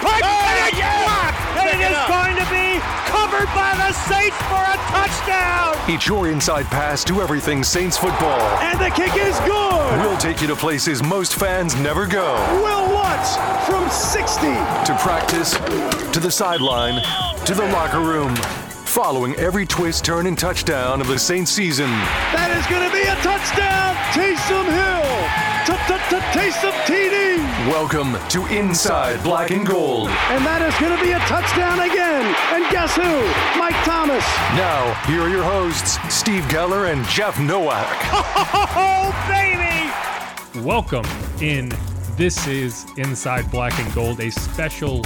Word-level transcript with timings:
pipe 0.00 0.24
and 0.24 0.68
it's 0.68 0.78
blocked. 0.78 1.40
And 1.58 1.66
it 1.68 1.80
is 1.90 1.96
up. 1.96 2.08
going 2.08 2.36
to 2.36 2.46
be 2.50 2.78
covered 3.06 3.50
by 3.54 3.74
the 3.76 3.92
Saints 4.06 4.36
for 4.48 4.62
a 4.62 4.76
touchdown. 4.92 5.74
It's 5.88 6.06
your 6.06 6.28
inside 6.28 6.66
pass 6.66 7.04
to 7.04 7.20
everything 7.20 7.64
Saints 7.64 7.96
football. 7.96 8.40
And 8.60 8.78
the 8.78 8.90
kick 8.90 9.16
is 9.16 9.38
good. 9.40 10.00
We'll 10.00 10.18
take 10.18 10.40
you 10.40 10.46
to 10.48 10.56
places 10.56 11.02
most 11.02 11.34
fans 11.34 11.74
never 11.76 12.06
go. 12.06 12.34
Wil 12.62 12.92
Lutz 12.92 13.36
from 13.66 13.88
60. 13.88 14.40
To 14.46 14.98
practice, 15.00 15.52
to 16.12 16.20
the 16.20 16.30
sideline, 16.30 17.02
to 17.46 17.54
the 17.54 17.64
locker 17.72 18.00
room. 18.00 18.34
Following 18.88 19.34
every 19.36 19.66
twist, 19.66 20.02
turn, 20.02 20.26
and 20.26 20.36
touchdown 20.36 21.02
of 21.02 21.08
the 21.08 21.18
Saints 21.18 21.50
season. 21.50 21.90
That 22.32 22.50
is 22.56 22.66
going 22.72 22.82
to 22.82 22.90
be 22.90 23.02
a 23.04 23.14
touchdown. 23.20 23.94
Taysom 24.16 24.64
Hill. 24.64 25.08
Taysom 26.32 26.72
TD. 26.88 27.68
Welcome 27.68 28.16
to 28.30 28.46
Inside 28.46 29.22
Black 29.22 29.50
and 29.50 29.66
Gold. 29.66 30.08
And 30.08 30.44
that 30.44 30.62
is 30.64 30.74
going 30.80 30.96
to 30.96 31.04
be 31.04 31.12
a 31.12 31.18
touchdown 31.28 31.78
again. 31.80 32.24
And 32.56 32.64
guess 32.72 32.96
who? 32.96 33.60
Mike 33.60 33.76
Thomas. 33.84 34.24
Now, 34.56 34.94
here 35.04 35.20
are 35.20 35.28
your 35.28 35.44
hosts, 35.44 35.98
Steve 36.12 36.42
Geller 36.44 36.90
and 36.90 37.06
Jeff 37.08 37.38
Nowak. 37.38 37.86
Oh, 38.80 39.12
baby. 39.28 40.64
Welcome 40.66 41.04
in. 41.42 41.70
This 42.16 42.46
is 42.46 42.86
Inside 42.96 43.50
Black 43.50 43.78
and 43.78 43.94
Gold, 43.94 44.20
a 44.20 44.30
special 44.30 45.02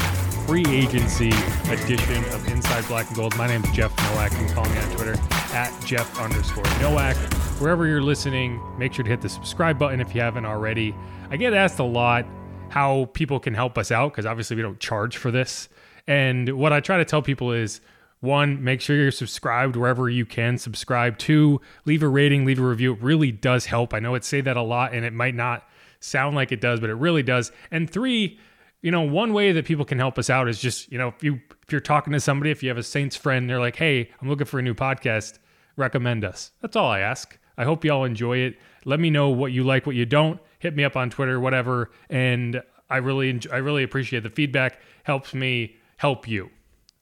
free 0.53 0.67
agency 0.69 1.31
edition 1.71 2.23
of 2.35 2.47
Inside 2.47 2.87
Black 2.87 3.07
and 3.07 3.17
Gold. 3.17 3.35
My 3.39 3.47
name 3.47 3.65
is 3.65 3.71
Jeff 3.71 3.97
Nowak. 3.97 4.33
You 4.33 4.37
can 4.37 4.49
follow 4.49 4.69
me 4.69 4.79
on 4.81 4.91
Twitter 4.91 5.15
at 5.55 5.73
Jeff 5.83 6.21
underscore 6.21 6.63
Nowak. 6.79 7.17
Wherever 7.59 7.87
you're 7.87 8.03
listening, 8.03 8.61
make 8.77 8.93
sure 8.93 9.03
to 9.03 9.09
hit 9.09 9.23
the 9.23 9.31
subscribe 9.31 9.79
button 9.79 9.99
if 9.99 10.15
you 10.15 10.21
haven't 10.21 10.45
already. 10.45 10.95
I 11.31 11.39
get 11.39 11.55
asked 11.55 11.79
a 11.79 11.85
lot 11.85 12.27
how 12.69 13.07
people 13.15 13.41
can 13.41 13.55
help 13.55 13.79
us 13.79 13.91
out 13.91 14.13
because 14.13 14.27
obviously 14.27 14.55
we 14.57 14.61
don't 14.61 14.79
charge 14.79 15.17
for 15.17 15.31
this. 15.31 15.71
And 16.07 16.51
what 16.51 16.71
I 16.71 16.81
try 16.81 16.99
to 16.99 17.05
tell 17.07 17.23
people 17.23 17.51
is 17.51 17.81
one, 18.21 18.63
make 18.63 18.83
sure 18.83 18.95
you're 18.95 19.11
subscribed 19.11 19.75
wherever 19.75 20.11
you 20.11 20.27
can 20.27 20.59
subscribe. 20.59 21.17
Two, 21.17 21.63
leave 21.87 22.03
a 22.03 22.09
rating, 22.09 22.45
leave 22.45 22.59
a 22.59 22.63
review. 22.63 22.93
It 22.93 23.01
really 23.01 23.33
does 23.33 23.65
help. 23.65 23.95
I 23.95 24.01
know 24.01 24.15
it 24.17 24.23
say 24.23 24.43
that 24.43 24.59
a 24.59 24.63
lot 24.63 24.93
and 24.93 25.07
it 25.07 25.15
might 25.15 25.35
not 25.35 25.67
sound 25.99 26.37
like 26.37 26.53
it 26.53 26.61
does, 26.61 26.79
but 26.79 26.91
it 26.91 26.97
really 26.97 27.23
does. 27.23 27.53
And 27.71 27.89
three, 27.89 28.39
you 28.83 28.91
know, 28.91 29.03
one 29.03 29.33
way 29.33 29.53
that 29.53 29.65
people 29.65 29.85
can 29.85 29.99
help 29.99 30.19
us 30.19 30.29
out 30.29 30.49
is 30.49 30.61
just, 30.61 30.91
you 30.91 30.99
know, 30.99 31.09
if 31.09 31.23
you 31.23 31.41
if 31.63 31.73
you're 31.73 31.81
talking 31.81 32.13
to 32.13 32.21
somebody, 32.21 32.51
if 32.51 32.63
you 32.63 32.69
have 32.69 32.79
a 32.79 32.83
Saints 32.83 33.17
friend, 33.17 33.49
they're 33.49 33.61
like, 33.61 33.77
"Hey, 33.77 34.11
I'm 34.21 34.29
looking 34.29 34.47
for 34.47 34.59
a 34.59 34.63
new 34.63 34.75
podcast, 34.75 35.39
recommend 35.77 36.25
us." 36.25 36.51
That's 36.61 36.77
all 36.77 36.91
I 36.91 37.01
ask. 37.01 37.39
I 37.57 37.65
hope 37.65 37.85
y'all 37.85 38.05
enjoy 38.05 38.39
it. 38.39 38.57
Let 38.85 38.99
me 38.99 39.09
know 39.09 39.29
what 39.29 39.53
you 39.53 39.63
like, 39.63 39.87
what 39.87 39.95
you 39.95 40.05
don't. 40.05 40.41
Hit 40.59 40.75
me 40.75 40.85
up 40.85 40.97
on 40.97 41.11
Twitter, 41.11 41.39
whatever, 41.39 41.91
and 42.11 42.63
I 42.91 42.99
really 42.99 43.31
enjoy, 43.31 43.51
I 43.53 43.59
really 43.59 43.85
appreciate 43.85 44.23
the 44.25 44.31
feedback. 44.31 44.81
Helps 45.05 45.33
me 45.33 45.77
help 45.97 46.27
you, 46.27 46.51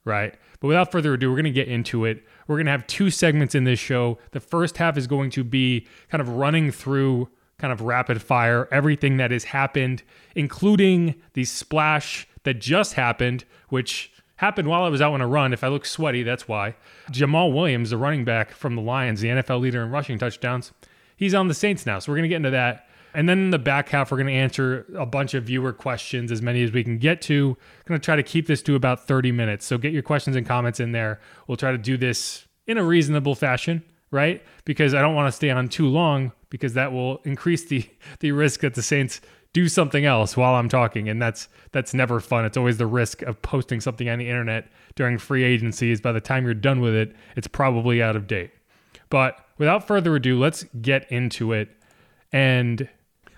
right? 0.04 0.34
But 0.60 0.68
without 0.68 0.92
further 0.92 1.14
ado, 1.14 1.30
we're 1.30 1.36
going 1.36 1.44
to 1.44 1.50
get 1.50 1.68
into 1.68 2.04
it. 2.04 2.22
We're 2.46 2.56
going 2.56 2.66
to 2.66 2.72
have 2.72 2.86
two 2.86 3.10
segments 3.10 3.54
in 3.54 3.64
this 3.64 3.78
show. 3.78 4.18
The 4.32 4.40
first 4.40 4.76
half 4.76 4.98
is 4.98 5.06
going 5.06 5.30
to 5.30 5.44
be 5.44 5.86
kind 6.10 6.20
of 6.20 6.28
running 6.28 6.70
through 6.70 7.30
kind 7.60 7.72
of 7.72 7.82
rapid 7.82 8.22
fire 8.22 8.68
everything 8.72 9.18
that 9.18 9.30
has 9.30 9.44
happened, 9.44 10.02
including 10.34 11.14
the 11.34 11.44
splash 11.44 12.26
that 12.44 12.54
just 12.54 12.94
happened, 12.94 13.44
which 13.68 14.12
happened 14.36 14.68
while 14.68 14.84
I 14.84 14.88
was 14.88 15.02
out 15.02 15.12
on 15.12 15.20
a 15.20 15.26
run. 15.26 15.52
If 15.52 15.62
I 15.62 15.68
look 15.68 15.84
sweaty, 15.84 16.22
that's 16.22 16.48
why. 16.48 16.74
Jamaal 17.12 17.52
Williams, 17.52 17.90
the 17.90 17.98
running 17.98 18.24
back 18.24 18.52
from 18.52 18.74
the 18.74 18.82
Lions, 18.82 19.20
the 19.20 19.28
NFL 19.28 19.60
leader 19.60 19.82
in 19.82 19.90
rushing 19.90 20.18
touchdowns, 20.18 20.72
he's 21.16 21.34
on 21.34 21.48
the 21.48 21.54
Saints 21.54 21.84
now. 21.84 21.98
So 21.98 22.10
we're 22.10 22.16
going 22.16 22.24
to 22.24 22.28
get 22.30 22.36
into 22.36 22.50
that. 22.50 22.86
And 23.12 23.28
then 23.28 23.38
in 23.38 23.50
the 23.50 23.58
back 23.58 23.88
half, 23.88 24.10
we're 24.10 24.18
going 24.18 24.28
to 24.28 24.32
answer 24.32 24.86
a 24.96 25.04
bunch 25.04 25.34
of 25.34 25.44
viewer 25.44 25.72
questions, 25.72 26.30
as 26.30 26.40
many 26.40 26.62
as 26.62 26.72
we 26.72 26.84
can 26.84 26.98
get 26.98 27.20
to. 27.22 27.56
I'm 27.58 27.88
going 27.88 28.00
to 28.00 28.04
try 28.04 28.16
to 28.16 28.22
keep 28.22 28.46
this 28.46 28.62
to 28.62 28.76
about 28.76 29.06
30 29.06 29.32
minutes. 29.32 29.66
So 29.66 29.78
get 29.78 29.92
your 29.92 30.02
questions 30.02 30.36
and 30.36 30.46
comments 30.46 30.80
in 30.80 30.92
there. 30.92 31.20
We'll 31.46 31.56
try 31.56 31.72
to 31.72 31.78
do 31.78 31.96
this 31.96 32.46
in 32.66 32.78
a 32.78 32.84
reasonable 32.84 33.34
fashion, 33.34 33.82
right? 34.10 34.42
Because 34.64 34.94
I 34.94 35.00
don't 35.00 35.14
want 35.14 35.28
to 35.28 35.32
stay 35.32 35.50
on 35.50 35.68
too 35.68 35.86
long 35.86 36.32
because 36.48 36.74
that 36.74 36.92
will 36.92 37.18
increase 37.24 37.64
the 37.64 37.88
the 38.20 38.32
risk 38.32 38.60
that 38.60 38.74
the 38.74 38.82
Saints 38.82 39.20
do 39.52 39.68
something 39.68 40.04
else 40.04 40.36
while 40.36 40.54
I'm 40.54 40.68
talking, 40.68 41.08
and 41.08 41.20
that's 41.20 41.48
that's 41.72 41.94
never 41.94 42.20
fun. 42.20 42.44
It's 42.44 42.56
always 42.56 42.78
the 42.78 42.86
risk 42.86 43.22
of 43.22 43.40
posting 43.42 43.80
something 43.80 44.08
on 44.08 44.18
the 44.18 44.28
internet 44.28 44.68
during 44.94 45.18
free 45.18 45.42
agencies. 45.44 46.00
By 46.00 46.12
the 46.12 46.20
time 46.20 46.44
you're 46.44 46.54
done 46.54 46.80
with 46.80 46.94
it, 46.94 47.14
it's 47.36 47.48
probably 47.48 48.02
out 48.02 48.16
of 48.16 48.26
date. 48.26 48.50
But 49.08 49.44
without 49.58 49.86
further 49.86 50.14
ado, 50.14 50.38
let's 50.38 50.64
get 50.80 51.10
into 51.10 51.52
it. 51.52 51.68
And 52.32 52.88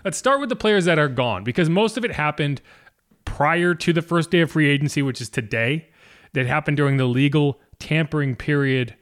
let's 0.05 0.17
start 0.17 0.39
with 0.39 0.49
the 0.49 0.55
players 0.55 0.85
that 0.85 0.99
are 0.99 1.07
gone 1.07 1.43
because 1.43 1.67
most 1.69 1.97
of 1.97 2.05
it 2.05 2.11
happened 2.11 2.61
prior 3.25 3.73
to 3.73 3.91
the 3.93 4.01
first 4.01 4.29
day 4.29 4.41
of 4.41 4.51
free 4.51 4.69
agency, 4.69 5.01
which 5.01 5.19
is 5.19 5.29
today. 5.29 5.89
That 6.33 6.47
happened 6.47 6.77
during 6.77 6.97
the 6.97 7.05
legal 7.05 7.59
tampering 7.77 8.35
period. 8.35 8.95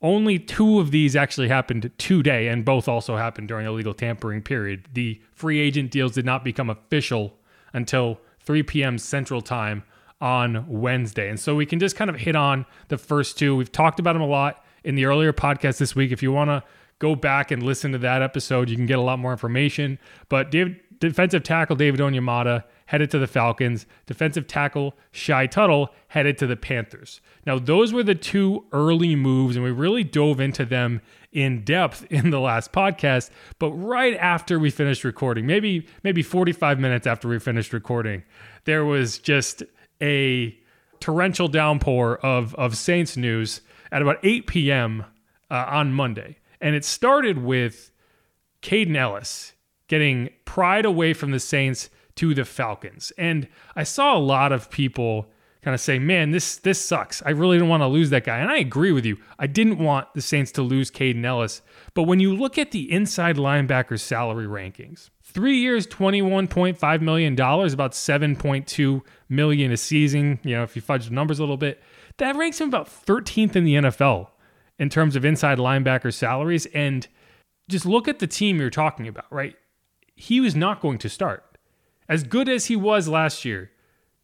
Only 0.00 0.38
two 0.38 0.78
of 0.78 0.92
these 0.92 1.16
actually 1.16 1.48
happened 1.48 1.90
today, 1.98 2.48
and 2.48 2.64
both 2.64 2.86
also 2.86 3.16
happened 3.16 3.48
during 3.48 3.64
the 3.64 3.72
legal 3.72 3.94
tampering 3.94 4.42
period. 4.42 4.86
The 4.92 5.20
free 5.34 5.58
agent 5.58 5.90
deals 5.90 6.12
did 6.12 6.24
not 6.24 6.44
become 6.44 6.70
official 6.70 7.34
until 7.72 8.20
3 8.40 8.62
p.m. 8.62 8.98
Central 8.98 9.42
Time 9.42 9.82
on 10.20 10.64
Wednesday. 10.68 11.28
And 11.28 11.38
so 11.38 11.54
we 11.54 11.66
can 11.66 11.78
just 11.78 11.96
kind 11.96 12.10
of 12.10 12.16
hit 12.16 12.36
on 12.36 12.64
the 12.88 12.98
first 12.98 13.38
two. 13.38 13.56
We've 13.56 13.70
talked 13.70 14.00
about 14.00 14.14
them 14.14 14.22
a 14.22 14.26
lot 14.26 14.64
in 14.84 14.94
the 14.94 15.04
earlier 15.04 15.32
podcast 15.32 15.78
this 15.78 15.94
week. 15.94 16.12
If 16.12 16.22
you 16.22 16.32
want 16.32 16.50
to 16.50 16.62
go 16.98 17.14
back 17.14 17.50
and 17.50 17.62
listen 17.62 17.92
to 17.92 17.98
that 17.98 18.22
episode, 18.22 18.68
you 18.68 18.76
can 18.76 18.86
get 18.86 18.98
a 18.98 19.02
lot 19.02 19.18
more 19.18 19.32
information. 19.32 19.98
But 20.28 20.50
David, 20.50 20.80
defensive 21.00 21.42
tackle 21.42 21.76
David 21.76 22.00
Onyemata 22.00 22.64
headed 22.86 23.10
to 23.10 23.18
the 23.18 23.26
Falcons. 23.26 23.86
Defensive 24.06 24.46
tackle 24.46 24.96
Shy 25.10 25.46
Tuttle 25.46 25.94
headed 26.08 26.38
to 26.38 26.46
the 26.46 26.56
Panthers. 26.56 27.20
Now, 27.46 27.58
those 27.58 27.92
were 27.92 28.02
the 28.02 28.14
two 28.14 28.64
early 28.72 29.14
moves, 29.14 29.56
and 29.56 29.64
we 29.64 29.70
really 29.70 30.04
dove 30.04 30.40
into 30.40 30.64
them 30.64 31.00
in 31.32 31.64
depth 31.64 32.06
in 32.10 32.30
the 32.30 32.40
last 32.40 32.72
podcast. 32.72 33.30
But 33.58 33.72
right 33.72 34.16
after 34.16 34.58
we 34.58 34.70
finished 34.70 35.04
recording, 35.04 35.46
maybe 35.46 35.86
maybe 36.02 36.22
45 36.22 36.78
minutes 36.78 37.06
after 37.06 37.28
we 37.28 37.38
finished 37.38 37.72
recording, 37.72 38.24
there 38.64 38.84
was 38.84 39.18
just 39.18 39.62
a 40.00 40.56
torrential 41.00 41.48
downpour 41.48 42.18
of 42.18 42.54
of 42.56 42.76
Saints 42.76 43.16
news 43.16 43.60
at 43.92 44.02
about 44.02 44.18
8 44.22 44.46
p.m. 44.46 45.04
Uh, 45.50 45.64
on 45.68 45.92
Monday, 45.92 46.38
and 46.60 46.74
it 46.74 46.84
started 46.84 47.38
with 47.38 47.90
Kaden 48.62 48.96
Elliss 48.96 49.54
getting 49.88 50.30
pried 50.44 50.84
away 50.84 51.12
from 51.12 51.30
the 51.30 51.40
Saints 51.40 51.90
to 52.16 52.34
the 52.34 52.44
Falcons. 52.44 53.12
And 53.18 53.48
I 53.76 53.84
saw 53.84 54.16
a 54.16 54.18
lot 54.18 54.52
of 54.52 54.70
people 54.70 55.28
kind 55.62 55.74
of 55.74 55.80
say, 55.80 55.98
man, 55.98 56.30
this 56.30 56.56
this 56.56 56.80
sucks. 56.80 57.22
I 57.26 57.30
really 57.30 57.56
didn't 57.56 57.68
want 57.68 57.82
to 57.82 57.88
lose 57.88 58.10
that 58.10 58.24
guy. 58.24 58.38
And 58.38 58.50
I 58.50 58.58
agree 58.58 58.92
with 58.92 59.04
you. 59.04 59.18
I 59.38 59.46
didn't 59.46 59.78
want 59.78 60.12
the 60.14 60.22
Saints 60.22 60.52
to 60.52 60.62
lose 60.62 60.90
Kaden 60.90 61.24
Elliss. 61.24 61.62
But 61.94 62.04
when 62.04 62.20
you 62.20 62.34
look 62.34 62.58
at 62.58 62.70
the 62.70 62.90
inside 62.90 63.36
linebacker 63.36 63.98
salary 63.98 64.46
rankings, 64.46 65.10
three 65.22 65.58
years, 65.58 65.86
$21.5 65.86 67.00
million, 67.00 67.34
about 67.34 67.92
7.2 67.92 69.02
million 69.28 69.72
a 69.72 69.76
season, 69.76 70.38
you 70.42 70.54
know, 70.54 70.62
if 70.62 70.74
you 70.74 70.82
fudge 70.82 71.08
the 71.08 71.14
numbers 71.14 71.38
a 71.38 71.42
little 71.42 71.56
bit, 71.56 71.82
that 72.18 72.36
ranks 72.36 72.60
him 72.60 72.68
about 72.68 72.88
13th 72.88 73.56
in 73.56 73.64
the 73.64 73.74
NFL 73.74 74.28
in 74.78 74.88
terms 74.88 75.16
of 75.16 75.24
inside 75.24 75.58
linebacker 75.58 76.12
salaries. 76.12 76.66
And 76.66 77.06
just 77.68 77.84
look 77.84 78.08
at 78.08 78.20
the 78.20 78.26
team 78.26 78.58
you're 78.58 78.70
talking 78.70 79.06
about, 79.06 79.26
right? 79.30 79.56
He 80.20 80.40
was 80.40 80.56
not 80.56 80.80
going 80.80 80.98
to 80.98 81.08
start. 81.08 81.44
As 82.08 82.24
good 82.24 82.48
as 82.48 82.66
he 82.66 82.74
was 82.74 83.06
last 83.06 83.44
year, 83.44 83.70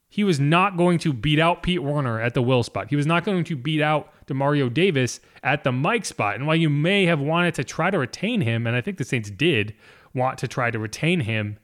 he 0.09 0.25
was 0.25 0.41
not 0.41 0.77
going 0.77 0.99
to 0.99 1.13
beat 1.13 1.39
out 1.39 1.63
Pete 1.63 1.85
Werner 1.85 2.21
at 2.21 2.35
the 2.35 2.43
will 2.43 2.65
spot. 2.65 2.89
He 2.91 2.97
was 2.97 3.07
not 3.07 3.25
going 3.25 3.45
to 3.45 3.55
beat 3.55 3.81
out 3.81 4.13
Demario 4.27 4.73
Davis 4.73 5.21
at 5.45 5.63
the 5.63 5.71
Mike 5.71 6.05
spot. 6.05 6.35
And 6.35 6.49
while 6.49 6.57
you 6.57 6.69
may 6.69 7.07
have 7.07 7.21
wanted 7.21 7.55
to 7.55 7.65
try 7.65 7.91
to 7.91 7.99
retain 7.99 8.41
him, 8.41 8.67
and 8.67 8.75
I 8.75 8.81
think 8.81 8.99
the 8.99 9.05
Saints 9.05 9.31
did 9.31 9.73
want 10.13 10.37
to 10.39 10.49
try 10.49 10.73
to 10.73 10.81
retain 10.81 11.21
him, 11.21 11.59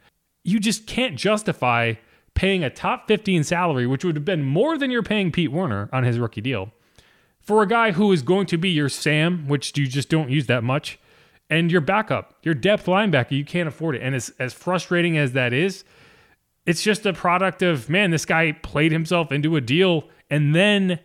you 0.44 0.60
just 0.60 0.86
can't 0.86 1.16
justify 1.16 1.94
paying 2.34 2.62
a 2.62 2.70
top 2.70 3.08
15 3.08 3.42
salary, 3.42 3.86
which 3.86 4.04
would 4.04 4.14
have 4.14 4.24
been 4.24 4.44
more 4.44 4.78
than 4.78 4.92
you're 4.92 5.02
paying 5.02 5.32
Pete 5.32 5.50
Werner 5.50 5.88
on 5.92 6.04
his 6.04 6.20
rookie 6.20 6.40
deal, 6.40 6.72
for 7.40 7.62
a 7.62 7.68
guy 7.68 7.90
who 7.90 8.12
is 8.12 8.22
going 8.22 8.46
to 8.46 8.56
be 8.56 8.70
your 8.70 8.88
Sam, 8.88 9.48
which 9.48 9.76
you 9.76 9.88
just 9.88 10.08
don't 10.08 10.30
use 10.30 10.46
that 10.46 10.62
much, 10.62 11.00
and 11.50 11.70
your 11.70 11.80
backup, 11.80 12.34
your 12.42 12.54
depth 12.54 12.86
linebacker. 12.86 13.32
You 13.32 13.44
can't 13.44 13.68
afford 13.68 13.96
it. 13.96 14.02
And 14.02 14.14
as, 14.14 14.32
as 14.38 14.54
frustrating 14.54 15.18
as 15.18 15.32
that 15.32 15.52
is, 15.52 15.84
it's 16.64 16.82
just 16.82 17.04
a 17.04 17.12
product 17.12 17.62
of 17.62 17.90
man, 17.90 18.10
this 18.12 18.24
guy 18.24 18.52
played 18.52 18.92
himself 18.92 19.32
into 19.32 19.56
a 19.56 19.60
deal. 19.60 20.04
And 20.30 20.54
then 20.54 21.00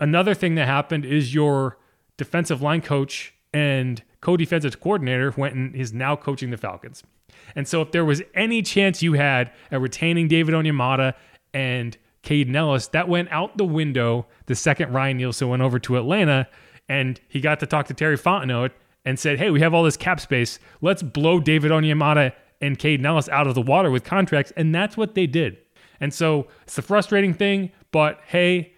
another 0.00 0.34
thing 0.34 0.54
that 0.54 0.66
happened 0.66 1.04
is 1.04 1.34
your 1.34 1.78
defensive 2.16 2.62
line 2.62 2.80
coach 2.80 3.34
and 3.52 4.02
co-defensive 4.22 4.80
coordinator 4.80 5.34
went 5.36 5.54
and 5.54 5.74
is 5.76 5.92
now 5.92 6.16
coaching 6.16 6.50
the 6.50 6.56
Falcons. 6.56 7.02
And 7.54 7.68
so 7.68 7.82
if 7.82 7.92
there 7.92 8.04
was 8.04 8.22
any 8.34 8.62
chance 8.62 9.02
you 9.02 9.14
had 9.14 9.50
at 9.70 9.80
retaining 9.80 10.28
David 10.28 10.54
Onyemata 10.54 11.14
and 11.52 11.98
Kaden 12.22 12.54
Elliss, 12.54 12.88
that 12.92 13.08
went 13.08 13.30
out 13.30 13.58
the 13.58 13.64
window 13.64 14.26
the 14.46 14.54
second 14.54 14.92
Ryan 14.92 15.18
Nielsen 15.18 15.48
went 15.48 15.60
over 15.60 15.78
to 15.80 15.98
Atlanta 15.98 16.48
and 16.88 17.20
he 17.28 17.40
got 17.40 17.60
to 17.60 17.66
talk 17.66 17.86
to 17.88 17.94
Terry 17.94 18.16
Fontenot 18.16 18.70
and 19.04 19.18
said, 19.18 19.38
hey, 19.38 19.50
we 19.50 19.60
have 19.60 19.74
all 19.74 19.82
this 19.82 19.96
cap 19.96 20.20
space. 20.20 20.58
Let's 20.80 21.02
blow 21.02 21.40
David 21.40 21.70
Onyemata 21.70 22.32
and 22.60 22.78
Kaden 22.78 23.04
Elliss 23.04 23.28
out 23.28 23.46
of 23.46 23.54
the 23.54 23.62
water 23.62 23.90
with 23.90 24.04
contracts. 24.04 24.52
And 24.56 24.74
that's 24.74 24.96
what 24.96 25.14
they 25.14 25.26
did. 25.26 25.58
And 26.00 26.12
so 26.12 26.48
it's 26.62 26.76
the 26.76 26.82
frustrating 26.82 27.34
thing, 27.34 27.70
but 27.90 28.20
hey, 28.26 28.72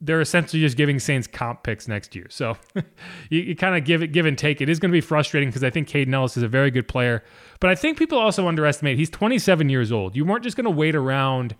they're 0.00 0.20
essentially 0.20 0.60
just 0.60 0.76
giving 0.76 0.98
Saints 0.98 1.26
comp 1.26 1.62
picks 1.62 1.88
next 1.88 2.14
year. 2.14 2.26
So 2.28 2.56
you, 3.30 3.40
you 3.40 3.56
kind 3.56 3.76
of 3.76 3.84
give 3.84 4.02
it 4.02 4.08
give 4.08 4.26
and 4.26 4.36
take. 4.36 4.60
It 4.60 4.68
is 4.68 4.78
going 4.78 4.90
to 4.90 4.96
be 4.96 5.00
frustrating 5.00 5.48
because 5.48 5.64
I 5.64 5.70
think 5.70 5.88
Kaden 5.88 6.12
Elliss 6.12 6.36
is 6.36 6.42
a 6.42 6.48
very 6.48 6.70
good 6.70 6.86
player. 6.86 7.24
But 7.60 7.70
I 7.70 7.74
think 7.74 7.98
people 7.98 8.18
also 8.18 8.46
underestimate 8.46 8.98
he's 8.98 9.10
27 9.10 9.68
years 9.68 9.90
old. 9.90 10.14
You 10.16 10.24
weren't 10.24 10.44
just 10.44 10.56
going 10.56 10.64
to 10.64 10.70
wait 10.70 10.94
around 10.94 11.54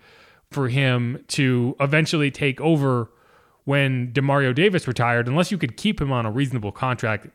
for 0.51 0.69
him 0.69 1.23
to 1.29 1.75
eventually 1.79 2.31
take 2.31 2.61
over 2.61 3.09
when 3.65 4.13
Demario 4.13 4.55
Davis 4.55 4.87
retired, 4.87 5.27
unless 5.27 5.51
you 5.51 5.57
could 5.57 5.75
keep 5.75 5.99
him 5.99 6.11
on 6.11 6.25
a 6.25 6.31
reasonable 6.31 6.71
contract. 6.71 7.27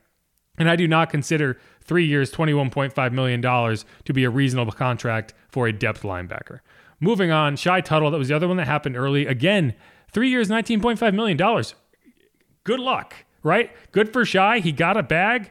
And 0.58 0.68
I 0.68 0.76
do 0.76 0.86
not 0.86 1.10
consider 1.10 1.58
three 1.82 2.06
years, 2.06 2.30
$21.5 2.30 3.12
million 3.12 3.40
to 3.42 4.12
be 4.12 4.24
a 4.24 4.30
reasonable 4.30 4.72
contract 4.72 5.34
for 5.48 5.66
a 5.66 5.72
depth 5.72 6.02
linebacker. 6.02 6.60
Moving 7.00 7.30
on, 7.30 7.56
Shy 7.56 7.80
Tuttle, 7.80 8.10
that 8.10 8.18
was 8.18 8.28
the 8.28 8.36
other 8.36 8.46
one 8.46 8.58
that 8.58 8.66
happened 8.66 8.96
early. 8.96 9.26
Again, 9.26 9.74
three 10.12 10.28
years, 10.28 10.48
$19.5 10.48 11.14
million. 11.14 11.64
Good 12.64 12.80
luck, 12.80 13.14
right? 13.42 13.70
Good 13.90 14.12
for 14.12 14.24
Shy. 14.24 14.60
He 14.60 14.70
got 14.72 14.96
a 14.96 15.02
bag. 15.02 15.50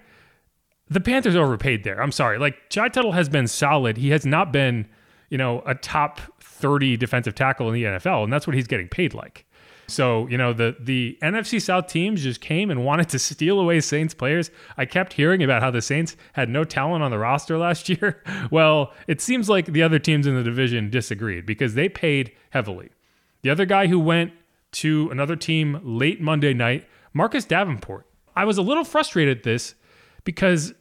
The 0.88 1.02
Panthers 1.02 1.36
overpaid 1.36 1.84
there. 1.84 2.02
I'm 2.02 2.12
sorry. 2.12 2.38
Like, 2.38 2.58
Shy 2.70 2.88
Tuttle 2.88 3.14
has 3.14 3.28
been 3.28 3.48
solid. 3.48 3.98
He 3.98 4.12
has 4.12 4.26
not 4.26 4.54
been, 4.54 4.88
you 5.30 5.38
know, 5.38 5.62
a 5.66 5.76
top 5.76 6.22
30 6.42 6.96
defensive 6.98 7.36
tackle 7.36 7.68
in 7.68 7.74
the 7.74 7.84
NFL, 7.84 8.24
and 8.24 8.32
that's 8.32 8.46
what 8.46 8.56
he's 8.56 8.68
getting 8.68 8.88
paid 8.88 9.14
like. 9.14 9.46
So, 9.92 10.28
you 10.28 10.38
know, 10.38 10.54
the 10.54 10.76
the 10.80 11.18
NFC 11.22 11.62
South 11.62 11.88
teams 11.88 12.24
just 12.24 12.40
came 12.40 12.72
and 12.72 12.86
wanted 12.86 13.10
to 13.10 13.20
steal 13.20 13.60
away 13.60 13.82
Saints 13.82 14.14
players. 14.14 14.50
I 14.78 14.86
kept 14.86 15.14
hearing 15.14 15.44
about 15.44 15.62
how 15.62 15.70
the 15.70 15.82
Saints 15.82 16.16
had 16.34 16.50
no 16.50 16.64
talent 16.64 17.04
on 17.04 17.12
the 17.12 17.18
roster 17.18 17.58
last 17.58 17.90
year. 17.90 18.24
Well, 18.50 18.94
it 19.08 19.22
seems 19.22 19.50
like 19.50 19.66
the 19.66 19.84
other 19.84 20.00
teams 20.00 20.26
in 20.26 20.36
the 20.36 20.44
division 20.44 20.90
disagreed 20.90 21.46
because 21.46 21.74
they 21.74 21.90
paid 21.90 22.32
heavily. 22.52 22.90
The 23.42 23.50
other 23.50 23.66
guy 23.66 23.88
who 23.88 24.00
went 24.00 24.32
to 24.74 25.10
another 25.12 25.36
team 25.36 25.82
late 25.84 26.22
Monday 26.22 26.54
night, 26.54 26.88
Marcus 27.14 27.44
Davenport. 27.44 28.06
I 28.36 28.46
was 28.46 28.58
a 28.58 28.62
little 28.62 28.86
frustrated 28.86 29.40
at 29.40 29.44
this 29.44 29.76
because 30.24 30.74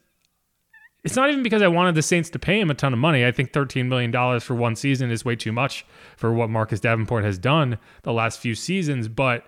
it's 1.02 1.17
not 1.17 1.31
even 1.31 1.43
because 1.43 1.62
I 1.62 1.69
wanted 1.69 1.94
the 1.94 2.02
Saints 2.02 2.31
to 2.31 2.38
pay 2.38 2.61
him 2.61 2.70
a 2.70 2.75
ton 2.75 2.93
of 2.93 2.99
money. 2.99 3.25
I 3.25 3.32
think 3.32 3.52
$13 3.52 3.87
million 3.87 4.41
for 4.41 4.55
one 4.55 4.76
season 4.76 5.11
is 5.11 5.25
way 5.25 5.37
too 5.37 5.52
much 5.52 5.87
for 6.17 6.32
what 6.32 6.50
Marcus 6.50 6.81
Davenport 6.81 7.25
has 7.25 7.38
done 7.38 7.79
the 8.02 8.12
last 8.12 8.41
few 8.41 8.55
seasons. 8.55 9.08
But 9.08 9.44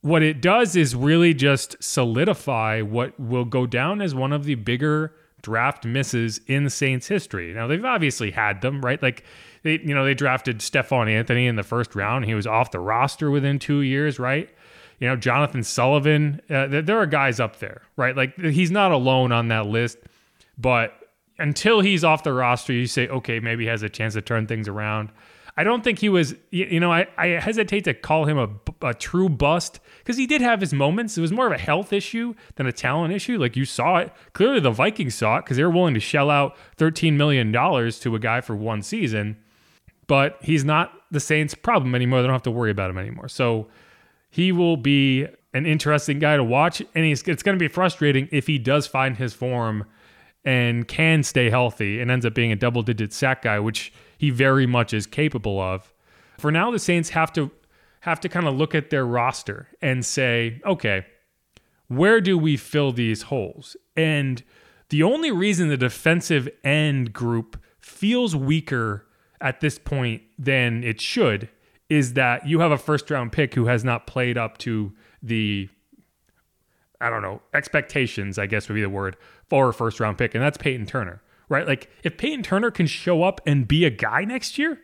what 0.00 0.22
it 0.22 0.40
does 0.40 0.76
is 0.76 0.94
really 0.94 1.34
just 1.34 1.82
solidify 1.82 2.80
what 2.80 3.18
will 3.18 3.44
go 3.44 3.66
down 3.66 4.00
as 4.00 4.14
one 4.14 4.32
of 4.32 4.44
the 4.44 4.54
bigger 4.54 5.14
draft 5.42 5.84
misses 5.84 6.40
in 6.46 6.70
Saints 6.70 7.06
history. 7.06 7.52
Now, 7.52 7.66
they've 7.66 7.84
obviously 7.84 8.30
had 8.30 8.62
them, 8.62 8.80
right? 8.80 9.02
Like, 9.02 9.24
they, 9.62 9.78
you 9.80 9.94
know, 9.94 10.04
they 10.04 10.14
drafted 10.14 10.62
Stephone 10.62 11.08
Anthony 11.08 11.46
in 11.46 11.56
the 11.56 11.62
first 11.62 11.94
round. 11.94 12.24
He 12.24 12.34
was 12.34 12.46
off 12.46 12.70
the 12.70 12.80
roster 12.80 13.30
within 13.30 13.58
two 13.58 13.80
years, 13.80 14.18
right? 14.18 14.48
You 15.00 15.08
know, 15.08 15.16
Johnathan 15.16 15.64
Sullivan. 15.66 16.40
Uh, 16.48 16.66
there 16.82 16.98
are 16.98 17.06
guys 17.06 17.40
up 17.40 17.58
there, 17.58 17.82
right? 17.96 18.16
Like, 18.16 18.38
he's 18.38 18.70
not 18.70 18.90
alone 18.90 19.32
on 19.32 19.48
that 19.48 19.66
list. 19.66 19.98
But 20.58 20.94
until 21.38 21.80
he's 21.80 22.04
off 22.04 22.22
the 22.22 22.32
roster, 22.32 22.72
you 22.72 22.86
say, 22.86 23.08
okay, 23.08 23.40
maybe 23.40 23.64
he 23.64 23.70
has 23.70 23.82
a 23.82 23.88
chance 23.88 24.14
to 24.14 24.22
turn 24.22 24.46
things 24.46 24.68
around. 24.68 25.10
I 25.56 25.62
don't 25.62 25.84
think 25.84 26.00
he 26.00 26.08
was, 26.08 26.34
you 26.50 26.80
know, 26.80 26.92
I, 26.92 27.06
I 27.16 27.26
hesitate 27.28 27.84
to 27.84 27.94
call 27.94 28.24
him 28.24 28.38
a, 28.38 28.48
a 28.88 28.92
true 28.92 29.28
bust 29.28 29.78
because 29.98 30.16
he 30.16 30.26
did 30.26 30.40
have 30.40 30.60
his 30.60 30.74
moments. 30.74 31.16
It 31.16 31.20
was 31.20 31.30
more 31.30 31.46
of 31.46 31.52
a 31.52 31.58
health 31.58 31.92
issue 31.92 32.34
than 32.56 32.66
a 32.66 32.72
talent 32.72 33.14
issue. 33.14 33.38
Like 33.38 33.54
you 33.54 33.64
saw 33.64 33.98
it. 33.98 34.12
Clearly, 34.32 34.58
the 34.58 34.72
Vikings 34.72 35.14
saw 35.14 35.38
it 35.38 35.44
because 35.44 35.56
they 35.56 35.62
were 35.62 35.70
willing 35.70 35.94
to 35.94 36.00
shell 36.00 36.28
out 36.28 36.56
$13 36.76 37.14
million 37.14 37.52
to 37.52 38.14
a 38.14 38.18
guy 38.18 38.40
for 38.40 38.56
one 38.56 38.82
season. 38.82 39.36
But 40.08 40.38
he's 40.42 40.64
not 40.64 40.92
the 41.12 41.20
Saints' 41.20 41.54
problem 41.54 41.94
anymore. 41.94 42.20
They 42.20 42.26
don't 42.26 42.34
have 42.34 42.42
to 42.42 42.50
worry 42.50 42.72
about 42.72 42.90
him 42.90 42.98
anymore. 42.98 43.28
So 43.28 43.68
he 44.30 44.50
will 44.50 44.76
be 44.76 45.28
an 45.52 45.66
interesting 45.66 46.18
guy 46.18 46.36
to 46.36 46.42
watch. 46.42 46.82
And 46.96 47.04
he's, 47.04 47.22
it's 47.22 47.44
going 47.44 47.56
to 47.56 47.62
be 47.62 47.68
frustrating 47.68 48.28
if 48.32 48.48
he 48.48 48.58
does 48.58 48.88
find 48.88 49.16
his 49.16 49.34
form 49.34 49.84
and 50.44 50.86
can 50.86 51.22
stay 51.22 51.50
healthy 51.50 52.00
and 52.00 52.10
ends 52.10 52.26
up 52.26 52.34
being 52.34 52.52
a 52.52 52.56
double 52.56 52.82
digit 52.82 53.12
sack 53.12 53.42
guy, 53.42 53.58
which 53.58 53.92
he 54.18 54.30
very 54.30 54.66
much 54.66 54.92
is 54.92 55.06
capable 55.06 55.60
of. 55.60 55.92
For 56.38 56.50
now, 56.50 56.70
the 56.70 56.78
Saints 56.78 57.10
have 57.10 57.32
to 57.34 57.50
have 58.00 58.20
to 58.20 58.28
kind 58.28 58.46
of 58.46 58.54
look 58.54 58.74
at 58.74 58.90
their 58.90 59.06
roster 59.06 59.68
and 59.80 60.04
say, 60.04 60.60
okay, 60.66 61.06
where 61.88 62.20
do 62.20 62.36
we 62.36 62.56
fill 62.56 62.92
these 62.92 63.22
holes? 63.22 63.76
And 63.96 64.42
the 64.90 65.02
only 65.02 65.30
reason 65.30 65.68
the 65.68 65.78
defensive 65.78 66.48
end 66.62 67.14
group 67.14 67.58
feels 67.80 68.36
weaker 68.36 69.06
at 69.40 69.60
this 69.60 69.78
point 69.78 70.22
than 70.38 70.84
it 70.84 71.00
should 71.00 71.48
is 71.88 72.14
that 72.14 72.46
you 72.46 72.60
have 72.60 72.72
a 72.72 72.78
first 72.78 73.10
round 73.10 73.32
pick 73.32 73.54
who 73.54 73.66
has 73.66 73.84
not 73.84 74.06
played 74.06 74.36
up 74.36 74.58
to 74.58 74.92
the 75.22 75.68
I 77.00 77.10
don't 77.10 77.22
know, 77.22 77.42
expectations, 77.52 78.38
I 78.38 78.46
guess 78.46 78.68
would 78.68 78.76
be 78.76 78.80
the 78.80 78.88
word, 78.88 79.16
for 79.48 79.68
a 79.68 79.74
first 79.74 80.00
round 80.00 80.18
pick, 80.18 80.34
and 80.34 80.42
that's 80.42 80.58
Payton 80.58 80.86
Turner, 80.86 81.22
right? 81.48 81.66
Like 81.66 81.90
if 82.02 82.16
Payton 82.16 82.42
Turner 82.42 82.70
can 82.70 82.86
show 82.86 83.22
up 83.22 83.40
and 83.46 83.68
be 83.68 83.84
a 83.84 83.90
guy 83.90 84.24
next 84.24 84.58
year, 84.58 84.78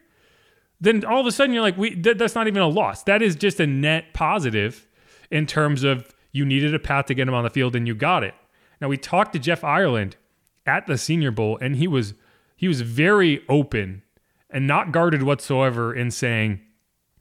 then 0.80 1.04
all 1.04 1.20
of 1.20 1.26
a 1.26 1.32
sudden 1.32 1.54
you're 1.54 1.62
like, 1.62 1.76
we 1.76 1.94
th- 1.94 2.16
that's 2.16 2.34
not 2.34 2.46
even 2.46 2.62
a 2.62 2.68
loss. 2.68 3.02
That 3.02 3.22
is 3.22 3.36
just 3.36 3.60
a 3.60 3.66
net 3.66 4.12
positive 4.14 4.86
in 5.30 5.46
terms 5.46 5.84
of 5.84 6.14
you 6.32 6.44
needed 6.44 6.74
a 6.74 6.78
path 6.78 7.06
to 7.06 7.14
get 7.14 7.28
him 7.28 7.34
on 7.34 7.44
the 7.44 7.50
field 7.50 7.76
and 7.76 7.86
you 7.86 7.94
got 7.94 8.24
it. 8.24 8.34
Now 8.80 8.88
we 8.88 8.96
talked 8.96 9.32
to 9.34 9.38
Jeff 9.38 9.62
Ireland 9.62 10.16
at 10.66 10.86
the 10.86 10.96
Senior 10.96 11.30
Bowl, 11.30 11.58
and 11.60 11.76
he 11.76 11.88
was 11.88 12.14
he 12.56 12.68
was 12.68 12.80
very 12.80 13.42
open 13.48 14.02
and 14.50 14.66
not 14.66 14.92
guarded 14.92 15.22
whatsoever 15.22 15.94
in 15.94 16.10
saying 16.10 16.60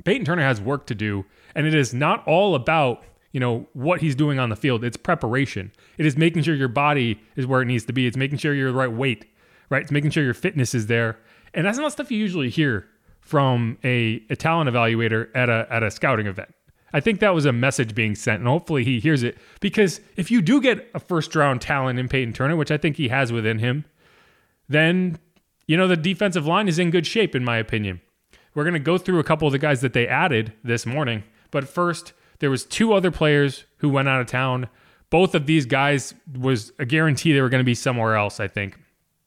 Payton 0.04 0.26
Turner 0.26 0.42
has 0.44 0.62
work 0.62 0.86
to 0.88 0.96
do, 0.96 1.26
and 1.56 1.66
it 1.68 1.76
is 1.76 1.94
not 1.94 2.26
all 2.28 2.56
about 2.56 3.04
you 3.32 3.40
know 3.40 3.68
what 3.74 4.02
he's 4.02 4.16
doing 4.16 4.40
on 4.40 4.50
the 4.50 4.56
field. 4.56 4.84
It's 4.84 4.98
preparation. 4.98 5.72
It 5.98 6.06
is 6.06 6.18
making 6.18 6.44
sure 6.44 6.56
your 6.56 6.68
body 6.68 7.22
is 7.36 7.46
where 7.46 7.62
it 7.62 7.66
needs 7.66 7.86
to 7.86 7.94
be. 7.94 8.08
It's 8.08 8.18
making 8.18 8.40
sure 8.40 8.54
you're 8.54 8.72
the 8.72 8.78
right 8.78 8.92
weight, 8.92 9.26
right? 9.70 9.82
It's 9.82 9.92
making 9.92 10.12
sure 10.12 10.24
your 10.24 10.34
fitness 10.34 10.74
is 10.74 10.88
there. 10.88 11.20
And 11.54 11.66
that's 11.66 11.78
not 11.78 11.92
stuff 11.92 12.12
you 12.12 12.18
usually 12.18 12.50
hear 12.50 12.88
from 13.22 13.78
a, 13.84 14.24
a 14.30 14.36
talent 14.36 14.70
evaluator 14.70 15.30
at 15.36 15.50
a 15.50 15.68
at 15.70 15.84
a 15.84 15.92
scouting 15.92 16.28
event. 16.28 16.54
I 16.92 17.00
think 17.00 17.20
that 17.20 17.36
was 17.36 17.46
a 17.46 17.54
message 17.54 17.94
being 17.94 18.16
sent, 18.16 18.40
and 18.40 18.48
hopefully 18.48 18.84
he 18.84 19.00
hears 19.00 19.22
it. 19.22 19.38
Because 19.60 20.02
if 20.16 20.32
you 20.32 20.42
do 20.42 20.60
get 20.60 20.90
a 20.96 21.00
first 21.00 21.36
round 21.36 21.62
talent 21.62 22.00
in 22.00 22.08
Payton 22.08 22.34
Turner, 22.34 22.56
which 22.56 22.72
I 22.72 22.78
think 22.78 22.98
he 22.98 23.10
has 23.10 23.32
within 23.32 23.60
him, 23.60 23.86
then 24.68 25.20
you 25.68 25.78
know 25.78 25.88
the 25.88 25.98
defensive 25.98 26.48
line 26.48 26.68
is 26.68 26.80
in 26.80 26.90
good 26.90 27.06
shape, 27.06 27.36
in 27.36 27.44
my 27.44 27.58
opinion. 27.58 28.02
We're 28.56 28.66
gonna 28.66 28.80
go 28.80 28.98
through 28.98 29.20
a 29.20 29.24
couple 29.24 29.48
of 29.48 29.52
the 29.52 29.60
guys 29.60 29.82
that 29.82 29.94
they 29.94 30.08
added 30.08 30.54
this 30.64 30.86
morning, 30.88 31.24
but 31.52 31.70
first 31.70 32.14
there 32.40 32.50
was 32.50 32.66
two 32.66 32.94
other 32.94 33.12
players 33.12 33.66
who 33.78 33.90
went 33.90 34.08
out 34.08 34.22
of 34.22 34.28
town. 34.28 34.70
Both 35.10 35.36
of 35.36 35.46
these 35.46 35.66
guys 35.66 36.14
was 36.38 36.72
a 36.80 36.86
guarantee 36.86 37.34
they 37.34 37.42
were 37.42 37.50
going 37.50 37.62
to 37.62 37.66
be 37.66 37.76
somewhere 37.76 38.16
else, 38.16 38.40
I 38.40 38.48
think. 38.48 38.78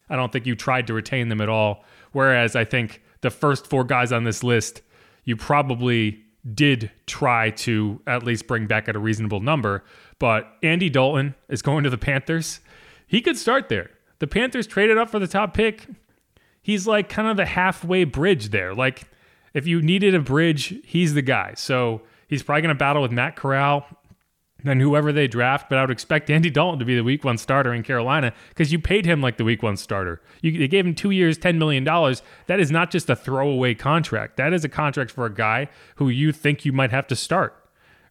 I 0.08 0.16
don't 0.16 0.32
think 0.32 0.46
you 0.46 0.54
tried 0.54 0.86
to 0.88 0.94
retain 0.94 1.28
them 1.28 1.40
at 1.40 1.48
all. 1.48 1.84
Whereas 2.12 2.54
I 2.54 2.64
think 2.64 3.02
the 3.22 3.30
first 3.30 3.66
four 3.66 3.84
guys 3.84 4.12
on 4.12 4.24
this 4.24 4.42
list, 4.42 4.82
you 5.24 5.36
probably 5.36 6.22
did 6.54 6.90
try 7.06 7.50
to 7.50 8.00
at 8.06 8.22
least 8.22 8.46
bring 8.46 8.66
back 8.66 8.88
at 8.88 8.96
a 8.96 8.98
reasonable 8.98 9.40
number. 9.40 9.84
But 10.18 10.56
Andy 10.62 10.90
Dalton 10.90 11.34
is 11.48 11.62
going 11.62 11.84
to 11.84 11.90
the 11.90 11.98
Panthers. 11.98 12.60
He 13.06 13.20
could 13.20 13.36
start 13.36 13.68
there. 13.68 13.90
The 14.18 14.26
Panthers 14.26 14.66
traded 14.66 14.98
up 14.98 15.10
for 15.10 15.18
the 15.18 15.26
top 15.26 15.54
pick. 15.54 15.86
He's 16.62 16.86
like 16.86 17.08
kind 17.08 17.28
of 17.28 17.36
the 17.36 17.46
halfway 17.46 18.04
bridge 18.04 18.50
there. 18.50 18.74
Like 18.74 19.04
if 19.54 19.66
you 19.66 19.82
needed 19.82 20.14
a 20.14 20.20
bridge, 20.20 20.74
he's 20.84 21.14
the 21.14 21.22
guy. 21.22 21.54
So 21.56 22.02
He's 22.32 22.42
probably 22.42 22.62
going 22.62 22.74
to 22.74 22.78
battle 22.78 23.02
with 23.02 23.12
Matt 23.12 23.36
Corral 23.36 23.84
and 24.64 24.80
whoever 24.80 25.12
they 25.12 25.28
draft, 25.28 25.68
but 25.68 25.76
I 25.76 25.82
would 25.82 25.90
expect 25.90 26.30
Andy 26.30 26.48
Dalton 26.48 26.78
to 26.78 26.84
be 26.86 26.96
the 26.96 27.04
week 27.04 27.24
one 27.24 27.36
starter 27.36 27.74
in 27.74 27.82
Carolina 27.82 28.32
because 28.48 28.72
you 28.72 28.78
paid 28.78 29.04
him 29.04 29.20
like 29.20 29.36
the 29.36 29.44
week 29.44 29.62
one 29.62 29.76
starter. 29.76 30.22
You, 30.40 30.56
they 30.56 30.66
gave 30.66 30.86
him 30.86 30.94
two 30.94 31.10
years, 31.10 31.36
$10 31.36 31.58
million. 31.58 31.84
That 31.84 32.58
is 32.58 32.70
not 32.70 32.90
just 32.90 33.10
a 33.10 33.16
throwaway 33.16 33.74
contract. 33.74 34.38
That 34.38 34.54
is 34.54 34.64
a 34.64 34.70
contract 34.70 35.10
for 35.10 35.26
a 35.26 35.34
guy 35.34 35.68
who 35.96 36.08
you 36.08 36.32
think 36.32 36.64
you 36.64 36.72
might 36.72 36.90
have 36.90 37.06
to 37.08 37.16
start, 37.16 37.54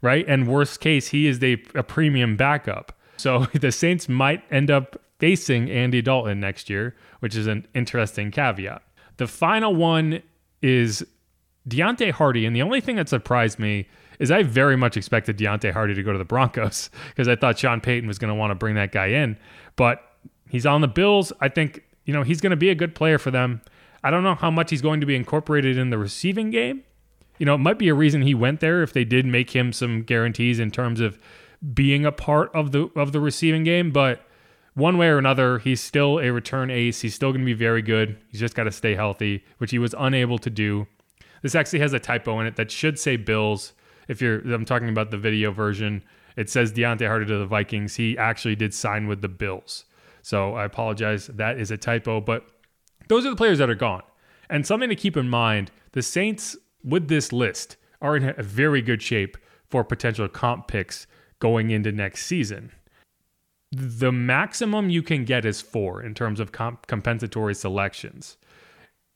right? 0.04 0.24
And 0.28 0.48
worst 0.48 0.82
case, 0.82 1.08
he 1.08 1.26
is 1.26 1.42
a, 1.42 1.54
a 1.74 1.82
premium 1.82 2.38
backup. 2.38 2.96
So 3.18 3.46
the 3.60 3.72
Saints 3.72 4.08
might 4.08 4.44
end 4.52 4.70
up 4.70 5.02
facing 5.18 5.68
Andy 5.68 6.04
Dalton 6.04 6.40
next 6.40 6.70
year, 6.70 6.96
which 7.22 7.36
is 7.36 7.48
an 7.48 7.68
interesting 7.74 8.30
caveat. 8.30 8.84
The 9.18 9.26
final 9.26 9.74
one 9.74 10.22
is 10.62 11.04
Deonte 11.68 12.12
Harty. 12.12 12.46
And 12.46 12.56
the 12.56 12.62
only 12.62 12.82
thing 12.82 12.96
that 12.98 13.10
surprised 13.10 13.60
me 13.60 13.88
is 14.22 14.30
I 14.30 14.44
very 14.44 14.78
much 14.78 14.96
expected 14.96 15.38
Deonte 15.38 15.72
Harty 15.74 15.96
to 15.96 16.04
go 16.04 16.12
to 16.12 16.18
the 16.18 16.26
Broncos 16.26 16.92
because 17.10 17.28
I 17.28 17.36
thought 17.36 17.58
Sean 17.58 17.82
Payton 17.82 18.08
was 18.08 18.20
going 18.20 18.30
to 18.30 18.36
want 18.36 18.52
to 18.52 18.56
bring 18.56 18.76
that 18.76 18.92
guy 18.92 19.08
in. 19.08 19.36
But 19.76 20.02
he's 20.48 20.66
on 20.66 20.82
the 20.82 20.88
Bills. 20.88 21.34
I 21.42 21.50
think, 21.50 21.84
you 22.06 22.14
know, 22.14 22.22
he's 22.22 22.40
going 22.40 22.52
to 22.52 22.58
be 22.58 22.70
a 22.70 22.76
good 22.76 22.94
player 22.94 23.18
for 23.18 23.32
them. 23.32 23.62
I 24.04 24.12
don't 24.12 24.24
know 24.24 24.36
how 24.36 24.52
much 24.52 24.70
he's 24.70 24.82
going 24.82 25.00
to 25.00 25.08
be 25.08 25.16
incorporated 25.16 25.78
in 25.78 25.90
the 25.90 25.98
receiving 25.98 26.52
game. 26.52 26.84
You 27.40 27.48
know, 27.48 27.56
it 27.56 27.60
might 27.60 27.80
be 27.80 27.90
a 27.90 27.96
reason 27.96 28.22
he 28.22 28.36
went 28.36 28.60
there 28.60 28.84
if 28.84 28.94
they 28.94 29.04
did 29.04 29.26
make 29.26 29.56
him 29.56 29.74
some 29.74 30.04
guarantees 30.04 30.60
in 30.60 30.70
terms 30.70 31.00
of 31.00 31.18
being 31.74 32.06
a 32.06 32.12
part 32.12 32.54
of 32.56 32.72
the 32.72 32.90
of 32.96 33.12
the 33.14 33.20
receiving 33.20 33.64
game, 33.64 33.92
but 33.92 34.22
one 34.74 34.98
way 34.98 35.08
or 35.08 35.18
another, 35.18 35.60
he's 35.60 35.82
still 35.82 36.20
a 36.20 36.30
return 36.30 36.70
ace. 36.70 37.02
He's 37.02 37.16
still 37.16 37.32
going 37.32 37.42
to 37.42 37.46
be 37.46 37.54
very 37.54 37.82
good. 37.82 38.18
He's 38.30 38.40
just 38.40 38.56
got 38.56 38.64
to 38.64 38.72
stay 38.72 38.96
healthy, 38.96 39.44
which 39.58 39.72
he 39.72 39.80
was 39.80 39.94
unable 39.98 40.38
to 40.40 40.50
do 40.50 40.88
This 41.42 41.56
actually 41.56 41.80
has 41.80 41.94
a 41.94 42.00
typo 42.00 42.40
in 42.40 42.48
it 42.48 42.56
that 42.56 42.72
should 42.72 43.00
say 43.00 43.18
Bills. 43.18 43.74
If 44.12 44.22
you're, 44.22 44.40
I'm 44.40 44.66
talking 44.66 44.90
about 44.90 45.10
the 45.10 45.18
video 45.18 45.52
version. 45.52 46.04
It 46.36 46.50
says 46.50 46.74
Deonte 46.74 47.08
Harty 47.08 47.26
to 47.28 47.38
the 47.38 47.46
Vikings. 47.46 47.96
He 47.96 48.18
actually 48.18 48.58
did 48.58 48.74
sign 48.74 49.08
with 49.08 49.22
the 49.22 49.30
Bills. 49.30 49.86
So 50.22 50.54
I 50.54 50.66
apologize. 50.66 51.28
That 51.28 51.58
is 51.58 51.72
a 51.72 51.78
typo, 51.78 52.20
but 52.20 52.46
those 53.08 53.26
are 53.26 53.30
the 53.30 53.38
players 53.38 53.58
that 53.60 53.70
are 53.70 53.76
gone. 53.76 54.04
And 54.50 54.68
something 54.68 54.90
to 54.90 54.96
keep 54.96 55.16
in 55.16 55.30
mind 55.30 55.72
the 55.94 56.02
Saints, 56.02 56.58
with 56.84 57.08
this 57.08 57.32
list, 57.32 57.78
are 58.02 58.18
in 58.18 58.34
a 58.38 58.44
very 58.44 58.82
good 58.82 59.02
shape 59.02 59.38
for 59.70 59.84
potential 59.84 60.28
comp 60.28 60.68
picks 60.68 61.08
going 61.40 61.70
into 61.70 61.92
next 61.94 62.26
season. 62.26 62.72
The 63.72 64.12
maximum 64.12 64.90
you 64.90 65.02
can 65.02 65.24
get 65.24 65.46
is 65.46 65.62
four 65.62 66.04
in 66.04 66.14
terms 66.14 66.42
of 66.42 66.52
comp- 66.52 66.88
compensatory 66.88 67.56
selections. 67.56 68.36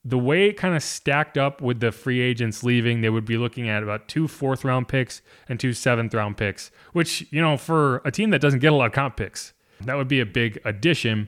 The 0.07 0.19
way 0.19 0.49
it 0.49 0.53
kind 0.53 0.75
of 0.75 0.83
stacked 0.83 1.35
up 1.35 1.61
with 1.61 1.79
the 1.79 1.91
free 1.91 2.21
agents 2.21 2.63
leaving, 2.63 3.01
they 3.01 3.09
would 3.09 3.25
be 3.25 3.37
looking 3.37 3.67
at 3.67 3.81
about 3.81 4.07
two 4.07 4.27
fourth 4.27 4.63
round 4.63 4.87
picks 4.87 5.23
and 5.49 5.59
two 5.59 5.73
seventh 5.73 6.13
round 6.13 6.37
picks, 6.37 6.69
which, 6.93 7.27
you 7.31 7.41
know, 7.41 7.57
for 7.57 8.03
a 8.05 8.11
team 8.11 8.29
that 8.29 8.39
doesn't 8.39 8.59
get 8.59 8.71
a 8.71 8.75
lot 8.75 8.85
of 8.85 8.91
comp 8.91 9.17
picks, 9.17 9.53
that 9.81 9.95
would 9.95 10.07
be 10.07 10.19
a 10.19 10.25
big 10.25 10.61
addition. 10.63 11.27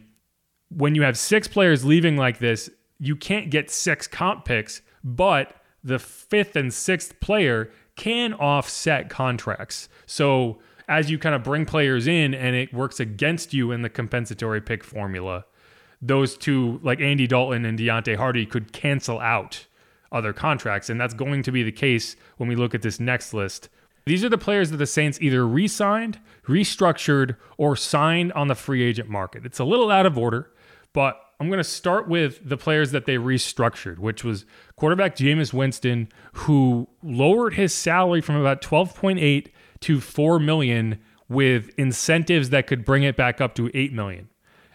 When 0.70 0.94
you 0.94 1.02
have 1.02 1.18
six 1.18 1.48
players 1.48 1.86
leaving 1.86 2.18
like 2.18 2.38
this, 2.38 2.70
you 3.00 3.16
can't 3.16 3.50
get 3.50 3.72
six 3.72 4.08
comp 4.08 4.46
picks, 4.46 4.82
but 5.04 5.56
the 5.84 5.98
fifth 5.98 6.56
and 6.56 6.72
sixth 6.72 7.20
player 7.20 7.72
can 7.96 8.34
offset 8.34 9.10
contracts. 9.10 9.90
So 10.06 10.60
as 10.88 11.10
you 11.10 11.18
kind 11.18 11.34
of 11.34 11.44
bring 11.44 11.66
players 11.66 12.08
in 12.08 12.34
and 12.34 12.56
it 12.56 12.74
works 12.74 13.00
against 13.00 13.54
you 13.54 13.72
in 13.72 13.82
the 13.82 13.90
compensatory 13.90 14.62
pick 14.62 14.84
formula, 14.84 15.46
those 16.02 16.38
two, 16.38 16.80
like 16.84 17.02
Andy 17.02 17.28
Dalton 17.28 17.66
and 17.66 17.78
Deonte 17.78 18.16
Harty, 18.16 18.46
could 18.46 18.72
cancel 18.72 19.20
out 19.20 19.66
other 20.12 20.34
contracts. 20.34 20.90
And 20.90 21.00
that's 21.00 21.14
going 21.14 21.44
to 21.44 21.52
be 21.52 21.64
the 21.64 21.72
case 21.72 22.16
when 22.38 22.48
we 22.48 22.56
look 22.56 22.76
at 22.76 22.82
this 22.82 23.00
next 23.00 23.34
list. 23.34 23.70
These 24.06 24.24
are 24.24 24.30
the 24.30 24.38
players 24.38 24.72
that 24.72 24.78
the 24.78 24.86
Saints 24.86 25.20
either 25.22 25.46
re 25.46 25.68
signed, 25.68 26.20
restructured, 26.48 27.36
or 27.58 27.76
signed 27.76 28.32
on 28.34 28.48
the 28.48 28.56
free 28.56 28.82
agent 28.84 29.10
market. 29.10 29.46
It's 29.46 29.60
a 29.60 29.66
little 29.66 29.92
out 29.92 30.06
of 30.06 30.18
order, 30.18 30.50
but 30.94 31.20
I'm 31.40 31.50
going 31.50 31.58
to 31.58 31.64
start 31.64 32.08
with 32.08 32.40
the 32.48 32.58
players 32.58 32.92
that 32.92 33.06
they 33.06 33.18
restructured, 33.18 34.00
which 34.00 34.24
was 34.24 34.46
quarterback 34.78 35.16
Jameis 35.16 35.54
Winston, 35.54 36.08
who 36.34 36.88
lowered 37.04 37.56
his 37.56 37.74
salary 37.74 38.22
from 38.22 38.38
about 38.38 38.62
12.8 38.62 39.48
to 39.82 40.00
4 40.00 40.40
million 40.40 41.00
with 41.30 41.70
incentives 41.78 42.50
that 42.50 42.66
could 42.66 42.86
bring 42.86 43.04
it 43.04 43.18
back 43.18 43.42
up 43.42 43.56
to 43.56 43.70
8 43.74 43.92
million. 43.94 44.30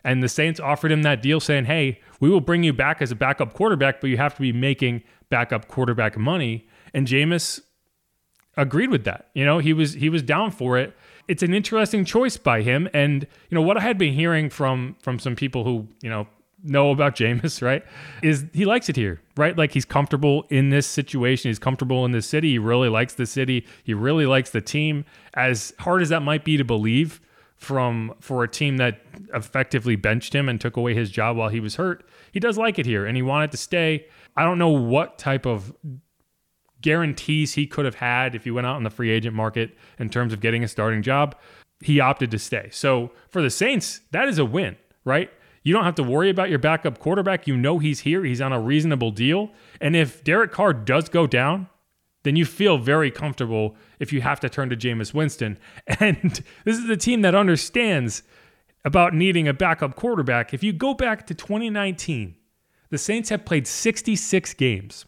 And 0.05 0.23
the 0.23 0.29
Saints 0.29 0.59
offered 0.59 0.91
him 0.91 1.03
that 1.03 1.23
deal 1.23 1.41
saying, 1.41 1.67
"Hey, 1.67 2.01
we 2.21 2.29
will 2.29 2.41
bring 2.41 2.63
you 2.63 2.73
back 2.73 3.01
as 3.01 3.11
a 3.11 3.17
backup 3.17 3.55
quarterback, 3.55 4.01
but 4.01 4.11
you 4.11 4.17
have 4.17 4.35
to 4.35 4.41
be 4.41 4.53
making 4.53 5.03
backup 5.31 5.69
quarterback 5.69 6.19
money." 6.19 6.67
And 6.93 7.07
Jameis 7.07 7.61
agreed 8.57 8.91
with 8.91 9.05
that. 9.05 9.29
You 9.35 9.45
know, 9.45 9.59
he 9.59 9.73
was 9.73 9.95
he 9.95 10.09
was 10.09 10.23
down 10.23 10.51
for 10.51 10.79
it 10.79 10.95
it's 11.29 11.43
an 11.43 11.55
interesting 11.55 12.05
choice 12.05 12.37
by 12.37 12.63
him. 12.63 12.89
And 12.93 13.27
you 13.49 13.55
know 13.55 13.63
what 13.63 13.77
I 13.77 13.81
had 13.81 13.99
been 13.99 14.15
hearing 14.15 14.51
from 14.51 14.97
from 15.01 15.19
some 15.19 15.37
people 15.37 15.65
who 15.65 15.89
you 16.03 16.11
know 16.11 16.27
know 16.63 16.91
about 16.91 17.17
Jameis, 17.17 17.63
right? 17.63 17.85
Is 18.23 18.45
he 18.53 18.65
likes 18.65 18.89
it 18.89 18.97
here, 18.97 19.21
right? 19.37 19.57
Like 19.57 19.73
he's 19.73 19.85
comfortable 19.85 20.47
in 20.51 20.71
this 20.71 20.87
situation. 20.87 21.49
He's 21.51 21.59
comfortable 21.59 22.05
in 22.05 22.13
this 22.13 22.27
city. 22.27 22.51
He 22.51 22.59
really 22.59 22.89
likes 22.89 23.15
the 23.15 23.27
city. 23.27 23.67
He 23.85 23.95
really 23.95 24.27
likes 24.27 24.51
the 24.51 24.61
team. 24.61 25.05
As 25.35 25.73
hard 25.81 26.03
as 26.03 26.09
that 26.11 26.23
might 26.23 26.45
be 26.45 26.57
to 26.57 26.65
believe 26.65 27.21
from 27.63 28.13
for 28.19 28.43
a 28.43 28.49
team 28.49 28.77
that 28.79 29.01
effectively 29.33 29.95
benched 29.95 30.35
him 30.35 30.49
and 30.49 30.61
took 30.61 30.77
away 30.77 30.95
his 30.95 31.11
job 31.11 31.37
while 31.37 31.49
he 31.49 31.61
was 31.61 31.77
hurt, 31.77 32.05
he 32.33 32.41
does 32.41 32.59
like 32.59 32.77
it 32.77 32.87
here 32.87 33.07
and 33.07 33.17
he 33.17 33.23
wanted 33.23 33.53
to 33.53 33.57
stay. 33.57 34.07
I 34.37 34.43
don't 34.43 34.59
know 34.59 34.71
what 34.71 35.17
type 35.17 35.47
of 35.47 35.73
guarantees 36.81 37.55
he 37.55 37.69
could 37.69 37.85
have 37.85 37.95
had 37.95 38.35
if 38.35 38.43
he 38.43 38.51
went 38.51 38.67
out 38.67 38.79
in 38.79 38.83
the 38.83 38.91
free 38.91 39.11
agent 39.11 39.37
market 39.37 39.77
in 40.01 40.11
terms 40.11 40.33
of 40.33 40.41
getting 40.41 40.65
a 40.65 40.69
starting 40.69 41.03
job. 41.03 41.37
He 41.81 42.01
opted 42.01 42.33
to 42.33 42.39
stay. 42.39 42.69
So 42.73 43.13
for 43.29 43.41
the 43.41 43.51
Saints, 43.51 44.01
that 44.11 44.29
is 44.29 44.39
a 44.39 44.45
win, 44.45 44.77
right? 45.05 45.31
You 45.63 45.73
don't 45.73 45.85
have 45.85 45.95
to 45.95 46.03
worry 46.03 46.31
about 46.31 46.51
your 46.51 46.59
backup 46.59 46.99
quarterback. 46.99 47.47
You 47.47 47.57
know 47.57 47.79
he's 47.79 48.01
here, 48.01 48.25
he's 48.25 48.41
on 48.41 48.53
a 48.53 48.61
reasonable 48.61 49.13
deal. 49.13 49.53
And 49.81 49.95
if 49.95 50.25
Derek 50.25 50.51
Carr 50.51 50.73
does 50.73 51.09
go 51.09 51.29
down, 51.29 51.69
then 52.23 52.37
you 52.37 52.45
feel 52.45 52.79
very 52.79 53.11
comfortable 53.11 53.77
if 53.99 54.13
you 54.13 54.21
have 54.21 54.41
to 54.41 54.49
turn 54.49 54.71
to 54.71 54.77
Jameis 54.77 55.15
Winston. 55.15 55.59
And 56.01 56.43
this 56.65 56.79
is 56.79 56.89
a 56.89 56.97
team 56.97 57.23
that 57.23 57.35
understands 57.35 58.23
about 58.85 59.15
needing 59.15 59.49
a 59.49 59.55
backup 59.55 59.95
quarterback. 59.95 60.53
If 60.53 60.63
you 60.63 60.73
go 60.73 60.95
back 60.95 61.27
to 61.27 61.35
2019, 61.35 62.35
the 62.91 62.99
Saints 62.99 63.31
have 63.31 63.45
played 63.45 63.67
66 63.67 64.55
games. 64.55 65.05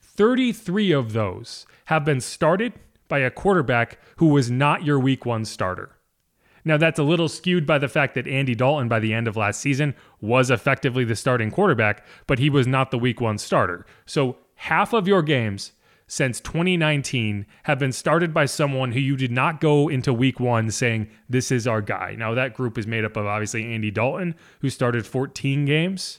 33 0.00 0.92
of 0.92 1.12
those 1.12 1.66
have 1.86 2.04
been 2.04 2.20
started 2.20 2.74
by 3.08 3.20
a 3.20 3.30
quarterback 3.30 3.98
who 4.16 4.26
was 4.26 4.50
not 4.50 4.84
your 4.84 4.98
week 4.98 5.24
one 5.24 5.44
starter. 5.44 5.96
Now, 6.64 6.76
that's 6.76 6.98
a 6.98 7.04
little 7.04 7.28
skewed 7.28 7.66
by 7.66 7.78
the 7.78 7.88
fact 7.88 8.14
that 8.14 8.28
Andy 8.28 8.54
Dalton, 8.54 8.88
by 8.88 9.00
the 9.00 9.14
end 9.14 9.26
of 9.26 9.36
last 9.36 9.60
season, 9.60 9.94
was 10.20 10.50
effectively 10.50 11.04
the 11.04 11.16
starting 11.16 11.50
quarterback, 11.50 12.04
but 12.26 12.38
he 12.38 12.50
was 12.50 12.66
not 12.66 12.90
the 12.90 12.98
week 12.98 13.20
one 13.20 13.38
starter. 13.38 13.86
So, 14.04 14.36
half 14.56 14.92
of 14.92 15.08
your 15.08 15.22
games 15.22 15.72
since 16.10 16.40
2019 16.40 17.46
have 17.62 17.78
been 17.78 17.92
started 17.92 18.34
by 18.34 18.44
someone 18.44 18.90
who 18.90 18.98
you 18.98 19.16
did 19.16 19.30
not 19.30 19.60
go 19.60 19.88
into 19.88 20.12
week 20.12 20.40
one 20.40 20.68
saying, 20.68 21.08
This 21.28 21.52
is 21.52 21.68
our 21.68 21.80
guy. 21.80 22.16
Now, 22.18 22.34
that 22.34 22.52
group 22.52 22.76
is 22.76 22.84
made 22.84 23.04
up 23.04 23.16
of 23.16 23.26
obviously 23.26 23.72
Andy 23.72 23.92
Dalton, 23.92 24.34
who 24.60 24.70
started 24.70 25.06
14 25.06 25.64
games, 25.66 26.18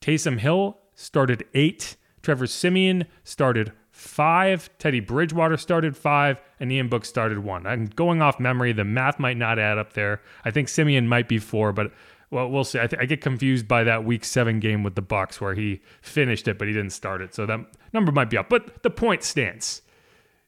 Taysom 0.00 0.38
Hill 0.38 0.78
started 0.94 1.44
eight, 1.54 1.96
Trevor 2.22 2.46
Siemian 2.46 3.06
started 3.24 3.72
five. 3.90 4.70
Teddy 4.78 5.00
Bridgewater 5.00 5.56
started 5.56 5.96
five, 5.96 6.40
and 6.60 6.70
Ian 6.70 6.88
Book 6.88 7.04
started 7.04 7.40
one. 7.40 7.66
I'm 7.66 7.86
going 7.86 8.22
off 8.22 8.38
memory. 8.38 8.72
The 8.72 8.84
math 8.84 9.18
might 9.18 9.36
not 9.36 9.58
add 9.58 9.76
up 9.76 9.94
there. 9.94 10.22
I 10.44 10.52
think 10.52 10.68
Siemian 10.68 11.08
might 11.08 11.26
be 11.26 11.40
four, 11.40 11.72
but 11.72 11.92
well, 12.32 12.48
we'll 12.48 12.64
see. 12.64 12.80
I, 12.80 12.86
th- 12.86 13.00
I, 13.00 13.04
get 13.04 13.20
confused 13.20 13.68
by 13.68 13.84
that 13.84 14.04
Week 14.04 14.24
Seven 14.24 14.58
game 14.58 14.82
with 14.82 14.94
the 14.94 15.02
Bucs 15.02 15.38
where 15.38 15.54
he 15.54 15.82
finished 16.00 16.48
it, 16.48 16.58
but 16.58 16.66
he 16.66 16.72
didn't 16.72 16.92
start 16.92 17.20
it. 17.20 17.34
So 17.34 17.44
that 17.44 17.60
number 17.92 18.10
might 18.10 18.30
be 18.30 18.38
up. 18.38 18.48
But 18.48 18.82
the 18.82 18.90
point 18.90 19.22
stands. 19.22 19.82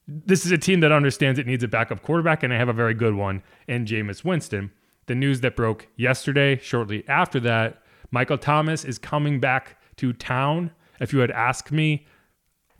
This 0.09 0.47
is 0.47 0.51
a 0.51 0.59
team 0.59 0.81
that 0.81 0.93
understands 0.93 1.39
it 1.39 1.47
needs 1.47 1.63
a 1.63 1.69
backup 1.69 2.03
quarterback, 2.03 2.43
and 2.43 2.53
I 2.55 2.57
have 2.57 2.71
a 2.71 2.75
very 2.75 2.95
good 2.95 3.15
one 3.15 3.43
in 3.69 3.85
Jameis 3.85 4.25
Winston. 4.25 4.73
The 5.07 5.15
news 5.15 5.43
that 5.43 5.57
broke 5.57 5.89
yesterday, 5.97 6.59
shortly 6.59 7.05
after 7.07 7.39
that, 7.41 7.83
Michael 8.11 8.39
Thomas 8.39 8.85
is 8.85 8.99
coming 8.99 9.39
back 9.39 9.79
to 9.97 10.15
town. 10.15 10.71
If 11.01 11.13
you 11.13 11.19
had 11.19 11.31
asked 11.31 11.71
me 11.71 12.07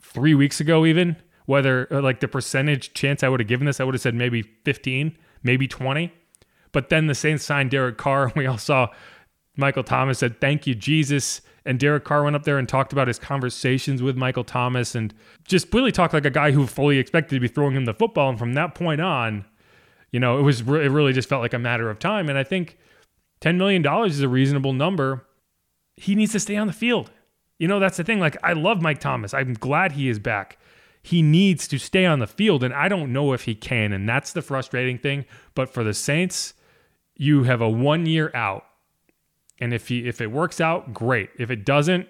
three 0.01 0.33
weeks 0.33 0.59
ago, 0.59 0.83
even 0.83 1.17
whether 1.45 1.87
uh, 1.93 2.01
like 2.01 2.21
the 2.21 2.27
percentage 2.27 2.93
chance 2.93 3.21
I 3.23 3.29
would 3.29 3.39
have 3.39 3.47
given 3.47 3.67
this, 3.67 3.79
I 3.79 3.83
would 3.83 3.93
have 3.93 4.01
said 4.01 4.15
maybe 4.15 4.41
15, 4.41 5.15
maybe 5.43 5.67
20. 5.67 6.11
But 6.75 6.89
then 6.89 7.07
the 7.07 7.15
Saints 7.15 7.45
signed 7.45 7.71
Derek 7.71 7.97
Carr, 7.97 8.25
and 8.25 8.35
we 8.35 8.45
all 8.47 8.57
saw 8.57 8.89
Michael 9.55 9.85
Thomas 9.85 10.19
said, 10.19 10.41
Thank 10.41 10.67
you, 10.67 10.75
Jesus. 10.75 11.39
And 11.63 11.79
Derek 11.79 12.03
Carr 12.03 12.21
went 12.21 12.35
up 12.35 12.43
there 12.43 12.57
and 12.57 12.67
talked 12.67 12.91
about 12.91 13.07
his 13.07 13.17
conversations 13.17 14.03
with 14.03 14.17
Michael 14.17 14.43
Thomas 14.43 14.93
and 14.93 15.13
just 15.45 15.73
really 15.73 15.93
talked 15.93 16.13
like 16.13 16.25
a 16.25 16.29
guy 16.29 16.51
who 16.51 16.67
fully 16.67 16.97
expected 16.97 17.33
to 17.35 17.39
be 17.39 17.47
throwing 17.47 17.77
him 17.77 17.85
the 17.85 17.93
football. 17.93 18.29
And 18.29 18.37
from 18.37 18.55
that 18.55 18.75
point 18.75 18.99
on, 18.99 19.45
you 20.11 20.19
know, 20.19 20.37
it 20.37 20.41
was 20.41 20.59
it 20.59 20.91
really 20.91 21.13
just 21.13 21.29
felt 21.29 21.41
like 21.41 21.53
a 21.53 21.59
matter 21.59 21.89
of 21.89 21.97
time. 21.97 22.27
And 22.27 22.37
I 22.37 22.43
think 22.43 22.77
$10 23.39 23.55
million 23.55 23.85
is 24.05 24.19
a 24.19 24.27
reasonable 24.27 24.73
number. 24.73 25.25
He 25.95 26.13
needs 26.13 26.33
to 26.33 26.41
stay 26.41 26.57
on 26.57 26.67
the 26.67 26.73
field. 26.73 27.09
You 27.57 27.69
know, 27.69 27.79
that's 27.79 27.95
the 27.95 28.03
thing. 28.03 28.19
Like, 28.19 28.35
I 28.43 28.51
love 28.51 28.81
Mike 28.81 28.99
Thomas. 28.99 29.33
I'm 29.33 29.53
glad 29.53 29.93
he 29.93 30.09
is 30.09 30.19
back. 30.19 30.59
He 31.01 31.21
needs 31.21 31.69
to 31.69 31.77
stay 31.79 32.05
on 32.05 32.19
the 32.19 32.27
field, 32.27 32.65
and 32.65 32.73
I 32.73 32.89
don't 32.89 33.13
know 33.13 33.31
if 33.31 33.43
he 33.43 33.55
can. 33.55 33.93
And 33.93 34.09
that's 34.09 34.33
the 34.33 34.41
frustrating 34.41 34.97
thing. 34.97 35.23
But 35.53 35.69
for 35.69 35.81
the 35.81 35.93
Saints, 35.93 36.53
you 37.15 37.43
have 37.43 37.61
a 37.61 37.69
one 37.69 38.05
year 38.05 38.31
out. 38.33 38.65
And 39.59 39.73
if 39.73 39.87
he 39.87 40.07
if 40.07 40.21
it 40.21 40.27
works 40.27 40.59
out, 40.59 40.93
great. 40.93 41.29
If 41.37 41.49
it 41.49 41.65
doesn't, 41.65 42.07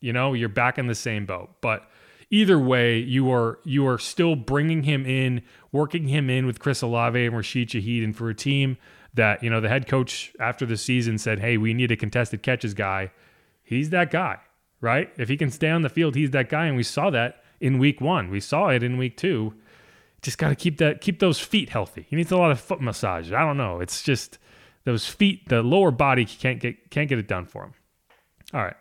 you 0.00 0.12
know, 0.12 0.32
you're 0.32 0.48
back 0.48 0.78
in 0.78 0.86
the 0.86 0.94
same 0.94 1.26
boat. 1.26 1.50
But 1.60 1.88
either 2.30 2.58
way, 2.58 2.98
you 2.98 3.30
are 3.32 3.58
you 3.64 3.86
are 3.86 3.98
still 3.98 4.34
bringing 4.34 4.82
him 4.82 5.06
in, 5.06 5.42
working 5.70 6.08
him 6.08 6.28
in 6.28 6.46
with 6.46 6.58
Chris 6.58 6.82
Olave 6.82 7.24
and 7.24 7.36
Rashid 7.36 7.68
Shaheed, 7.68 8.02
and 8.02 8.16
for 8.16 8.28
a 8.28 8.34
team 8.34 8.78
that 9.14 9.42
you 9.42 9.50
know 9.50 9.60
the 9.60 9.68
head 9.68 9.86
coach 9.86 10.32
after 10.40 10.66
the 10.66 10.76
season 10.76 11.18
said, 11.18 11.38
"Hey, 11.38 11.56
we 11.56 11.72
need 11.72 11.92
a 11.92 11.96
contested 11.96 12.42
catches 12.42 12.74
guy." 12.74 13.12
He's 13.62 13.90
that 13.90 14.10
guy 14.10 14.40
right? 14.82 15.10
If 15.16 15.30
he 15.30 15.38
can 15.38 15.50
stay 15.50 15.70
on 15.70 15.80
the 15.80 15.88
field, 15.88 16.14
he's 16.14 16.32
that 16.32 16.50
guy. 16.50 16.66
And 16.66 16.76
we 16.76 16.82
saw 16.82 17.08
that 17.08 17.42
in 17.60 17.78
week 17.78 18.02
one. 18.02 18.28
We 18.28 18.40
saw 18.40 18.68
it 18.68 18.82
in 18.82 18.98
week 18.98 19.16
two. 19.16 19.54
Just 20.22 20.38
got 20.38 20.50
to 20.50 20.54
keep 20.54 20.78
that 20.78 21.00
keep 21.00 21.18
those 21.18 21.40
feet 21.40 21.68
healthy. 21.70 22.06
He 22.08 22.16
needs 22.16 22.30
a 22.30 22.36
lot 22.36 22.50
of 22.52 22.60
foot 22.60 22.80
massage. 22.80 23.32
I 23.32 23.40
don't 23.40 23.56
know. 23.56 23.80
It's 23.80 24.02
just 24.02 24.38
those 24.84 25.06
feet, 25.06 25.48
the 25.48 25.62
lower 25.62 25.90
body 25.90 26.24
can't 26.24 26.60
get 26.60 26.90
can't 26.90 27.08
get 27.08 27.18
it 27.18 27.28
done 27.28 27.44
for 27.46 27.64
him. 27.64 27.74
All 28.54 28.62
right. 28.62 28.76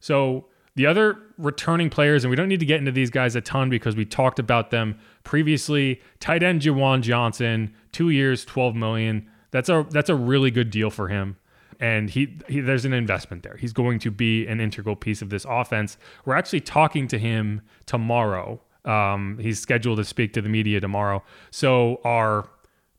So 0.00 0.46
the 0.76 0.86
other 0.86 1.18
returning 1.38 1.90
players, 1.90 2.24
and 2.24 2.30
we 2.30 2.36
don't 2.36 2.48
need 2.48 2.60
to 2.60 2.66
get 2.66 2.78
into 2.78 2.92
these 2.92 3.10
guys 3.10 3.36
a 3.36 3.40
ton 3.40 3.70
because 3.70 3.96
we 3.96 4.04
talked 4.04 4.38
about 4.38 4.70
them 4.70 4.98
previously. 5.24 6.00
Tight 6.20 6.42
end 6.42 6.62
Juwan 6.62 7.02
Johnson, 7.02 7.74
two 7.92 8.10
years, 8.10 8.44
twelve 8.44 8.74
million. 8.74 9.28
That's 9.52 9.68
a 9.68 9.86
that's 9.90 10.08
a 10.10 10.14
really 10.14 10.50
good 10.50 10.70
deal 10.70 10.90
for 10.90 11.08
him. 11.08 11.36
and 11.80 12.10
he, 12.10 12.38
he 12.48 12.60
there's 12.60 12.84
an 12.84 12.92
investment 12.92 13.42
there. 13.42 13.56
He's 13.56 13.72
going 13.72 13.98
to 14.00 14.10
be 14.10 14.46
an 14.46 14.60
integral 14.60 14.96
piece 14.96 15.22
of 15.22 15.30
this 15.30 15.46
offense. 15.48 15.96
We're 16.24 16.36
actually 16.36 16.60
talking 16.60 17.08
to 17.08 17.18
him 17.18 17.62
tomorrow. 17.86 18.60
Um, 18.84 19.38
he's 19.40 19.60
scheduled 19.60 19.98
to 19.98 20.04
speak 20.04 20.32
to 20.34 20.42
the 20.42 20.48
media 20.48 20.80
tomorrow. 20.80 21.22
So 21.50 22.00
our 22.04 22.48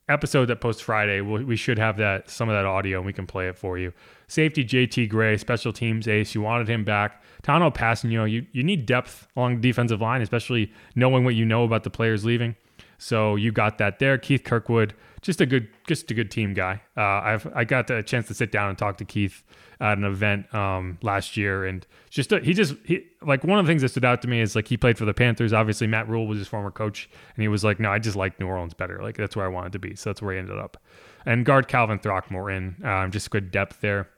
episode 0.09 0.45
that 0.45 0.57
posts 0.61 0.81
Friday, 0.81 1.21
we 1.21 1.43
we 1.43 1.55
should 1.55 1.77
have 1.79 1.97
that 1.97 2.29
some 2.29 2.50
of 2.50 2.55
that 2.55 2.65
audio 2.65 2.97
and 2.97 3.05
we 3.05 3.13
can 3.13 3.25
play 3.25 3.47
it 3.47 3.57
for 3.57 3.77
you. 3.77 3.93
Safety 4.27 4.63
JT 4.63 5.09
Gray, 5.09 5.38
special 5.38 5.73
teams 5.73 6.07
ace. 6.07 6.35
You 6.35 6.41
wanted 6.41 6.67
him 6.69 6.83
back. 6.83 7.23
Tanoh 7.43 7.73
Kpassagnon, 7.73 8.29
you 8.31 8.45
you 8.51 8.63
need 8.63 8.85
depth 8.85 9.27
along 9.35 9.55
the 9.55 9.61
defensive 9.61 10.01
line, 10.01 10.21
especially 10.21 10.71
knowing 10.95 11.23
what 11.23 11.35
you 11.35 11.45
know 11.45 11.63
about 11.63 11.83
the 11.83 11.89
players 11.89 12.23
leaving. 12.25 12.55
So 12.97 13.35
you 13.35 13.51
got 13.51 13.79
that 13.79 13.97
there. 13.97 14.17
Keith 14.17 14.43
Kirkwood, 14.43 14.93
just 15.22 15.40
a 15.40 15.46
good, 15.46 15.68
just 15.88 16.10
a 16.10 16.13
good 16.13 16.32
team 16.32 16.54
guy. 16.54 16.82
Uh, 16.98 17.01
I've 17.01 17.48
I 17.56 17.63
got 17.63 17.90
a 17.90 18.01
chance 18.01 18.28
to 18.28 18.34
sit 18.34 18.51
down 18.51 18.70
and 18.70 18.78
talk 18.78 18.98
to 18.98 19.06
Keith 19.06 19.44
at 19.80 19.98
an 19.98 20.04
event 20.04 20.54
um, 20.54 20.98
last 21.01 21.38
year, 21.38 21.66
and 21.66 21.86
just 22.10 22.32
a, 22.32 22.40
he 22.40 22.54
just 22.54 22.75
he 22.84 23.06
like 23.22 23.44
one 23.44 23.60
of 23.60 23.66
the 23.66 23.70
things 23.70 23.84
that 23.84 23.90
stood 23.90 24.06
out 24.06 24.22
to 24.24 24.28
me 24.28 24.42
is 24.42 24.56
like 24.56 24.68
he 24.68 24.78
played 24.78 24.98
for 24.98 25.06
the 25.06 25.13
Panthers. 25.13 25.54
Obviously, 25.54 25.86
Matt 25.86 26.10
Rhule 26.10 26.28
was 26.28 26.40
his 26.40 26.48
former 26.48 26.72
coach, 26.72 27.10
and 27.36 27.42
he 27.42 27.48
was 27.48 27.63
like, 27.63 27.80
no, 27.80 27.92
I 27.92 28.00
just 28.00 28.16
like 28.16 28.40
New 28.40 28.48
Orleans 28.48 28.74
better. 28.74 29.00
Like 29.01 29.16
that's 29.16 29.36
where 29.36 29.46
I 29.46 29.50
wanted 29.50 29.74
to 29.74 29.80
be, 29.80 29.96
so 29.96 30.10
that's 30.10 30.22
where 30.22 30.34
he 30.34 30.40
ended 30.40 30.58
up. 30.58 30.78
And 31.25 31.46
guard 31.46 31.68
Calvin 31.68 32.00
Throckmorton, 32.00 32.84
um, 32.84 33.12
just 33.12 33.30
good 33.30 33.51
depth 33.51 33.82
there. 33.82 34.10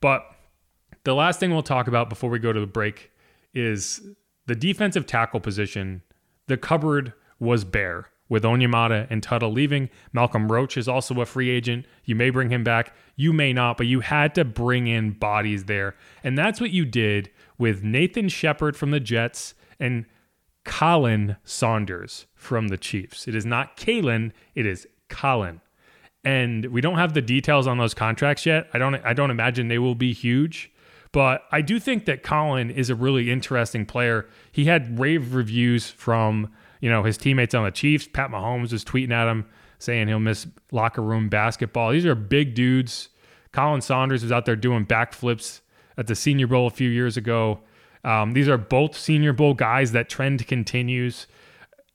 But 0.00 0.24
the 1.04 1.14
last 1.14 1.38
thing 1.38 1.50
we'll 1.50 1.62
talk 1.62 1.86
about 1.86 2.08
before 2.08 2.30
we 2.30 2.38
go 2.38 2.52
to 2.52 2.60
the 2.60 2.66
break 2.66 3.10
is 3.52 4.00
the 4.46 4.54
defensive 4.54 5.06
tackle 5.06 5.40
position. 5.40 6.02
The 6.46 6.56
cupboard 6.56 7.12
was 7.38 7.64
bare 7.64 8.06
with 8.30 8.44
Onyemata 8.44 9.06
and 9.10 9.22
Tuttle 9.22 9.52
leaving. 9.52 9.90
Malcolm 10.14 10.50
Roach 10.50 10.78
is 10.78 10.88
also 10.88 11.20
a 11.20 11.26
free 11.26 11.50
agent. 11.50 11.84
You 12.04 12.14
may 12.14 12.30
bring 12.30 12.48
him 12.48 12.64
back, 12.64 12.94
you 13.16 13.34
may 13.34 13.52
not, 13.52 13.76
but 13.76 13.86
you 13.86 14.00
had 14.00 14.34
to 14.36 14.44
bring 14.46 14.86
in 14.86 15.10
bodies 15.10 15.64
there. 15.64 15.94
And 16.24 16.38
that's 16.38 16.60
what 16.60 16.70
you 16.70 16.86
did 16.86 17.30
with 17.58 17.82
Nathan 17.82 18.30
Shepherd 18.30 18.76
from 18.76 18.92
the 18.92 19.00
Jets 19.00 19.54
and 19.78 20.06
Colin 20.64 21.36
Saunders 21.44 22.26
from 22.34 22.68
the 22.68 22.78
Chiefs. 22.78 23.28
It 23.28 23.34
is 23.34 23.44
not 23.44 23.76
Kalen, 23.76 24.32
it 24.54 24.64
is 24.64 24.86
Colin. 25.10 25.60
And 26.22 26.66
we 26.66 26.80
don't 26.80 26.98
have 26.98 27.14
the 27.14 27.22
details 27.22 27.66
on 27.66 27.78
those 27.78 27.94
contracts 27.94 28.46
yet. 28.46 28.68
I 28.72 28.78
don't 28.78 28.94
I 29.04 29.12
don't 29.12 29.30
imagine 29.30 29.68
they 29.68 29.78
will 29.78 29.94
be 29.94 30.12
huge. 30.12 30.70
But 31.12 31.42
I 31.50 31.60
do 31.60 31.80
think 31.80 32.04
that 32.04 32.22
Colin 32.22 32.70
is 32.70 32.88
a 32.88 32.94
really 32.94 33.30
interesting 33.30 33.84
player. 33.84 34.28
He 34.52 34.66
had 34.66 34.98
rave 34.98 35.34
reviews 35.34 35.90
from 35.90 36.52
you 36.80 36.90
know, 36.90 37.02
his 37.02 37.16
teammates 37.16 37.54
on 37.54 37.64
the 37.64 37.70
Chiefs. 37.70 38.08
Pat 38.08 38.30
Mahomes 38.30 38.72
was 38.72 38.84
tweeting 38.84 39.12
at 39.12 39.28
him 39.28 39.46
saying 39.78 40.08
he'll 40.08 40.18
miss 40.20 40.46
locker 40.72 41.02
room 41.02 41.28
basketball. 41.28 41.92
These 41.92 42.06
are 42.06 42.14
big 42.14 42.54
dudes. 42.54 43.08
Colin 43.52 43.80
Saunders 43.80 44.22
was 44.22 44.30
out 44.32 44.44
there 44.46 44.56
doing 44.56 44.86
backflips 44.86 45.60
at 45.96 46.06
the 46.06 46.14
Senior 46.14 46.46
Bowl 46.46 46.66
a 46.66 46.70
few 46.70 46.88
years 46.88 47.16
ago. 47.16 47.60
Um, 48.04 48.32
these 48.32 48.48
are 48.48 48.56
both 48.58 48.96
Senior 48.96 49.32
Bowl 49.32 49.54
guys. 49.54 49.92
That 49.92 50.08
trend 50.08 50.46
continues. 50.46 51.26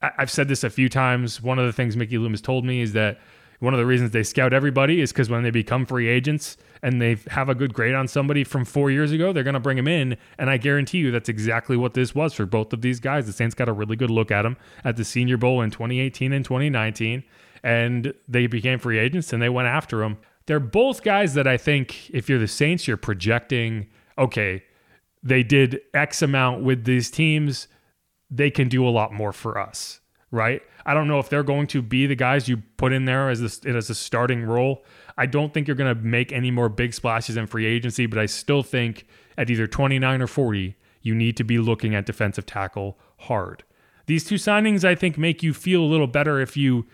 I- 0.01 0.11
I've 0.17 0.31
said 0.31 0.47
this 0.47 0.63
a 0.63 0.69
few 0.69 0.89
times. 0.89 1.41
One 1.41 1.57
of 1.59 1.65
the 1.65 1.73
things 1.73 1.95
Mickey 1.95 2.17
Loomis 2.17 2.41
told 2.41 2.65
me 2.65 2.81
is 2.81 2.93
that 2.93 3.19
one 3.59 3.73
of 3.73 3.77
the 3.77 3.85
reasons 3.85 4.11
they 4.11 4.23
scout 4.23 4.53
everybody 4.53 5.01
is 5.01 5.11
because 5.11 5.29
when 5.29 5.43
they 5.43 5.51
become 5.51 5.85
free 5.85 6.07
agents 6.07 6.57
and 6.81 7.01
they 7.01 7.17
have 7.27 7.49
a 7.49 7.55
good 7.55 7.73
grade 7.73 7.95
on 7.95 8.07
somebody 8.07 8.43
from 8.43 8.65
four 8.65 8.91
years 8.91 9.11
ago, 9.11 9.31
they're 9.31 9.43
going 9.43 9.53
to 9.53 9.59
bring 9.59 9.77
him 9.77 9.87
in. 9.87 10.17
And 10.37 10.49
I 10.49 10.57
guarantee 10.57 10.99
you 10.99 11.11
that's 11.11 11.29
exactly 11.29 11.77
what 11.77 11.93
this 11.93 12.13
was 12.13 12.33
for 12.33 12.45
both 12.45 12.73
of 12.73 12.81
these 12.81 12.99
guys. 12.99 13.25
The 13.25 13.33
Saints 13.33 13.55
got 13.55 13.69
a 13.69 13.73
really 13.73 13.95
good 13.95 14.09
look 14.09 14.31
at 14.31 14.45
him 14.45 14.57
at 14.83 14.97
the 14.97 15.05
Senior 15.05 15.37
Bowl 15.37 15.61
in 15.61 15.71
2018 15.71 16.33
and 16.33 16.43
2019, 16.43 17.23
and 17.63 18.13
they 18.27 18.47
became 18.47 18.79
free 18.79 18.99
agents 18.99 19.31
and 19.33 19.41
they 19.41 19.49
went 19.49 19.67
after 19.67 20.03
him. 20.03 20.17
They're 20.47 20.59
both 20.59 21.01
guys 21.01 21.33
that 21.33 21.47
I 21.47 21.57
think 21.57 22.09
if 22.11 22.29
you're 22.29 22.39
the 22.39 22.47
Saints, 22.47 22.87
you're 22.87 22.97
projecting, 22.97 23.87
okay, 24.17 24.63
they 25.23 25.41
did 25.41 25.81
X 25.93 26.21
amount 26.21 26.63
with 26.63 26.83
these 26.85 27.09
teams, 27.09 27.67
they 28.29 28.51
can 28.51 28.67
do 28.69 28.87
a 28.87 28.89
lot 28.89 29.11
more 29.11 29.33
for 29.33 29.57
us 29.57 30.01
right? 30.35 30.61
I 30.85 30.93
don't 30.93 31.07
know 31.07 31.19
if 31.19 31.29
they're 31.29 31.43
going 31.43 31.67
to 31.67 31.81
be 31.81 32.05
the 32.05 32.15
guys 32.15 32.47
you 32.47 32.57
put 32.77 32.93
in 32.93 33.05
there 33.05 33.29
as 33.29 33.41
a, 33.41 33.69
as 33.69 33.89
a 33.89 33.95
starting 33.95 34.43
role. 34.43 34.83
I 35.17 35.25
don't 35.25 35.53
think 35.53 35.67
you're 35.67 35.75
going 35.75 35.95
to 35.95 36.01
make 36.01 36.31
any 36.31 36.51
more 36.51 36.69
big 36.69 36.93
splashes 36.93 37.37
in 37.37 37.47
free 37.47 37.65
agency, 37.65 38.05
but 38.05 38.19
I 38.19 38.27
still 38.27 38.61
think 38.61 39.07
at 39.37 39.49
either 39.49 39.65
29 39.67 40.21
or 40.21 40.27
40, 40.27 40.75
you 41.01 41.15
need 41.15 41.37
to 41.37 41.43
be 41.43 41.57
looking 41.57 41.95
at 41.95 42.05
defensive 42.05 42.45
tackle 42.45 42.99
hard. 43.19 43.63
These 44.05 44.25
two 44.25 44.35
signings, 44.35 44.83
I 44.83 44.95
think, 44.95 45.17
make 45.17 45.41
you 45.41 45.53
feel 45.53 45.81
a 45.81 45.85
little 45.85 46.07
better 46.07 46.39
if 46.39 46.55
you 46.55 46.85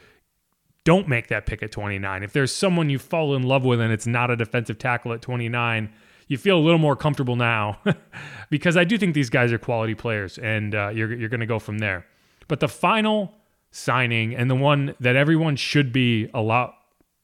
don't 0.84 1.08
make 1.08 1.27
that 1.27 1.45
pick 1.45 1.62
at 1.62 1.71
29. 1.71 2.23
If 2.23 2.34
there's 2.34 2.54
someone 2.54 2.89
you 2.89 2.99
fall 2.99 3.36
in 3.36 3.43
love 3.43 3.65
with 3.65 3.82
and 3.82 3.91
it's 3.91 4.08
not 4.08 4.32
a 4.32 4.36
defensive 4.36 4.80
tackle 4.80 5.13
at 5.13 5.21
29, 5.21 5.91
you 6.27 6.38
feel 6.38 6.58
a 6.58 6.62
little 6.62 6.80
more 6.80 6.95
comfortable 6.95 7.36
now 7.36 7.80
because 8.49 8.77
I 8.77 8.86
do 8.86 8.97
think 8.97 9.13
these 9.13 9.30
guys 9.30 9.51
are 9.51 9.58
quality 9.58 9.95
players 9.95 10.38
and 10.38 10.73
uh, 10.73 10.89
you're, 10.89 11.13
you're 11.13 11.30
going 11.30 11.41
to 11.41 11.45
go 11.45 11.60
from 11.60 11.80
there. 11.80 12.06
But 12.47 12.62
the 12.62 12.69
final 12.69 13.34
signing 13.72 14.36
and 14.36 14.50
the 14.50 14.56
one 14.56 14.96
that 15.00 15.16
everyone 15.16 15.56
should 15.56 15.92
be 15.92 16.30
a 16.34 16.42
lot 16.42 16.76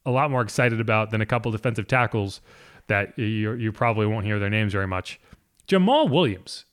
a 0.06 0.12
lot 0.12 0.32
more 0.32 0.42
excited 0.42 0.80
about 0.80 1.12
than 1.12 1.20
a 1.20 1.26
couple 1.26 1.52
defensive 1.52 1.88
tackles 1.88 2.40
that 2.88 3.18
you 3.20 3.54
you 3.54 3.72
probably 3.72 4.06
won't 4.06 4.26
hear 4.26 4.40
their 4.40 4.50
names 4.50 4.74
very 4.74 4.88
much. 4.88 5.20
Jamaal 5.68 6.10
Williams. 6.10 6.66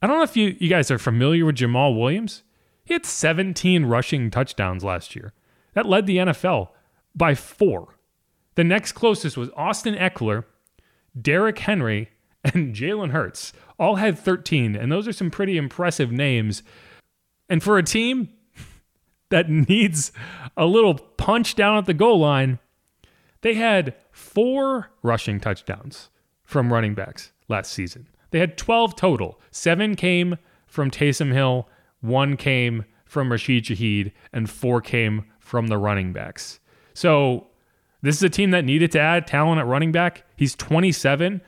I 0.00 0.06
don't 0.06 0.16
know 0.16 0.22
if 0.22 0.36
you, 0.36 0.56
you 0.58 0.68
guys 0.68 0.90
are 0.90 0.98
familiar 0.98 1.44
with 1.44 1.56
Jamaal 1.56 1.98
Williams. 1.98 2.42
He 2.84 2.94
had 2.94 3.04
17 3.04 3.86
rushing 3.86 4.30
touchdowns 4.30 4.84
last 4.84 5.16
year. 5.16 5.32
That 5.74 5.86
led 5.86 6.06
the 6.06 6.18
NFL 6.18 6.68
by 7.14 7.34
four. 7.34 7.98
The 8.54 8.64
next 8.64 8.92
closest 8.92 9.36
was 9.36 9.50
Austin 9.56 9.94
Ekeler, 9.94 10.44
Derrick 11.20 11.58
Henry, 11.58 12.10
and 12.44 12.74
Jalen 12.74 13.10
Hurts. 13.10 13.52
All 13.78 13.96
had 13.96 14.18
13, 14.18 14.76
and 14.76 14.90
those 14.90 15.08
are 15.08 15.12
some 15.12 15.30
pretty 15.30 15.58
impressive 15.58 16.12
names 16.12 16.62
and 17.48 17.62
for 17.62 17.78
a 17.78 17.82
team 17.82 18.28
that 19.28 19.48
needs 19.68 20.12
a 20.56 20.66
little 20.66 20.94
punch 20.94 21.54
down 21.54 21.76
at 21.76 21.86
the 21.86 21.94
goal 21.94 22.20
line, 22.20 22.58
they 23.42 23.54
had 23.54 23.94
four 24.10 24.90
rushing 25.02 25.40
touchdowns 25.40 26.10
from 26.44 26.72
running 26.72 26.94
backs 26.94 27.32
last 27.48 27.72
season. 27.72 28.08
They 28.30 28.38
had 28.38 28.56
12 28.56 28.96
total. 28.96 29.40
Seven 29.50 29.94
came 29.94 30.36
from 30.66 30.90
Taysom 30.90 31.32
Hill, 31.32 31.68
one 32.00 32.36
came 32.36 32.84
from 33.04 33.30
Rashid 33.30 33.64
Shaheed, 33.64 34.12
and 34.32 34.50
four 34.50 34.80
came 34.80 35.24
from 35.38 35.68
the 35.68 35.78
running 35.78 36.12
backs. 36.12 36.60
So 36.92 37.46
this 38.02 38.16
is 38.16 38.22
a 38.22 38.28
team 38.28 38.50
that 38.50 38.64
needed 38.64 38.92
to 38.92 39.00
add 39.00 39.26
talent 39.26 39.60
at 39.60 39.66
running 39.66 39.92
back. 39.92 40.24
He's 40.36 40.54
27. 40.54 41.40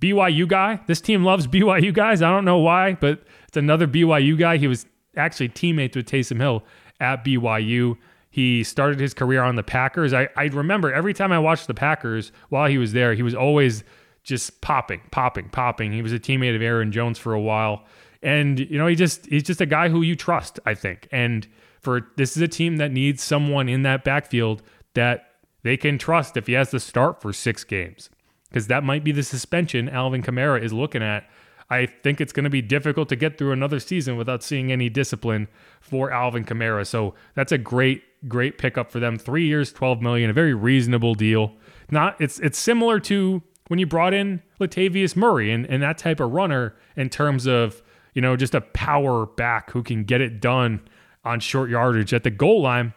BYU 0.00 0.46
guy. 0.46 0.80
This 0.86 1.00
team 1.00 1.24
loves 1.24 1.46
BYU 1.46 1.92
guys. 1.92 2.22
I 2.22 2.30
don't 2.30 2.44
know 2.44 2.58
why, 2.58 2.94
but 2.94 3.22
it's 3.48 3.56
another 3.56 3.88
BYU 3.88 4.38
guy. 4.38 4.58
He 4.58 4.68
was 4.68 4.86
actually 5.18 5.48
teammates 5.48 5.96
with 5.96 6.06
Taysom 6.06 6.40
Hill 6.40 6.64
at 7.00 7.24
BYU. 7.24 7.96
He 8.30 8.62
started 8.62 9.00
his 9.00 9.14
career 9.14 9.42
on 9.42 9.56
the 9.56 9.62
Packers. 9.62 10.12
I, 10.12 10.28
I 10.36 10.44
remember 10.44 10.92
every 10.92 11.14
time 11.14 11.32
I 11.32 11.38
watched 11.38 11.66
the 11.66 11.74
Packers 11.74 12.32
while 12.50 12.68
he 12.68 12.78
was 12.78 12.92
there, 12.92 13.14
he 13.14 13.22
was 13.22 13.34
always 13.34 13.84
just 14.22 14.60
popping, 14.60 15.00
popping, 15.10 15.48
popping. 15.48 15.92
He 15.92 16.02
was 16.02 16.12
a 16.12 16.18
teammate 16.18 16.54
of 16.54 16.62
Aaron 16.62 16.92
Jones 16.92 17.18
for 17.18 17.32
a 17.32 17.40
while. 17.40 17.84
And, 18.22 18.58
you 18.58 18.78
know, 18.78 18.86
he 18.86 18.94
just 18.94 19.26
he's 19.26 19.44
just 19.44 19.60
a 19.60 19.66
guy 19.66 19.88
who 19.88 20.02
you 20.02 20.16
trust, 20.16 20.60
I 20.66 20.74
think. 20.74 21.08
And 21.10 21.46
for 21.80 22.08
this 22.16 22.36
is 22.36 22.42
a 22.42 22.48
team 22.48 22.76
that 22.76 22.92
needs 22.92 23.22
someone 23.22 23.68
in 23.68 23.82
that 23.82 24.04
backfield 24.04 24.62
that 24.94 25.32
they 25.62 25.76
can 25.76 25.98
trust 25.98 26.36
if 26.36 26.46
he 26.46 26.52
has 26.54 26.70
to 26.70 26.80
start 26.80 27.22
for 27.22 27.32
six 27.32 27.64
games. 27.64 28.10
Because 28.48 28.66
that 28.68 28.82
might 28.84 29.04
be 29.04 29.12
the 29.12 29.22
suspension 29.22 29.88
Alvin 29.88 30.22
Kamara 30.22 30.62
is 30.62 30.72
looking 30.72 31.02
at 31.02 31.28
I 31.70 31.86
think 31.86 32.20
it's 32.20 32.32
going 32.32 32.44
to 32.44 32.50
be 32.50 32.62
difficult 32.62 33.08
to 33.10 33.16
get 33.16 33.36
through 33.36 33.52
another 33.52 33.78
season 33.78 34.16
without 34.16 34.42
seeing 34.42 34.72
any 34.72 34.88
discipline 34.88 35.48
for 35.80 36.10
Alvin 36.10 36.44
Kamara. 36.44 36.86
So 36.86 37.14
that's 37.34 37.52
a 37.52 37.58
great, 37.58 38.02
great 38.26 38.56
pickup 38.56 38.90
for 38.90 39.00
them. 39.00 39.18
Three 39.18 39.46
years, 39.46 39.72
12 39.72 40.00
million, 40.00 40.30
a 40.30 40.32
very 40.32 40.54
reasonable 40.54 41.14
deal. 41.14 41.52
Not 41.90 42.18
it's 42.20 42.38
it's 42.40 42.58
similar 42.58 43.00
to 43.00 43.42
when 43.68 43.78
you 43.78 43.86
brought 43.86 44.14
in 44.14 44.42
Latavius 44.60 45.14
Murray 45.14 45.52
and, 45.52 45.66
and 45.66 45.82
that 45.82 45.98
type 45.98 46.20
of 46.20 46.32
runner 46.32 46.74
in 46.96 47.10
terms 47.10 47.46
of, 47.46 47.82
you 48.14 48.22
know, 48.22 48.34
just 48.34 48.54
a 48.54 48.62
power 48.62 49.26
back 49.26 49.70
who 49.70 49.82
can 49.82 50.04
get 50.04 50.20
it 50.20 50.40
done 50.40 50.80
on 51.24 51.40
short 51.40 51.68
yardage 51.68 52.14
at 52.14 52.24
the 52.24 52.30
goal 52.30 52.62
line. 52.62 52.94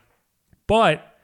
But 0.67 1.17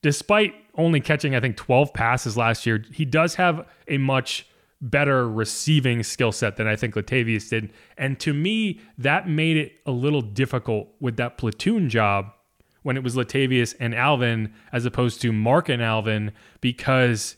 despite 0.00 0.54
only 0.74 1.00
catching, 1.00 1.34
I 1.34 1.40
think, 1.40 1.56
12 1.56 1.92
passes 1.92 2.36
last 2.36 2.66
year, 2.66 2.82
he 2.92 3.04
does 3.04 3.34
have 3.34 3.66
a 3.88 3.98
much 3.98 4.46
better 4.80 5.28
receiving 5.28 6.02
skill 6.02 6.32
set 6.32 6.56
than 6.56 6.66
I 6.66 6.76
think 6.76 6.94
Latavius 6.94 7.48
did. 7.48 7.72
And 7.96 8.20
to 8.20 8.34
me, 8.34 8.80
that 8.98 9.28
made 9.28 9.56
it 9.56 9.80
a 9.86 9.90
little 9.90 10.20
difficult 10.22 10.88
with 11.00 11.16
that 11.16 11.38
platoon 11.38 11.88
job 11.88 12.32
when 12.82 12.96
it 12.96 13.02
was 13.02 13.16
Latavius 13.16 13.74
and 13.80 13.94
Alvin 13.94 14.52
as 14.72 14.84
opposed 14.84 15.20
to 15.22 15.32
Mark 15.32 15.68
and 15.68 15.82
Alvin 15.82 16.32
because 16.60 17.36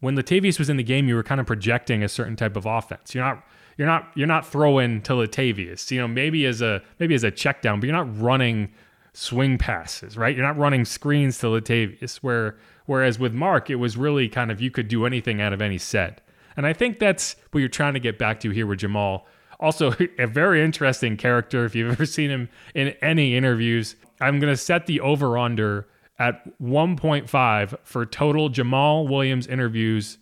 when 0.00 0.16
Latavius 0.16 0.58
was 0.58 0.68
in 0.68 0.76
the 0.76 0.82
game, 0.82 1.08
you 1.08 1.14
were 1.14 1.22
kind 1.22 1.40
of 1.40 1.46
projecting 1.46 2.02
a 2.02 2.08
certain 2.08 2.36
type 2.36 2.56
of 2.56 2.66
offense. 2.66 3.14
You're 3.14 3.24
not 3.24 3.44
you're 3.78 3.86
not 3.86 4.10
you're 4.14 4.26
not 4.26 4.46
throwing 4.46 5.00
to 5.02 5.12
Latavius. 5.12 5.90
You 5.90 6.00
know, 6.00 6.08
maybe 6.08 6.44
as 6.44 6.60
a 6.60 6.82
maybe 6.98 7.14
as 7.14 7.24
a 7.24 7.30
check 7.30 7.62
down, 7.62 7.80
but 7.80 7.86
you're 7.86 7.96
not 7.96 8.20
running 8.20 8.72
swing 9.12 9.58
passes, 9.58 10.16
right? 10.16 10.36
You're 10.36 10.46
not 10.46 10.58
running 10.58 10.84
screens 10.84 11.38
to 11.38 11.46
Latavius, 11.46 12.16
where 12.16 12.58
whereas 12.86 13.18
with 13.18 13.32
Mark, 13.32 13.70
it 13.70 13.76
was 13.76 13.96
really 13.96 14.28
kind 14.28 14.50
of 14.50 14.60
you 14.60 14.70
could 14.70 14.88
do 14.88 15.06
anything 15.06 15.40
out 15.40 15.52
of 15.52 15.62
any 15.62 15.78
set. 15.78 16.20
And 16.56 16.66
I 16.66 16.72
think 16.72 16.98
that's 16.98 17.36
what 17.50 17.60
you're 17.60 17.68
trying 17.68 17.94
to 17.94 18.00
get 18.00 18.18
back 18.18 18.40
to 18.40 18.50
here 18.50 18.66
with 18.66 18.80
Jamaal. 18.80 19.22
Also, 19.60 19.94
a 20.18 20.26
very 20.26 20.62
interesting 20.62 21.16
character. 21.16 21.64
If 21.64 21.74
you've 21.74 21.92
ever 21.92 22.06
seen 22.06 22.30
him 22.30 22.48
in 22.74 22.88
any 23.00 23.36
interviews, 23.36 23.96
I'm 24.20 24.40
going 24.40 24.52
to 24.52 24.56
set 24.56 24.86
the 24.86 25.00
over 25.00 25.38
under 25.38 25.88
at 26.18 26.44
1.5 26.60 27.78
for 27.82 28.06
total 28.06 28.50
Jamaal 28.50 29.08
Williams 29.08 29.46
interviews 29.46 30.18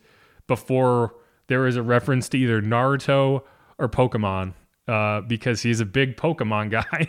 before 0.46 1.14
there 1.48 1.66
is 1.66 1.76
a 1.76 1.82
reference 1.82 2.28
to 2.30 2.38
either 2.38 2.62
Naruto 2.62 3.42
or 3.78 3.88
Pokemon. 3.88 4.54
Uh, 4.88 5.20
because 5.20 5.62
he's 5.62 5.78
a 5.78 5.84
big 5.84 6.16
Pokemon 6.16 6.68
guy. 6.72 7.08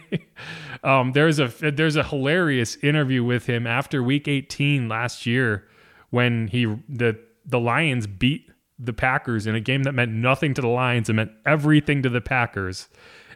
um, 0.83 1.13
there's 1.13 1.39
a 1.39 1.47
there's 1.47 1.95
a 1.95 2.03
hilarious 2.03 2.75
interview 2.83 3.23
with 3.23 3.47
him 3.47 3.65
after 3.65 4.03
Week 4.03 4.27
18 4.27 4.87
last 4.87 5.25
year 5.25 5.67
when 6.11 6.47
he 6.49 6.65
the 6.87 7.19
the 7.43 7.59
Lions 7.59 8.05
beat 8.05 8.51
the 8.83 8.93
Packers 8.93 9.45
in 9.45 9.55
a 9.55 9.59
game 9.59 9.83
that 9.83 9.93
meant 9.93 10.11
nothing 10.11 10.53
to 10.55 10.61
the 10.61 10.67
Lions 10.67 11.07
and 11.07 11.15
meant 11.15 11.31
everything 11.45 12.01
to 12.01 12.09
the 12.09 12.21
Packers. 12.21 12.89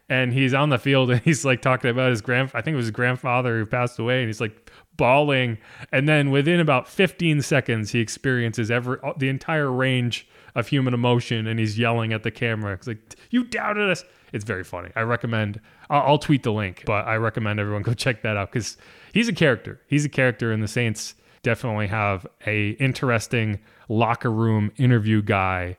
And 0.09 0.33
he's 0.33 0.53
on 0.53 0.69
the 0.69 0.79
field 0.79 1.11
and 1.11 1.21
he's 1.23 1.45
like 1.45 1.61
talking 1.61 1.89
about 1.89 2.09
his 2.09 2.21
grand 2.21 2.51
I 2.53 2.61
think 2.61 2.73
it 2.73 2.77
was 2.77 2.87
his 2.87 2.91
grandfather 2.91 3.59
who 3.59 3.65
passed 3.65 3.99
away 3.99 4.19
and 4.19 4.27
he's 4.27 4.41
like 4.41 4.71
bawling 4.97 5.57
and 5.91 6.07
then 6.07 6.31
within 6.31 6.61
about 6.61 6.87
15 6.87 7.41
seconds 7.41 7.91
he 7.91 7.99
experiences 7.99 8.71
every 8.71 8.97
uh, 9.03 9.11
the 9.17 9.27
entire 9.27 9.69
range 9.69 10.25
of 10.55 10.69
human 10.69 10.93
emotion 10.93 11.47
and 11.47 11.59
he's 11.59 11.77
yelling 11.77 12.13
at 12.13 12.23
the 12.23 12.31
camera. 12.31 12.73
It's 12.73 12.87
like 12.87 13.15
you 13.29 13.43
doubted 13.43 13.89
us. 13.89 14.03
It's 14.31 14.45
very 14.45 14.63
funny. 14.63 14.89
I 14.95 15.01
recommend 15.01 15.59
I'll, 15.89 16.01
I'll 16.01 16.17
tweet 16.17 16.43
the 16.43 16.53
link, 16.53 16.83
but 16.85 17.05
I 17.07 17.15
recommend 17.17 17.59
everyone 17.59 17.81
go 17.81 17.93
check 17.95 18.21
that 18.21 18.37
out 18.37 18.51
cuz 18.51 18.77
he's 19.13 19.27
a 19.27 19.33
character. 19.33 19.81
He's 19.87 20.05
a 20.05 20.09
character 20.09 20.51
and 20.51 20.63
the 20.63 20.67
Saints 20.67 21.15
definitely 21.43 21.87
have 21.87 22.25
a 22.47 22.71
interesting 22.71 23.59
locker 23.89 24.31
room 24.31 24.71
interview 24.77 25.21
guy 25.21 25.77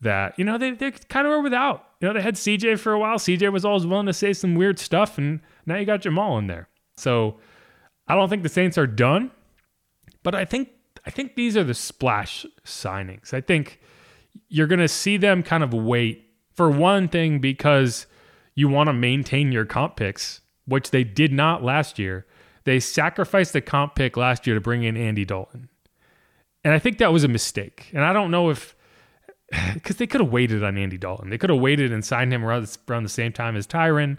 that 0.00 0.38
you 0.38 0.44
know 0.44 0.58
they 0.58 0.72
they 0.72 0.90
kind 0.90 1.26
of 1.26 1.30
were 1.30 1.42
without. 1.42 1.84
You 2.00 2.08
know 2.08 2.14
they 2.14 2.22
had 2.22 2.34
CJ 2.34 2.78
for 2.78 2.92
a 2.92 2.98
while. 2.98 3.16
CJ 3.16 3.52
was 3.52 3.64
always 3.64 3.86
willing 3.86 4.06
to 4.06 4.12
say 4.12 4.32
some 4.32 4.54
weird 4.54 4.78
stuff, 4.78 5.18
and 5.18 5.40
now 5.66 5.76
you 5.76 5.84
got 5.84 6.02
Jamaal 6.02 6.38
in 6.38 6.46
there. 6.46 6.68
So 6.96 7.36
I 8.06 8.14
don't 8.14 8.28
think 8.28 8.42
the 8.42 8.48
Saints 8.48 8.78
are 8.78 8.86
done, 8.86 9.30
but 10.22 10.34
I 10.34 10.44
think 10.44 10.68
I 11.06 11.10
think 11.10 11.34
these 11.34 11.56
are 11.56 11.64
the 11.64 11.74
splash 11.74 12.46
signings. 12.64 13.34
I 13.34 13.40
think 13.40 13.80
you're 14.48 14.66
going 14.66 14.80
to 14.80 14.88
see 14.88 15.16
them 15.16 15.42
kind 15.42 15.62
of 15.62 15.72
wait 15.72 16.30
for 16.54 16.70
one 16.70 17.08
thing 17.08 17.40
because 17.40 18.06
you 18.54 18.68
want 18.68 18.88
to 18.88 18.92
maintain 18.92 19.52
your 19.52 19.64
comp 19.64 19.96
picks, 19.96 20.40
which 20.66 20.90
they 20.90 21.04
did 21.04 21.32
not 21.32 21.62
last 21.62 21.98
year. 21.98 22.26
They 22.64 22.80
sacrificed 22.80 23.52
the 23.52 23.60
comp 23.60 23.94
pick 23.94 24.16
last 24.16 24.46
year 24.46 24.54
to 24.54 24.60
bring 24.60 24.84
in 24.84 24.96
Andy 24.96 25.24
Dalton. 25.24 25.68
And 26.64 26.72
I 26.72 26.78
think 26.78 26.98
that 26.98 27.12
was 27.12 27.24
a 27.24 27.28
mistake. 27.28 27.90
And 27.92 28.04
I 28.04 28.12
don't 28.12 28.30
know 28.30 28.50
if 28.50 28.74
because 29.74 29.96
they 29.96 30.06
could 30.06 30.20
have 30.20 30.32
waited 30.32 30.64
on 30.64 30.76
Andy 30.76 30.98
Dalton. 30.98 31.30
They 31.30 31.38
could 31.38 31.50
have 31.50 31.60
waited 31.60 31.92
and 31.92 32.04
signed 32.04 32.32
him 32.32 32.44
around, 32.44 32.76
around 32.88 33.02
the 33.02 33.08
same 33.08 33.32
time 33.32 33.56
as 33.56 33.66
Tyrann 33.66 34.18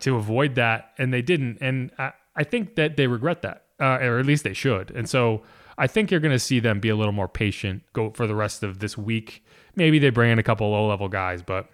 to 0.00 0.16
avoid 0.16 0.56
that, 0.56 0.92
and 0.98 1.12
they 1.12 1.22
didn't. 1.22 1.58
And 1.60 1.90
I, 1.98 2.12
I 2.36 2.44
think 2.44 2.74
that 2.76 2.96
they 2.96 3.06
regret 3.06 3.42
that, 3.42 3.64
uh, 3.80 3.98
or 4.00 4.18
at 4.18 4.26
least 4.26 4.44
they 4.44 4.54
should. 4.54 4.90
And 4.90 5.08
so 5.08 5.42
I 5.78 5.86
think 5.86 6.10
you're 6.10 6.20
going 6.20 6.32
to 6.32 6.38
see 6.38 6.60
them 6.60 6.80
be 6.80 6.88
a 6.88 6.96
little 6.96 7.12
more 7.12 7.28
patient, 7.28 7.82
go 7.92 8.10
for 8.10 8.26
the 8.26 8.34
rest 8.34 8.62
of 8.62 8.80
this 8.80 8.98
week. 8.98 9.44
Maybe 9.76 9.98
they 9.98 10.10
bring 10.10 10.30
in 10.30 10.38
a 10.38 10.42
couple 10.42 10.70
low 10.70 10.88
level 10.88 11.08
guys, 11.08 11.42
but 11.42 11.68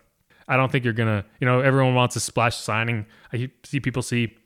I 0.48 0.56
don't 0.56 0.70
think 0.70 0.84
you're 0.84 0.94
going 0.94 1.22
to, 1.22 1.24
you 1.40 1.46
know, 1.46 1.60
everyone 1.60 1.94
wants 1.94 2.16
a 2.16 2.20
splash 2.20 2.56
signing. 2.56 3.06
I 3.32 3.50
see 3.64 3.80
people 3.80 4.02
see, 4.02 4.36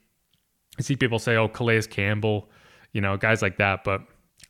I 0.78 0.82
see 0.82 0.96
people 0.96 1.18
say, 1.18 1.36
oh, 1.36 1.48
Calais 1.48 1.82
Campbell, 1.82 2.48
you 2.92 3.00
know, 3.00 3.16
guys 3.16 3.42
like 3.42 3.58
that, 3.58 3.84
but 3.84 4.02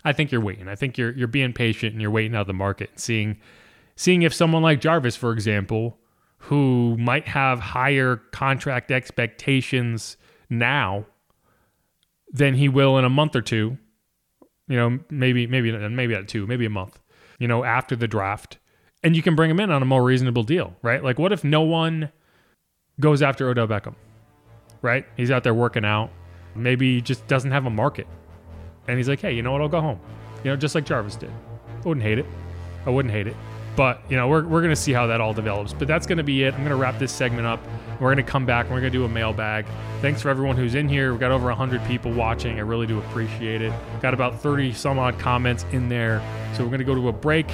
I 0.04 0.12
think 0.12 0.30
you're 0.30 0.40
waiting. 0.40 0.68
I 0.68 0.74
think 0.74 0.98
you're 0.98 1.12
you're 1.12 1.28
being 1.28 1.52
patient 1.52 1.92
and 1.92 2.02
you're 2.02 2.10
waiting 2.10 2.36
out 2.36 2.46
the 2.46 2.52
market 2.52 2.90
and 2.90 3.00
seeing 3.00 3.38
seeing 3.96 4.22
if 4.22 4.34
someone 4.34 4.62
like 4.62 4.80
Jarvis, 4.80 5.16
for 5.16 5.32
example, 5.32 5.98
who 6.38 6.96
might 6.98 7.28
have 7.28 7.60
higher 7.60 8.16
contract 8.16 8.90
expectations 8.90 10.16
now 10.50 11.06
than 12.30 12.54
he 12.54 12.68
will 12.68 12.98
in 12.98 13.04
a 13.04 13.10
month 13.10 13.34
or 13.34 13.40
two, 13.40 13.78
you 14.68 14.76
know, 14.76 14.98
maybe 15.10 15.46
maybe 15.46 15.72
maybe 15.72 16.14
at 16.14 16.28
two, 16.28 16.46
maybe 16.46 16.66
a 16.66 16.70
month, 16.70 16.98
you 17.38 17.48
know, 17.48 17.64
after 17.64 17.96
the 17.96 18.08
draft, 18.08 18.58
and 19.02 19.16
you 19.16 19.22
can 19.22 19.34
bring 19.34 19.50
him 19.50 19.60
in 19.60 19.70
on 19.70 19.80
a 19.80 19.86
more 19.86 20.02
reasonable 20.02 20.42
deal, 20.42 20.76
right? 20.82 21.02
Like, 21.02 21.18
what 21.18 21.32
if 21.32 21.44
no 21.44 21.62
one 21.62 22.10
goes 23.00 23.22
after 23.22 23.48
Odell 23.48 23.66
Beckham, 23.66 23.94
right? 24.82 25.06
He's 25.16 25.30
out 25.30 25.44
there 25.44 25.54
working 25.54 25.84
out, 25.84 26.10
maybe 26.54 26.96
he 26.96 27.00
just 27.00 27.26
doesn't 27.26 27.52
have 27.52 27.64
a 27.64 27.70
market 27.70 28.06
and 28.86 28.96
he's 28.96 29.08
like, 29.08 29.20
hey, 29.20 29.32
you 29.32 29.42
know 29.42 29.52
what? 29.52 29.60
I'll 29.60 29.68
go 29.68 29.80
home. 29.80 30.00
You 30.42 30.50
know, 30.50 30.56
just 30.56 30.74
like 30.74 30.84
Jarvis 30.84 31.16
did. 31.16 31.30
I 31.84 31.88
wouldn't 31.88 32.04
hate 32.04 32.18
it. 32.18 32.26
I 32.86 32.90
wouldn't 32.90 33.12
hate 33.12 33.26
it. 33.26 33.36
But, 33.76 34.00
you 34.08 34.16
know, 34.16 34.28
we're, 34.28 34.44
we're 34.44 34.60
going 34.60 34.74
to 34.74 34.80
see 34.80 34.92
how 34.92 35.06
that 35.08 35.20
all 35.20 35.34
develops. 35.34 35.72
But 35.72 35.88
that's 35.88 36.06
going 36.06 36.18
to 36.18 36.24
be 36.24 36.44
it. 36.44 36.54
I'm 36.54 36.60
going 36.60 36.70
to 36.70 36.76
wrap 36.76 36.98
this 36.98 37.12
segment 37.12 37.46
up. 37.46 37.60
We're 37.98 38.14
going 38.14 38.24
to 38.24 38.30
come 38.30 38.46
back 38.46 38.66
and 38.66 38.74
we're 38.74 38.80
going 38.80 38.92
to 38.92 38.98
do 38.98 39.04
a 39.04 39.08
mailbag. 39.08 39.66
Thanks 40.00 40.22
for 40.22 40.28
everyone 40.28 40.56
who's 40.56 40.74
in 40.74 40.88
here. 40.88 41.10
We've 41.10 41.20
got 41.20 41.32
over 41.32 41.46
100 41.46 41.84
people 41.86 42.12
watching. 42.12 42.58
I 42.58 42.62
really 42.62 42.86
do 42.86 42.98
appreciate 42.98 43.62
it. 43.62 43.72
Got 44.00 44.14
about 44.14 44.40
30 44.40 44.72
some 44.72 44.98
odd 44.98 45.18
comments 45.18 45.64
in 45.72 45.88
there. 45.88 46.20
So 46.54 46.62
we're 46.62 46.70
going 46.70 46.78
to 46.78 46.84
go 46.84 46.94
to 46.94 47.08
a 47.08 47.12
break 47.12 47.48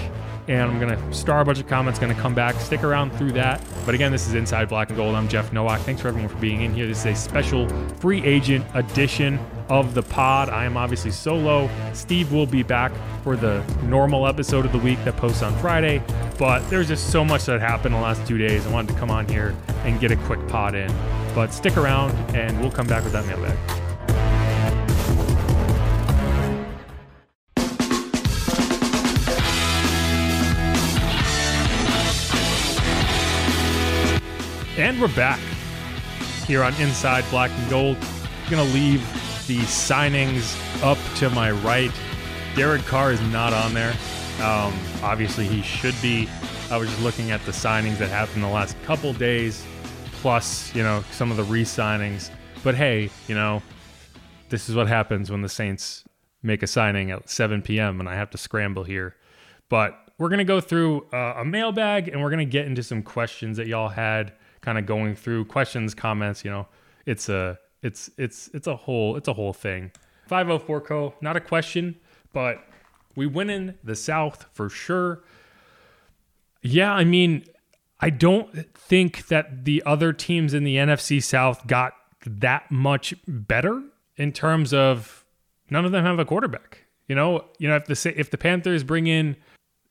and 0.49 0.71
I'm 0.71 0.81
going 0.81 0.97
to 0.97 1.15
star 1.15 1.41
a 1.41 1.45
bunch 1.45 1.61
of 1.61 1.69
comments, 1.69 1.99
going 2.01 2.15
to 2.15 2.21
come 2.21 2.35
back. 2.35 2.57
Stick 2.57 2.83
around 2.83 3.13
through 3.13 3.33
that. 3.33 3.63
But 3.87 3.95
again, 3.95 4.11
this 4.11 4.27
is 4.27 4.35
Inside 4.35 4.69
Black 4.69 4.89
and 4.89 4.97
Gold. 4.97 5.15
I'm 5.15 5.29
Jeff 5.29 5.53
Nowak. 5.53 5.81
Thanks 5.83 6.03
for 6.03 6.09
everyone 6.09 6.29
for 6.29 6.39
being 6.39 6.63
in 6.63 6.75
here. 6.75 6.87
This 6.87 7.01
is 7.01 7.07
a 7.07 7.15
special 7.15 7.69
free 8.01 8.23
agent 8.25 8.67
edition 8.75 9.39
of 9.71 9.95
the 9.95 10.03
pod. 10.03 10.51
I 10.51 10.65
am 10.65 10.77
obviously 10.77 11.13
solo. 11.13 11.71
Steve 11.95 12.33
will 12.33 12.45
be 12.45 12.63
back 12.63 12.93
for 13.23 13.37
the 13.37 13.65
normal 13.85 14.27
episode 14.27 14.67
of 14.67 14.73
the 14.73 14.79
week 14.79 15.03
that 15.05 15.17
posts 15.17 15.43
on 15.43 15.57
Friday. 15.59 16.03
But 16.39 16.69
there's 16.69 16.89
just 16.89 17.11
so 17.11 17.25
much 17.25 17.47
that 17.47 17.61
happened 17.61 17.95
the 17.95 18.01
last 18.01 18.27
two 18.27 18.37
days. 18.37 18.67
I 18.67 18.73
wanted 18.73 18.93
to 18.93 18.99
come 18.99 19.11
on 19.11 19.29
here 19.29 19.55
and 19.85 19.99
get 20.01 20.11
a 20.11 20.17
quick 20.17 20.47
pod 20.49 20.75
in. 20.75 20.93
But 21.35 21.55
stick 21.55 21.77
around 21.77 22.11
and 22.35 22.61
we'll 22.61 22.73
come 22.73 22.89
back 22.89 23.05
with 23.05 23.13
that 23.13 23.25
mailbag. 23.27 23.57
And 34.77 35.01
we're 35.01 35.15
back 35.15 35.39
here 36.47 36.65
on 36.65 36.75
Inside 36.77 37.25
Black 37.31 37.51
and 37.55 37.71
Gold. 37.71 37.97
I'm 38.49 38.57
to 38.57 38.75
leave 38.75 39.20
the 39.51 39.59
signings 39.63 40.57
up 40.85 40.97
to 41.17 41.29
my 41.31 41.51
right. 41.51 41.91
Derek 42.55 42.83
Carr 42.83 43.11
is 43.11 43.21
not 43.33 43.53
on 43.53 43.75
there. 43.75 43.91
Um, 44.41 44.73
obviously, 45.03 45.45
he 45.45 45.61
should 45.61 46.01
be. 46.01 46.29
I 46.71 46.77
was 46.77 46.89
just 46.89 47.03
looking 47.03 47.33
at 47.33 47.45
the 47.45 47.51
signings 47.51 47.99
that 47.99 48.11
happened 48.11 48.45
the 48.45 48.49
last 48.49 48.81
couple 48.85 49.13
days, 49.13 49.67
plus, 50.13 50.73
you 50.73 50.85
know, 50.85 51.03
some 51.11 51.33
of 51.33 51.37
the 51.37 51.43
re 51.43 51.65
signings. 51.65 52.31
But 52.63 52.77
hey, 52.77 53.11
you 53.27 53.35
know, 53.35 53.61
this 54.51 54.69
is 54.69 54.77
what 54.77 54.87
happens 54.87 55.33
when 55.33 55.43
the 55.43 55.49
Saints 55.49 56.05
make 56.45 56.63
a 56.63 56.69
signing 56.69 57.11
at 57.11 57.29
7 57.29 57.61
p.m. 57.61 57.99
and 57.99 58.09
I 58.09 58.15
have 58.15 58.31
to 58.31 58.39
scramble 58.39 58.85
here. 58.85 59.17
But 59.69 59.99
we're 60.17 60.29
going 60.29 60.39
to 60.39 60.45
go 60.45 60.61
through 60.61 61.09
uh, 61.13 61.35
a 61.39 61.45
mailbag 61.45 62.07
and 62.07 62.23
we're 62.23 62.31
going 62.31 62.39
to 62.39 62.53
get 62.53 62.67
into 62.67 62.85
some 62.85 63.03
questions 63.03 63.57
that 63.57 63.67
y'all 63.67 63.89
had 63.89 64.33
kind 64.61 64.79
of 64.79 64.87
going 64.87 65.17
through 65.17 65.47
questions, 65.47 65.93
comments. 65.93 66.45
You 66.45 66.53
know, 66.53 66.69
it's 67.05 67.29
a 67.29 67.59
it's 67.83 68.11
it's 68.17 68.49
it's 68.53 68.67
a 68.67 68.77
whole 68.77 69.17
it's 69.17 69.29
a 69.29 69.35
whole 69.35 69.53
thing. 69.53 69.93
504 70.27 70.81
co, 70.83 71.15
not 71.21 71.37
a 71.37 71.41
question, 71.41 71.97
but 72.33 72.65
we 73.17 73.27
win 73.27 73.51
in 73.51 73.77
the 73.83 73.97
South 73.97 74.47
for 74.53 74.69
sure. 74.69 75.25
Yeah, 76.63 76.93
I 76.93 77.05
mean, 77.05 77.45
I 78.01 78.11
don't 78.11 78.75
think 78.75 79.27
that 79.29 79.65
the 79.65 79.83
other 79.85 80.13
teams 80.13 80.55
in 80.55 80.65
the 80.65 80.77
NFC 80.77 81.23
South 81.23 81.67
got 81.67 81.95
that 82.25 82.71
much 82.71 83.15
better 83.27 83.83
in 84.17 84.33
terms 84.33 84.73
of 84.73 85.25
none 85.71 85.85
of 85.85 85.93
them 85.93 86.05
have 86.05 86.19
a 86.19 86.25
quarterback. 86.25 86.85
You 87.09 87.15
know, 87.17 87.47
you 87.59 87.69
know 87.69 87.77
if 87.77 87.87
the 87.87 88.15
if 88.17 88.31
the 88.31 88.39
Panthers 88.39 88.85
bring 88.85 89.07
in 89.07 89.37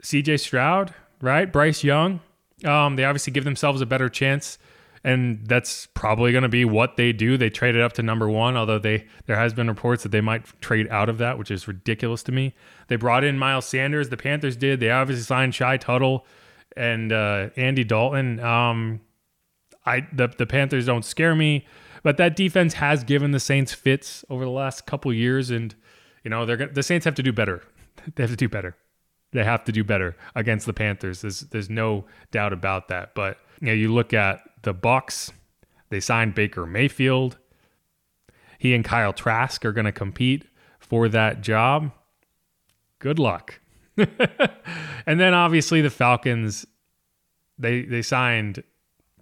C.J. 0.02 0.38
Stroud, 0.38 0.94
right, 1.20 1.52
Bryce 1.52 1.84
Young, 1.84 2.20
um, 2.64 2.96
they 2.96 3.04
obviously 3.04 3.32
give 3.32 3.44
themselves 3.44 3.80
a 3.80 3.86
better 3.86 4.08
chance, 4.08 4.58
and 5.02 5.46
that's 5.46 5.86
probably 5.86 6.30
going 6.32 6.42
to 6.42 6.48
be 6.48 6.64
what 6.64 6.96
they 6.96 7.12
do. 7.12 7.38
They 7.38 7.48
traded 7.48 7.80
up 7.80 7.94
to 7.94 8.02
number 8.02 8.28
one, 8.28 8.56
although 8.56 8.78
they 8.78 9.06
there 9.26 9.36
has 9.36 9.54
been 9.54 9.68
reports 9.68 10.02
that 10.02 10.10
they 10.10 10.20
might 10.20 10.44
trade 10.60 10.88
out 10.88 11.08
of 11.08 11.18
that, 11.18 11.38
which 11.38 11.50
is 11.50 11.66
ridiculous 11.66 12.22
to 12.24 12.32
me. 12.32 12.54
They 12.88 12.96
brought 12.96 13.24
in 13.24 13.38
Miles 13.38 13.66
Sanders. 13.66 14.10
The 14.10 14.16
Panthers 14.16 14.56
did. 14.56 14.80
They 14.80 14.90
obviously 14.90 15.24
signed 15.24 15.54
Shy 15.54 15.78
Tuttle 15.78 16.26
and 16.76 17.12
uh, 17.12 17.48
Andy 17.56 17.84
Dalton. 17.84 18.40
Um, 18.40 19.00
I 19.86 20.06
the 20.12 20.28
the 20.28 20.46
Panthers 20.46 20.86
don't 20.86 21.04
scare 21.04 21.34
me, 21.34 21.66
but 22.02 22.18
that 22.18 22.36
defense 22.36 22.74
has 22.74 23.02
given 23.02 23.30
the 23.30 23.40
Saints 23.40 23.72
fits 23.72 24.24
over 24.28 24.44
the 24.44 24.50
last 24.50 24.84
couple 24.84 25.12
years, 25.14 25.50
and 25.50 25.74
you 26.24 26.30
know 26.30 26.44
they're 26.44 26.58
gonna, 26.58 26.72
the 26.72 26.82
Saints 26.82 27.04
have 27.04 27.14
to 27.14 27.22
do 27.22 27.32
better. 27.32 27.62
they 28.16 28.22
have 28.22 28.30
to 28.30 28.36
do 28.36 28.48
better. 28.48 28.76
They 29.32 29.44
have 29.44 29.64
to 29.64 29.72
do 29.72 29.84
better 29.84 30.16
against 30.34 30.66
the 30.66 30.72
Panthers. 30.74 31.22
There's 31.22 31.40
there's 31.40 31.70
no 31.70 32.04
doubt 32.32 32.52
about 32.52 32.88
that. 32.88 33.14
But 33.14 33.38
you 33.60 33.68
know, 33.68 33.72
you 33.72 33.92
look 33.92 34.12
at 34.12 34.42
the 34.62 34.74
Bucs. 34.74 35.30
They 35.88 36.00
signed 36.00 36.34
Baker 36.34 36.66
Mayfield. 36.66 37.38
he 38.58 38.74
and 38.74 38.84
Kyle 38.84 39.12
Trask 39.12 39.64
are 39.64 39.72
going 39.72 39.86
to 39.86 39.92
compete 39.92 40.44
for 40.78 41.08
that 41.08 41.40
job. 41.40 41.92
Good 42.98 43.18
luck. 43.18 43.60
and 43.96 45.20
then 45.20 45.34
obviously 45.34 45.80
the 45.80 45.90
Falcons, 45.90 46.66
they 47.58 47.82
they 47.82 48.02
signed 48.02 48.62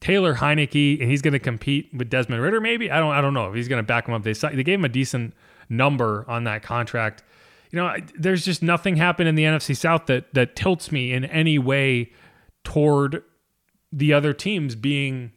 Taylor 0.01 0.35
Heinicke, 0.35 1.01
and 1.01 1.11
he's 1.11 1.22
going 1.22 1.33
to 1.33 1.38
compete 1.38 1.90
with 1.92 2.11
Desmond 2.11 2.42
Ridder. 2.42 2.61
Maybe 2.61 2.90
I 2.90 2.98
don't 2.98 3.12
I 3.12 3.20
don't 3.20 3.35
know 3.35 3.48
if 3.48 3.55
he's 3.55 3.68
going 3.68 3.83
to 3.83 3.87
back 3.87 4.07
him 4.07 4.14
up. 4.14 4.22
They 4.22 4.33
they 4.33 4.62
gave 4.62 4.79
him 4.79 4.85
a 4.85 4.88
decent 4.88 5.35
number 5.68 6.24
on 6.29 6.44
that 6.44 6.62
contract. 6.62 7.22
You 7.70 7.79
know, 7.79 7.96
there's 8.18 8.44
just 8.44 8.62
nothing 8.62 8.96
happened 8.96 9.29
in 9.29 9.35
the 9.35 9.44
NFC 9.44 9.77
South 9.77 10.07
that 10.07 10.33
that 10.35 10.57
tilts 10.57 10.92
me 10.92 11.12
in 11.12 11.24
any 11.24 11.59
way 11.59 12.12
toward 12.64 13.22
the 13.92 14.12
other 14.12 14.33
teams 14.33 14.74
being 14.74 15.33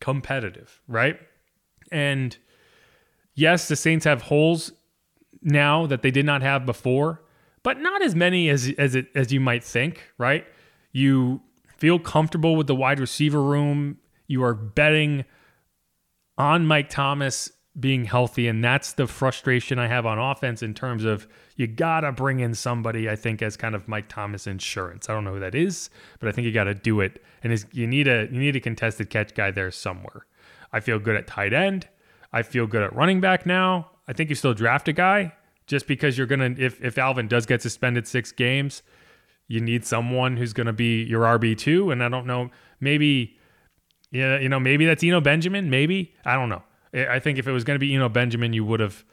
competitive, 0.00 0.80
right? 0.86 1.18
And 1.90 2.36
yes, 3.34 3.68
the 3.68 3.76
Saints 3.76 4.04
have 4.04 4.22
holes 4.22 4.72
now 5.42 5.86
that 5.86 6.02
they 6.02 6.10
did 6.10 6.26
not 6.26 6.42
have 6.42 6.66
before, 6.66 7.22
but 7.62 7.78
not 7.78 8.02
as 8.02 8.14
many 8.14 8.48
as 8.48 8.72
as 8.78 8.94
it 8.94 9.08
as 9.14 9.32
you 9.32 9.40
might 9.40 9.64
think, 9.64 10.12
right? 10.18 10.46
You 10.92 11.42
feel 11.76 11.98
comfortable 11.98 12.56
with 12.56 12.66
the 12.66 12.74
wide 12.74 13.00
receiver 13.00 13.42
room. 13.42 13.98
You 14.26 14.42
are 14.44 14.54
betting 14.54 15.24
on 16.38 16.66
Mike 16.66 16.88
Thomas 16.88 17.50
being 17.78 18.04
healthy, 18.04 18.46
and 18.46 18.62
that's 18.62 18.92
the 18.92 19.06
frustration 19.06 19.78
I 19.78 19.88
have 19.88 20.06
on 20.06 20.18
offense 20.18 20.62
in 20.62 20.74
terms 20.74 21.04
of 21.04 21.26
you 21.56 21.66
gotta 21.66 22.12
bring 22.12 22.40
in 22.40 22.54
somebody. 22.54 23.08
I 23.08 23.16
think 23.16 23.42
as 23.42 23.56
kind 23.56 23.74
of 23.74 23.88
Mike 23.88 24.08
Thomas 24.08 24.46
insurance. 24.46 25.08
I 25.08 25.14
don't 25.14 25.24
know 25.24 25.34
who 25.34 25.40
that 25.40 25.54
is, 25.54 25.90
but 26.20 26.28
I 26.28 26.32
think 26.32 26.46
you 26.46 26.52
got 26.52 26.64
to 26.64 26.74
do 26.74 27.00
it, 27.00 27.22
and 27.42 27.64
you 27.72 27.86
need 27.86 28.06
a 28.06 28.28
you 28.30 28.38
need 28.38 28.56
a 28.56 28.60
contested 28.60 29.10
catch 29.10 29.34
guy 29.34 29.50
there 29.50 29.70
somewhere. 29.70 30.26
I 30.72 30.80
feel 30.80 30.98
good 30.98 31.16
at 31.16 31.26
tight 31.26 31.52
end. 31.52 31.88
I 32.32 32.42
feel 32.42 32.66
good 32.66 32.82
at 32.82 32.94
running 32.94 33.20
back 33.20 33.46
now. 33.46 33.90
I 34.06 34.12
think 34.12 34.28
you 34.28 34.36
still 34.36 34.54
draft 34.54 34.88
a 34.88 34.92
guy 34.92 35.32
just 35.66 35.86
because 35.86 36.16
you're 36.16 36.26
gonna 36.26 36.54
if 36.56 36.82
if 36.82 36.96
Alvin 36.98 37.26
does 37.26 37.46
get 37.46 37.62
suspended 37.62 38.06
six 38.06 38.30
games, 38.30 38.82
you 39.48 39.60
need 39.60 39.84
someone 39.84 40.36
who's 40.36 40.52
gonna 40.52 40.72
be 40.72 41.02
your 41.02 41.22
RB 41.22 41.56
two. 41.56 41.90
And 41.90 42.02
I 42.02 42.08
don't 42.08 42.26
know, 42.26 42.50
maybe 42.80 43.36
yeah, 44.10 44.38
you 44.38 44.48
know, 44.48 44.60
maybe 44.60 44.86
that's 44.86 45.02
Eno 45.02 45.20
Benjamin. 45.20 45.70
Maybe 45.70 46.14
I 46.24 46.34
don't 46.34 46.48
know. 46.48 46.62
I 46.94 47.18
think 47.18 47.38
if 47.38 47.46
it 47.46 47.52
was 47.52 47.64
gonna 47.64 47.78
be 47.78 47.94
Eno 47.94 48.08
Benjamin, 48.08 48.52
you 48.52 48.64
would 48.64 48.80
have 48.80 49.04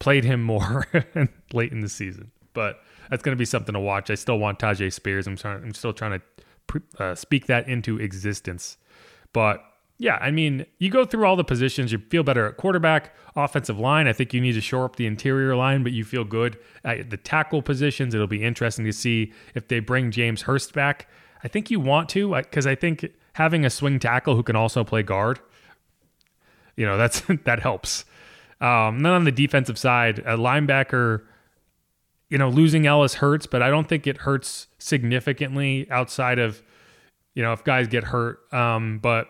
played 0.00 0.24
him 0.24 0.42
more 0.42 0.86
late 1.52 1.72
in 1.72 1.80
the 1.80 1.88
season. 1.88 2.30
But 2.52 2.80
that's 3.10 3.22
gonna 3.22 3.36
be 3.36 3.44
something 3.44 3.74
to 3.74 3.80
watch. 3.80 4.10
I 4.10 4.14
still 4.14 4.38
want 4.38 4.58
Tyjae 4.58 4.92
Spears. 4.92 5.26
I'm 5.26 5.36
trying. 5.36 5.62
I'm 5.62 5.74
still 5.74 5.92
trying 5.92 6.20
to 6.20 6.82
uh, 6.98 7.14
speak 7.14 7.46
that 7.46 7.68
into 7.68 7.98
existence. 8.00 8.78
But 9.32 9.62
yeah, 9.98 10.18
I 10.20 10.30
mean, 10.30 10.66
you 10.78 10.90
go 10.90 11.04
through 11.04 11.24
all 11.24 11.36
the 11.36 11.44
positions, 11.44 11.92
you 11.92 11.98
feel 11.98 12.24
better 12.24 12.46
at 12.46 12.56
quarterback, 12.56 13.14
offensive 13.36 13.78
line. 13.78 14.08
I 14.08 14.12
think 14.12 14.34
you 14.34 14.40
need 14.40 14.54
to 14.54 14.60
shore 14.60 14.84
up 14.84 14.96
the 14.96 15.06
interior 15.06 15.54
line, 15.54 15.84
but 15.84 15.92
you 15.92 16.04
feel 16.04 16.24
good 16.24 16.58
at 16.84 17.10
the 17.10 17.16
tackle 17.16 17.62
positions. 17.62 18.14
It'll 18.14 18.26
be 18.26 18.42
interesting 18.42 18.84
to 18.86 18.92
see 18.92 19.32
if 19.54 19.68
they 19.68 19.78
bring 19.78 20.10
James 20.10 20.42
Hurst 20.42 20.72
back. 20.72 21.08
I 21.44 21.48
think 21.48 21.70
you 21.70 21.78
want 21.78 22.08
to, 22.10 22.34
because 22.34 22.66
I 22.66 22.74
think 22.74 23.08
having 23.34 23.64
a 23.64 23.70
swing 23.70 24.00
tackle 24.00 24.34
who 24.34 24.42
can 24.42 24.56
also 24.56 24.82
play 24.82 25.02
guard, 25.02 25.40
you 26.76 26.86
know, 26.86 26.96
that's 26.96 27.22
that 27.44 27.60
helps. 27.60 28.04
Um, 28.60 29.00
then 29.00 29.12
on 29.12 29.24
the 29.24 29.32
defensive 29.32 29.78
side, 29.78 30.20
a 30.20 30.36
linebacker, 30.36 31.22
you 32.30 32.38
know, 32.38 32.48
losing 32.48 32.86
Elliss 32.86 33.14
hurts, 33.14 33.46
but 33.46 33.62
I 33.62 33.68
don't 33.68 33.88
think 33.88 34.06
it 34.06 34.18
hurts 34.18 34.68
significantly 34.78 35.86
outside 35.90 36.38
of, 36.38 36.62
you 37.34 37.42
know, 37.42 37.52
if 37.52 37.64
guys 37.64 37.88
get 37.88 38.04
hurt. 38.04 38.40
Um, 38.52 38.98
but 39.00 39.28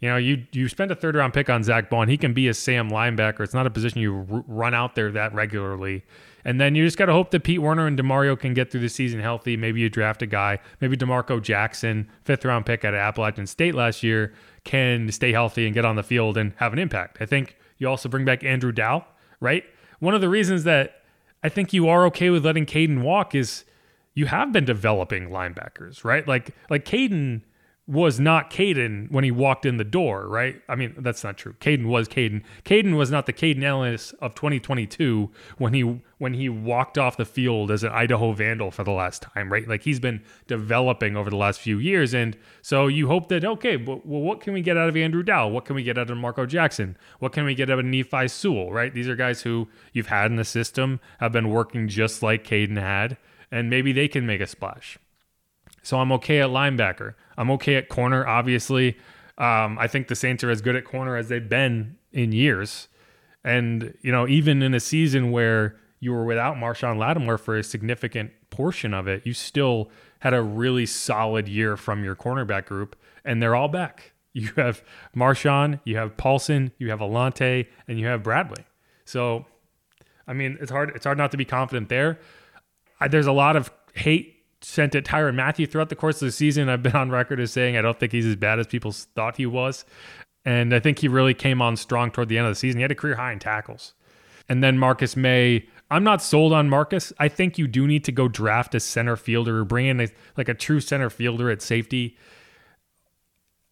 you 0.00 0.10
know, 0.10 0.16
you 0.16 0.44
you 0.52 0.68
spend 0.68 0.90
a 0.90 0.94
third 0.94 1.14
round 1.14 1.32
pick 1.32 1.48
on 1.48 1.62
Zack 1.62 1.88
Baun. 1.88 2.08
He 2.08 2.18
can 2.18 2.34
be 2.34 2.46
a 2.48 2.52
Sam 2.52 2.90
linebacker. 2.90 3.40
It's 3.40 3.54
not 3.54 3.66
a 3.66 3.70
position 3.70 4.00
you 4.00 4.26
r- 4.30 4.44
run 4.46 4.74
out 4.74 4.94
there 4.94 5.10
that 5.12 5.32
regularly. 5.32 6.04
And 6.44 6.60
then 6.60 6.74
you 6.74 6.84
just 6.84 6.98
got 6.98 7.06
to 7.06 7.12
hope 7.12 7.30
that 7.30 7.42
Pete 7.42 7.62
Werner 7.62 7.86
and 7.86 7.98
Demario 7.98 8.38
can 8.38 8.52
get 8.52 8.70
through 8.70 8.82
the 8.82 8.90
season 8.90 9.20
healthy. 9.20 9.56
Maybe 9.56 9.80
you 9.80 9.88
draft 9.88 10.20
a 10.20 10.26
guy, 10.26 10.58
maybe 10.80 10.94
D'Marco 10.94 11.40
Jackson, 11.40 12.06
fifth 12.22 12.44
round 12.44 12.66
pick 12.66 12.84
at 12.84 12.92
Appalachian 12.92 13.46
State 13.46 13.74
last 13.74 14.02
year, 14.02 14.34
can 14.64 15.10
stay 15.12 15.32
healthy 15.32 15.66
and 15.66 15.74
get 15.74 15.84
on 15.84 15.96
the 15.96 16.02
field 16.02 16.36
and 16.36 16.52
have 16.56 16.72
an 16.72 16.78
impact. 16.78 17.18
I 17.20 17.26
think 17.26 17.56
you 17.78 17.88
also 17.88 18.08
bring 18.08 18.24
back 18.24 18.42
Andrew 18.42 18.72
Dow, 18.72 19.04
right? 19.40 19.64
One 20.00 20.14
of 20.14 20.20
the 20.20 20.28
reasons 20.28 20.64
that 20.64 21.02
I 21.42 21.48
think 21.48 21.72
you 21.72 21.88
are 21.88 22.06
okay 22.06 22.30
with 22.30 22.44
letting 22.44 22.66
Kaden 22.66 23.02
walk 23.02 23.34
is 23.34 23.64
you 24.14 24.26
have 24.26 24.52
been 24.52 24.64
developing 24.64 25.28
linebackers, 25.28 26.04
right? 26.04 26.26
Like 26.26 26.50
like 26.70 26.84
Kaden 26.84 27.42
was 27.86 28.18
not 28.18 28.50
Kaden 28.50 29.10
when 29.10 29.24
he 29.24 29.30
walked 29.30 29.66
in 29.66 29.76
the 29.76 29.84
door, 29.84 30.26
right? 30.26 30.62
I 30.70 30.74
mean, 30.74 30.94
that's 30.96 31.22
not 31.22 31.36
true. 31.36 31.52
Kaden 31.60 31.84
was 31.84 32.08
Kaden. 32.08 32.42
Kaden 32.64 32.96
was 32.96 33.10
not 33.10 33.26
the 33.26 33.32
Kaden 33.32 33.62
Elliss 33.62 34.12
of 34.22 34.34
2022 34.34 35.30
when 35.58 35.74
he 35.74 36.00
when 36.16 36.32
he 36.32 36.48
walked 36.48 36.96
off 36.96 37.18
the 37.18 37.26
field 37.26 37.70
as 37.70 37.84
an 37.84 37.92
Idaho 37.92 38.32
Vandal 38.32 38.70
for 38.70 38.84
the 38.84 38.90
last 38.90 39.20
time, 39.20 39.52
right? 39.52 39.68
Like 39.68 39.82
he's 39.82 40.00
been 40.00 40.22
developing 40.46 41.14
over 41.14 41.28
the 41.28 41.36
last 41.36 41.60
few 41.60 41.78
years, 41.78 42.14
and 42.14 42.38
so 42.62 42.86
you 42.86 43.08
hope 43.08 43.28
that 43.28 43.44
okay, 43.44 43.76
well, 43.76 44.00
what 44.02 44.40
can 44.40 44.54
we 44.54 44.62
get 44.62 44.78
out 44.78 44.88
of 44.88 44.96
Andrew 44.96 45.22
Dow? 45.22 45.48
What 45.48 45.66
can 45.66 45.76
we 45.76 45.82
get 45.82 45.98
out 45.98 46.10
of 46.10 46.16
Marco 46.16 46.46
Jackson? 46.46 46.96
What 47.18 47.32
can 47.32 47.44
we 47.44 47.54
get 47.54 47.68
out 47.68 47.80
of 47.80 47.84
Nephi 47.84 48.28
Sewell? 48.28 48.72
Right? 48.72 48.94
These 48.94 49.08
are 49.08 49.16
guys 49.16 49.42
who 49.42 49.68
you've 49.92 50.06
had 50.06 50.30
in 50.30 50.36
the 50.36 50.44
system, 50.44 51.00
have 51.18 51.32
been 51.32 51.50
working 51.50 51.88
just 51.88 52.22
like 52.22 52.44
Kaden 52.44 52.80
had, 52.80 53.18
and 53.50 53.68
maybe 53.68 53.92
they 53.92 54.08
can 54.08 54.24
make 54.24 54.40
a 54.40 54.46
splash. 54.46 54.98
So 55.82 55.98
I'm 55.98 56.12
okay 56.12 56.40
at 56.40 56.48
linebacker. 56.48 57.14
I'm 57.36 57.50
okay 57.52 57.76
at 57.76 57.88
corner, 57.88 58.26
obviously. 58.26 58.96
Um, 59.38 59.78
I 59.78 59.88
think 59.88 60.08
the 60.08 60.14
Saints 60.14 60.44
are 60.44 60.50
as 60.50 60.62
good 60.62 60.76
at 60.76 60.84
corner 60.84 61.16
as 61.16 61.28
they've 61.28 61.48
been 61.48 61.96
in 62.12 62.32
years. 62.32 62.88
And, 63.42 63.96
you 64.00 64.12
know, 64.12 64.26
even 64.26 64.62
in 64.62 64.74
a 64.74 64.80
season 64.80 65.30
where 65.30 65.76
you 66.00 66.12
were 66.12 66.24
without 66.24 66.56
Marshon 66.56 66.98
Lattimore 66.98 67.38
for 67.38 67.56
a 67.56 67.62
significant 67.62 68.30
portion 68.50 68.94
of 68.94 69.08
it, 69.08 69.26
you 69.26 69.34
still 69.34 69.90
had 70.20 70.32
a 70.32 70.42
really 70.42 70.86
solid 70.86 71.48
year 71.48 71.76
from 71.76 72.04
your 72.04 72.14
cornerback 72.14 72.66
group, 72.66 72.96
and 73.24 73.42
they're 73.42 73.54
all 73.54 73.68
back. 73.68 74.12
You 74.36 74.50
have 74.56 74.82
Marshon, 75.14 75.78
you 75.84 75.96
have 75.96 76.16
Paulson, 76.16 76.72
you 76.76 76.90
have 76.90 76.98
Alante, 76.98 77.68
and 77.86 78.00
you 78.00 78.08
have 78.08 78.24
Bradley. 78.24 78.64
So, 79.04 79.46
I 80.26 80.32
mean, 80.32 80.58
it's 80.60 80.72
hard. 80.72 80.90
It's 80.96 81.04
hard 81.04 81.18
not 81.18 81.30
to 81.30 81.36
be 81.36 81.44
confident 81.44 81.88
there. 81.88 82.18
I, 82.98 83.06
there's 83.06 83.28
a 83.28 83.32
lot 83.32 83.54
of 83.54 83.70
hate 83.94 84.33
sent 84.64 84.94
at 84.94 85.04
Tyrann 85.04 85.34
Mathieu 85.34 85.66
throughout 85.66 85.90
the 85.90 85.96
course 85.96 86.22
of 86.22 86.26
the 86.26 86.32
season. 86.32 86.68
I've 86.68 86.82
been 86.82 86.96
on 86.96 87.10
record 87.10 87.38
as 87.38 87.52
saying 87.52 87.76
I 87.76 87.82
don't 87.82 87.98
think 87.98 88.12
he's 88.12 88.26
as 88.26 88.36
bad 88.36 88.58
as 88.58 88.66
people 88.66 88.92
thought 88.92 89.36
he 89.36 89.46
was. 89.46 89.84
And 90.44 90.74
I 90.74 90.80
think 90.80 90.98
he 90.98 91.08
really 91.08 91.34
came 91.34 91.62
on 91.62 91.76
strong 91.76 92.10
toward 92.10 92.28
the 92.28 92.38
end 92.38 92.46
of 92.46 92.50
the 92.50 92.58
season. 92.58 92.78
He 92.78 92.82
had 92.82 92.90
a 92.90 92.94
career 92.94 93.16
high 93.16 93.32
in 93.32 93.38
tackles. 93.38 93.94
And 94.48 94.62
then 94.62 94.78
Marcus 94.78 95.16
Maye, 95.16 95.66
I'm 95.90 96.04
not 96.04 96.22
sold 96.22 96.52
on 96.52 96.68
Marcus. 96.68 97.12
I 97.18 97.28
think 97.28 97.56
you 97.56 97.66
do 97.66 97.86
need 97.86 98.04
to 98.04 98.12
go 98.12 98.28
draft 98.28 98.74
a 98.74 98.80
center 98.80 99.16
fielder 99.16 99.60
or 99.60 99.64
bring 99.64 99.86
in 99.86 100.00
a, 100.00 100.08
like 100.36 100.48
a 100.48 100.54
true 100.54 100.80
center 100.80 101.08
fielder 101.08 101.50
at 101.50 101.62
safety. 101.62 102.16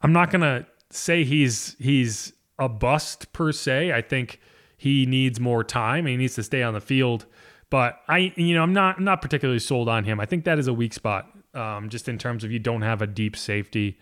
I'm 0.01 0.13
not 0.13 0.31
gonna 0.31 0.67
say 0.91 1.25
he's 1.25 1.77
he's 1.79 2.33
a 2.59 2.69
bust 2.69 3.33
per 3.33 3.53
se. 3.53 3.93
I 3.93 4.01
think 4.01 4.41
he 4.77 5.07
needs 5.07 5.39
more 5.41 5.63
time. 5.63 6.07
He 6.07 6.17
needs 6.17 6.35
to 6.37 6.43
stay 6.43 6.63
on 6.63 6.75
the 6.75 6.81
field. 6.81 7.27
But 7.73 8.03
I, 8.07 8.35
you 8.37 8.55
know, 8.55 8.63
I'm 8.63 8.75
not 8.75 8.99
I'm 8.99 9.05
not 9.05 9.23
particularly 9.23 9.59
sold 9.59 9.89
on 9.89 10.05
him. 10.05 10.21
I 10.21 10.27
think 10.27 10.45
that 10.45 10.59
is 10.59 10.67
a 10.67 10.75
weak 10.75 10.93
spot, 10.93 11.27
um, 11.55 11.89
just 11.89 12.07
in 12.07 12.19
terms 12.19 12.45
of 12.45 12.53
you 12.53 12.59
don't 12.59 12.83
have 12.83 13.01
a 13.01 13.07
deep 13.07 13.35
safety. 13.35 13.99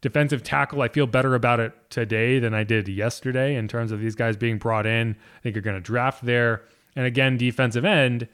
Defensive 0.00 0.42
tackle, 0.42 0.82
I 0.82 0.88
feel 0.88 1.06
better 1.06 1.36
about 1.36 1.60
it 1.60 1.72
today 1.88 2.40
than 2.40 2.52
I 2.52 2.64
did 2.64 2.88
yesterday 2.88 3.54
in 3.54 3.68
terms 3.68 3.92
of 3.92 4.00
these 4.00 4.16
guys 4.16 4.36
being 4.36 4.58
brought 4.58 4.86
in. 4.86 5.14
I 5.36 5.40
think 5.40 5.54
you're 5.54 5.62
going 5.62 5.76
to 5.76 5.80
draft 5.80 6.26
there. 6.26 6.62
And 6.96 7.06
again, 7.06 7.36
defensive 7.36 7.84
end, 7.84 8.26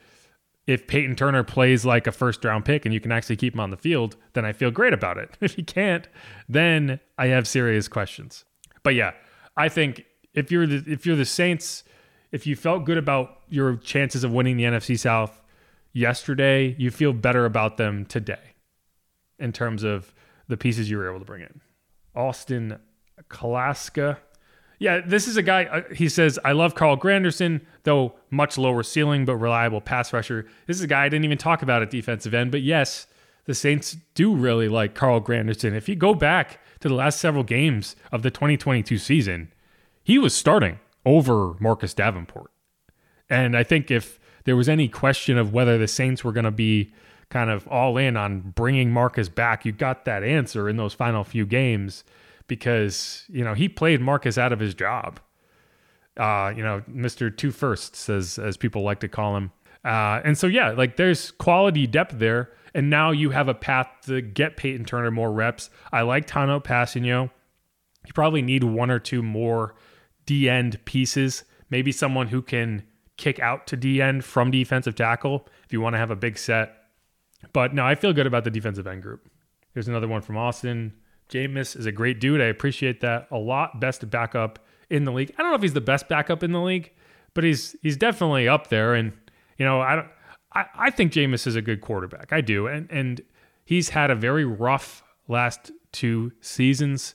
if 0.66 0.86
Payton 0.86 1.16
Turner 1.16 1.44
plays 1.44 1.84
like 1.84 2.06
a 2.06 2.12
first 2.12 2.42
round 2.42 2.64
pick 2.64 2.86
and 2.86 2.94
you 2.94 3.00
can 3.00 3.12
actually 3.12 3.36
keep 3.36 3.52
him 3.52 3.60
on 3.60 3.68
the 3.68 3.76
field, 3.76 4.16
then 4.32 4.46
I 4.46 4.54
feel 4.54 4.70
great 4.70 4.94
about 4.94 5.18
it. 5.18 5.36
If 5.42 5.56
he 5.56 5.64
can't, 5.64 6.08
then 6.48 6.98
I 7.18 7.26
have 7.26 7.46
serious 7.46 7.88
questions. 7.88 8.46
But 8.82 8.94
yeah, 8.94 9.10
I 9.54 9.68
think 9.68 10.06
if 10.32 10.50
you're 10.50 10.66
the 10.66 10.82
if 10.90 11.04
you're 11.04 11.14
the 11.14 11.26
Saints, 11.26 11.84
if 12.32 12.46
you 12.46 12.56
felt 12.56 12.84
good 12.84 12.98
about 12.98 13.40
your 13.48 13.76
chances 13.76 14.24
of 14.24 14.32
winning 14.32 14.56
the 14.56 14.64
NFC 14.64 14.98
South 14.98 15.42
yesterday, 15.92 16.74
you 16.78 16.90
feel 16.90 17.12
better 17.12 17.44
about 17.44 17.76
them 17.76 18.04
today 18.04 18.54
in 19.38 19.52
terms 19.52 19.82
of 19.82 20.12
the 20.48 20.56
pieces 20.56 20.90
you 20.90 20.98
were 20.98 21.08
able 21.08 21.18
to 21.18 21.24
bring 21.24 21.42
in. 21.42 21.60
Austin 22.14 22.78
Kalaska. 23.28 24.18
Yeah, 24.78 25.00
this 25.04 25.26
is 25.26 25.36
a 25.36 25.42
guy, 25.42 25.64
uh, 25.64 25.82
he 25.92 26.08
says, 26.08 26.38
I 26.44 26.52
love 26.52 26.74
Carl 26.74 26.96
Granderson, 26.96 27.62
though 27.82 28.14
much 28.30 28.56
lower 28.56 28.82
ceiling, 28.82 29.24
but 29.24 29.36
reliable 29.36 29.80
pass 29.80 30.12
rusher. 30.12 30.46
This 30.66 30.76
is 30.76 30.82
a 30.82 30.86
guy 30.86 31.04
I 31.04 31.08
didn't 31.08 31.24
even 31.24 31.38
talk 31.38 31.62
about 31.62 31.82
at 31.82 31.90
defensive 31.90 32.32
end, 32.32 32.52
but 32.52 32.62
yes, 32.62 33.06
the 33.46 33.54
Saints 33.54 33.96
do 34.14 34.34
really 34.34 34.68
like 34.68 34.94
Carl 34.94 35.20
Granderson. 35.20 35.74
If 35.74 35.88
you 35.88 35.96
go 35.96 36.14
back 36.14 36.60
to 36.80 36.88
the 36.88 36.94
last 36.94 37.18
several 37.18 37.42
games 37.42 37.96
of 38.12 38.22
the 38.22 38.30
2022 38.30 38.98
season, 38.98 39.52
he 40.04 40.16
was 40.16 40.34
starting 40.34 40.78
over 41.08 41.54
Marcus 41.58 41.94
Davenport. 41.94 42.50
And 43.30 43.56
I 43.56 43.62
think 43.62 43.90
if 43.90 44.20
there 44.44 44.56
was 44.56 44.68
any 44.68 44.88
question 44.88 45.38
of 45.38 45.54
whether 45.54 45.78
the 45.78 45.88
Saints 45.88 46.22
were 46.22 46.32
going 46.32 46.44
to 46.44 46.50
be 46.50 46.92
kind 47.30 47.48
of 47.48 47.66
all 47.68 47.96
in 47.96 48.14
on 48.14 48.52
bringing 48.54 48.90
Marcus 48.90 49.30
back, 49.30 49.64
you 49.64 49.72
got 49.72 50.04
that 50.04 50.22
answer 50.22 50.68
in 50.68 50.76
those 50.76 50.92
final 50.92 51.24
few 51.24 51.46
games 51.46 52.04
because, 52.46 53.24
you 53.28 53.42
know, 53.42 53.54
he 53.54 53.70
played 53.70 54.02
Marcus 54.02 54.36
out 54.36 54.52
of 54.52 54.60
his 54.60 54.74
job. 54.74 55.18
Uh, 56.18 56.52
you 56.54 56.62
know, 56.62 56.82
Mr. 56.90 57.34
Two 57.34 57.52
Firsts, 57.52 58.10
as 58.10 58.38
as 58.38 58.56
people 58.56 58.82
like 58.82 59.00
to 59.00 59.08
call 59.08 59.36
him. 59.36 59.52
Uh, 59.84 60.20
and 60.24 60.36
so 60.36 60.46
yeah, 60.46 60.70
like 60.70 60.96
there's 60.96 61.30
quality 61.30 61.86
depth 61.86 62.18
there, 62.18 62.50
and 62.74 62.90
now 62.90 63.12
you 63.12 63.30
have 63.30 63.48
a 63.48 63.54
path 63.54 63.88
to 64.06 64.20
get 64.20 64.56
Payton 64.56 64.84
Turner 64.84 65.10
more 65.10 65.32
reps. 65.32 65.70
I 65.90 66.02
like 66.02 66.26
Tanoh 66.26 66.62
Kpassagnon. 66.62 67.30
You 68.06 68.12
probably 68.12 68.42
need 68.42 68.64
one 68.64 68.90
or 68.90 68.98
two 68.98 69.22
more 69.22 69.74
D 70.28 70.46
end 70.46 70.84
pieces. 70.84 71.44
Maybe 71.70 71.90
someone 71.90 72.28
who 72.28 72.42
can 72.42 72.82
kick 73.16 73.40
out 73.40 73.66
to 73.68 73.76
D 73.76 74.02
end 74.02 74.26
from 74.26 74.50
defensive 74.50 74.94
tackle 74.94 75.48
if 75.64 75.72
you 75.72 75.80
want 75.80 75.94
to 75.94 75.98
have 75.98 76.10
a 76.10 76.16
big 76.16 76.36
set. 76.36 76.74
But 77.54 77.72
no, 77.72 77.82
I 77.86 77.94
feel 77.94 78.12
good 78.12 78.26
about 78.26 78.44
the 78.44 78.50
defensive 78.50 78.86
end 78.86 79.02
group. 79.02 79.26
Here's 79.72 79.88
another 79.88 80.06
one 80.06 80.20
from 80.20 80.36
Austin. 80.36 80.92
Jameis 81.30 81.74
is 81.74 81.86
a 81.86 81.92
great 81.92 82.20
dude. 82.20 82.42
I 82.42 82.44
appreciate 82.44 83.00
that 83.00 83.26
a 83.30 83.38
lot. 83.38 83.80
Best 83.80 84.10
backup 84.10 84.58
in 84.90 85.04
the 85.04 85.12
league. 85.12 85.32
I 85.38 85.42
don't 85.42 85.50
know 85.50 85.56
if 85.56 85.62
he's 85.62 85.72
the 85.72 85.80
best 85.80 86.08
backup 86.08 86.42
in 86.42 86.52
the 86.52 86.60
league, 86.60 86.92
but 87.32 87.42
he's 87.42 87.74
he's 87.82 87.96
definitely 87.96 88.46
up 88.46 88.68
there. 88.68 88.92
And 88.92 89.14
you 89.56 89.64
know, 89.64 89.80
I 89.80 89.96
don't. 89.96 90.08
I, 90.52 90.64
I 90.74 90.90
think 90.90 91.10
Jameis 91.10 91.46
is 91.46 91.56
a 91.56 91.62
good 91.62 91.80
quarterback. 91.80 92.34
I 92.34 92.42
do, 92.42 92.66
and 92.66 92.86
and 92.90 93.22
he's 93.64 93.88
had 93.88 94.10
a 94.10 94.14
very 94.14 94.44
rough 94.44 95.02
last 95.26 95.70
two 95.92 96.32
seasons. 96.42 97.14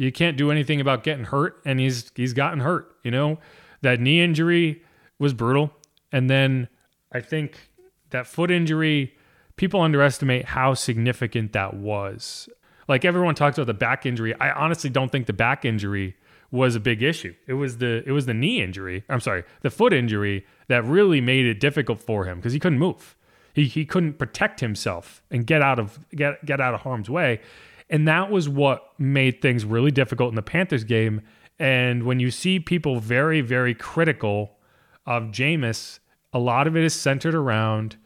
You 0.00 0.10
can't 0.10 0.38
do 0.38 0.50
anything 0.50 0.80
about 0.80 1.04
getting 1.04 1.24
hurt, 1.24 1.60
and 1.66 1.78
he's 1.78 2.10
he's 2.14 2.32
gotten 2.32 2.60
hurt. 2.60 2.90
You 3.04 3.10
know, 3.10 3.38
that 3.82 4.00
knee 4.00 4.22
injury 4.22 4.82
was 5.18 5.34
brutal, 5.34 5.72
and 6.10 6.30
then 6.30 6.68
I 7.12 7.20
think 7.20 7.70
that 8.08 8.26
foot 8.26 8.50
injury. 8.50 9.14
People 9.56 9.82
underestimate 9.82 10.46
how 10.46 10.72
significant 10.72 11.52
that 11.52 11.74
was. 11.74 12.48
Like 12.88 13.04
everyone 13.04 13.34
talks 13.34 13.58
about 13.58 13.66
the 13.66 13.74
back 13.74 14.06
injury. 14.06 14.34
I 14.40 14.52
honestly 14.52 14.88
don't 14.88 15.12
think 15.12 15.26
the 15.26 15.34
back 15.34 15.66
injury 15.66 16.16
was 16.50 16.74
a 16.74 16.80
big 16.80 17.02
issue. 17.02 17.34
It 17.46 17.52
was 17.52 17.76
the 17.76 18.02
it 18.06 18.12
was 18.12 18.24
the 18.24 18.32
knee 18.32 18.62
injury. 18.62 19.04
I'm 19.10 19.20
sorry, 19.20 19.44
the 19.60 19.68
foot 19.68 19.92
injury 19.92 20.46
that 20.68 20.82
really 20.82 21.20
made 21.20 21.44
it 21.44 21.60
difficult 21.60 22.00
for 22.00 22.24
him 22.24 22.38
because 22.38 22.54
he 22.54 22.58
couldn't 22.58 22.78
move. 22.78 23.16
He 23.52 23.66
he 23.66 23.84
couldn't 23.84 24.14
protect 24.14 24.60
himself 24.60 25.22
and 25.30 25.46
get 25.46 25.60
out 25.60 25.78
of 25.78 25.98
get 26.16 26.42
get 26.46 26.58
out 26.58 26.72
of 26.72 26.80
harm's 26.80 27.10
way. 27.10 27.40
And 27.90 28.06
that 28.06 28.30
was 28.30 28.48
what 28.48 28.98
made 28.98 29.42
things 29.42 29.64
really 29.64 29.90
difficult 29.90 30.30
in 30.30 30.36
the 30.36 30.42
Panthers 30.42 30.84
game. 30.84 31.22
And 31.58 32.04
when 32.04 32.20
you 32.20 32.30
see 32.30 32.60
people 32.60 33.00
very, 33.00 33.40
very 33.40 33.74
critical 33.74 34.56
of 35.04 35.24
Jameis, 35.24 35.98
a 36.32 36.38
lot 36.38 36.66
of 36.66 36.76
it 36.76 36.84
is 36.84 36.94
centered 36.94 37.34
around 37.34 37.96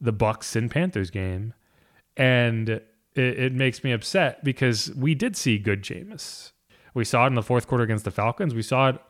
the 0.00 0.12
Bucs 0.12 0.54
and 0.54 0.70
Panthers 0.70 1.10
game. 1.10 1.54
And 2.16 2.68
it, 2.68 2.82
it 3.14 3.52
makes 3.52 3.82
me 3.82 3.90
upset 3.90 4.42
because 4.44 4.92
we 4.94 5.14
did 5.14 5.36
see 5.36 5.58
good 5.58 5.82
Jameis. 5.82 6.52
We 6.94 7.04
saw 7.04 7.24
it 7.24 7.28
in 7.28 7.34
the 7.34 7.42
fourth 7.42 7.66
quarter 7.66 7.84
against 7.84 8.04
the 8.04 8.10
Falcons. 8.10 8.54
We 8.54 8.62
saw 8.62 8.90
it 8.90 9.02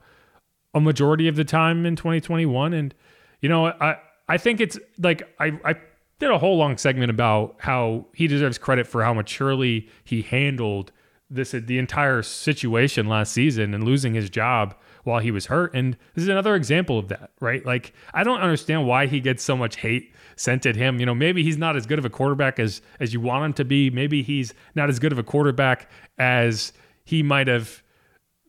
a 0.74 0.80
majority 0.80 1.28
of 1.28 1.36
the 1.36 1.44
time 1.44 1.84
in 1.84 1.94
2021. 1.94 2.72
And, 2.72 2.94
you 3.40 3.48
know, 3.48 3.66
I, 3.66 3.96
I 4.28 4.38
think 4.38 4.60
it's 4.60 4.78
like 4.98 5.22
I, 5.38 5.58
I 5.64 5.74
did 6.22 6.30
a 6.30 6.38
whole 6.38 6.56
long 6.56 6.78
segment 6.78 7.10
about 7.10 7.56
how 7.58 8.06
he 8.14 8.26
deserves 8.26 8.56
credit 8.56 8.86
for 8.86 9.02
how 9.02 9.12
maturely 9.12 9.88
he 10.04 10.22
handled 10.22 10.92
this 11.28 11.50
the 11.50 11.78
entire 11.78 12.22
situation 12.22 13.06
last 13.06 13.32
season 13.32 13.74
and 13.74 13.84
losing 13.84 14.14
his 14.14 14.30
job 14.30 14.74
while 15.04 15.18
he 15.18 15.30
was 15.30 15.46
hurt. 15.46 15.74
And 15.74 15.96
this 16.14 16.22
is 16.22 16.28
another 16.28 16.54
example 16.54 16.98
of 16.98 17.08
that, 17.08 17.32
right? 17.40 17.64
Like 17.64 17.92
I 18.14 18.22
don't 18.22 18.40
understand 18.40 18.86
why 18.86 19.06
he 19.06 19.18
gets 19.18 19.42
so 19.42 19.56
much 19.56 19.76
hate 19.76 20.14
sent 20.36 20.64
at 20.64 20.76
him. 20.76 21.00
You 21.00 21.06
know, 21.06 21.14
maybe 21.14 21.42
he's 21.42 21.58
not 21.58 21.76
as 21.76 21.86
good 21.86 21.98
of 21.98 22.04
a 22.04 22.10
quarterback 22.10 22.58
as 22.58 22.82
as 23.00 23.12
you 23.12 23.20
want 23.20 23.44
him 23.44 23.52
to 23.54 23.64
be. 23.64 23.90
Maybe 23.90 24.22
he's 24.22 24.54
not 24.74 24.88
as 24.88 24.98
good 24.98 25.12
of 25.12 25.18
a 25.18 25.24
quarterback 25.24 25.90
as 26.18 26.72
he 27.04 27.22
might 27.22 27.48
have 27.48 27.82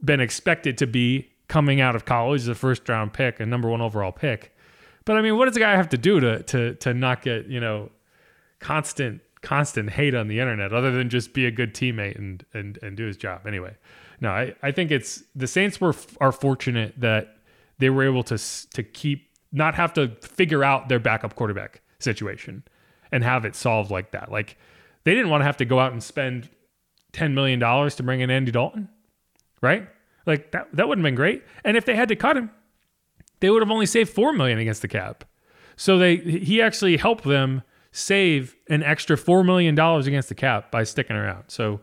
been 0.04 0.20
expected 0.20 0.78
to 0.78 0.88
be 0.88 1.32
coming 1.48 1.82
out 1.82 1.96
of 1.96 2.06
college 2.06 2.42
as 2.42 2.48
a 2.48 2.56
first 2.56 2.88
round 2.88 3.14
pick, 3.14 3.40
a 3.40 3.46
number 3.46 3.70
one 3.70 3.82
overall 3.82 4.12
pick. 4.12 4.53
But 5.06 5.18
I 5.18 5.22
mean, 5.22 5.38
what 5.38 5.46
does 5.46 5.58
a 5.58 5.60
guy 5.60 5.76
have 5.76 5.89
to 5.89 5.98
do 5.98 6.20
to 6.20 6.44
to 6.44 6.76
to 6.76 6.94
not 6.94 7.22
get 7.22 7.48
you 7.48 7.60
know 7.60 7.89
constant 8.60 9.22
constant 9.42 9.89
hate 9.89 10.16
on 10.16 10.28
the 10.28 10.39
internet 10.39 10.74
other 10.74 10.92
than 10.92 11.10
just 11.10 11.34
be 11.34 11.46
a 11.46 11.52
good 11.52 11.74
teammate 11.74 12.18
and 12.18 12.46
and 12.54 12.80
and 12.82 12.98
do 12.98 13.06
his 13.06 13.18
job 13.18 13.46
anyway? 13.46 13.76
No, 14.22 14.30
I 14.32 14.56
I 14.62 14.72
think 14.72 14.92
it's 14.92 15.24
the 15.36 15.48
Saints 15.48 15.82
were 15.82 15.96
are 16.22 16.32
fortunate 16.32 17.00
that 17.00 17.38
they 17.80 17.89
were 17.89 18.04
able 18.04 18.24
to 18.24 18.38
to 18.72 18.84
keep 18.84 19.30
not 19.52 19.76
have 19.76 19.94
to 19.94 20.10
figure 20.22 20.63
out 20.63 20.89
their 20.89 21.00
backup 21.00 21.36
quarterback 21.36 21.82
situation 22.00 22.63
and 23.12 23.24
have 23.24 23.46
it 23.46 23.56
solved 23.56 23.92
like 23.92 24.12
that. 24.12 24.32
Like 24.32 24.58
they 25.04 25.13
didn't 25.13 25.30
want 25.30 25.42
to 25.42 25.46
have 25.46 25.58
to 25.58 25.66
go 25.66 25.80
out 25.80 25.92
and 25.92 26.02
spend 26.02 26.50
ten 27.12 27.36
million 27.36 27.60
dollars 27.60 27.96
to 27.96 28.04
bring 28.04 28.22
in 28.22 28.30
Andy 28.30 28.52
Dalton, 28.52 28.89
right? 29.62 29.88
Like 30.26 30.52
that 30.52 30.70
that 30.74 30.88
would 30.88 30.98
have 30.98 31.04
been 31.04 31.16
great. 31.16 31.44
And 31.63 31.76
if 31.76 31.86
they 31.86 31.96
had 31.96 32.08
to 32.10 32.16
cut 32.16 32.38
him, 32.38 32.50
they 33.44 33.50
would 33.50 33.62
have 33.62 33.70
only 33.70 33.86
saved 33.86 34.10
four 34.10 34.32
million 34.32 34.58
against 34.58 34.82
the 34.82 34.88
cap. 34.88 35.26
So 35.76 35.98
they 35.98 36.16
he 36.16 36.62
actually 36.62 36.96
helped 36.96 37.26
them 37.26 37.62
save 37.92 38.56
an 38.70 38.84
extra 38.84 39.18
four 39.18 39.44
million 39.44 39.76
dollars 39.76 40.08
against 40.08 40.30
the 40.30 40.36
cap 40.36 40.72
by 40.72 40.86
sticking 40.86 41.18
around. 41.18 41.50
So, 41.50 41.82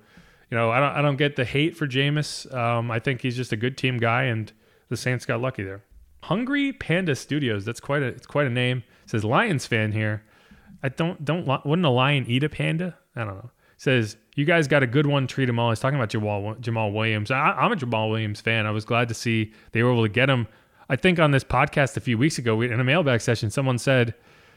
you 0.51 0.57
know, 0.57 0.71
I 0.71 0.81
don't 0.81 0.93
I 0.93 1.03
don't 1.03 1.17
get 1.17 1.37
the 1.37 1.45
hate 1.45 1.77
for 1.77 1.87
Jameis. 1.87 2.51
Um, 2.55 2.91
I 2.91 2.99
think 2.99 3.21
he's 3.21 3.37
just 3.37 3.53
a 3.53 3.59
good 3.59 3.77
team 3.77 3.99
guy, 3.99 4.23
and 4.23 4.51
the 4.89 4.97
Saints 4.97 5.27
got 5.27 5.43
lucky 5.43 5.63
there. 5.63 5.85
Hungry 6.23 6.73
Panda 6.73 7.15
Studios. 7.15 7.67
That's 7.67 7.81
quite 7.81 8.03
a 8.03 8.07
it's 8.07 8.27
quite 8.27 8.47
a 8.47 8.51
name. 8.51 8.79
It 9.05 9.11
says 9.11 9.23
Lions 9.23 9.67
fan 9.67 9.93
here. 9.93 10.25
I 10.83 10.89
don't 10.89 11.23
don't 11.27 11.47
wouldn't 11.67 11.85
a 11.85 11.91
lion 11.91 12.25
eat 12.27 12.43
a 12.43 12.49
panda? 12.49 12.97
I 13.15 13.25
don't 13.25 13.37
know 13.37 13.51
says, 13.81 14.19
You 14.35 14.45
guys 14.45 14.69
got 14.69 14.83
a 14.83 14.87
good 14.87 15.07
one. 15.07 15.27
Treat 15.27 15.47
them 15.47 15.59
all. 15.59 15.71
He's 15.71 15.81
talking 15.81 15.97
about 15.97 16.11
Jamal, 16.11 16.55
Jamaal 16.57 16.93
Williams. 16.93 17.31
I, 17.31 17.53
I'm 17.53 17.73
a 17.73 17.77
Jamaal 17.77 18.11
Williams 18.11 18.39
fan. 18.39 18.67
I 18.67 18.71
was 18.73 18.85
glad 18.85 19.09
to 19.09 19.15
see 19.15 19.55
they 19.73 19.83
were 19.83 19.91
able 19.91 20.03
to 20.03 20.11
get 20.11 20.29
him. 20.29 20.47
I 20.91 20.97
think 20.97 21.21
on 21.21 21.31
this 21.31 21.45
podcast 21.45 21.97
a 21.97 22.01
few 22.01 22.19
weeks 22.19 22.37
ago, 22.37 22.57
we, 22.57 22.71
in 22.71 22.81
a 22.81 22.85
mailbag 22.85 23.21
session, 23.21 23.49
someone 23.49 23.79
said, 23.79 24.13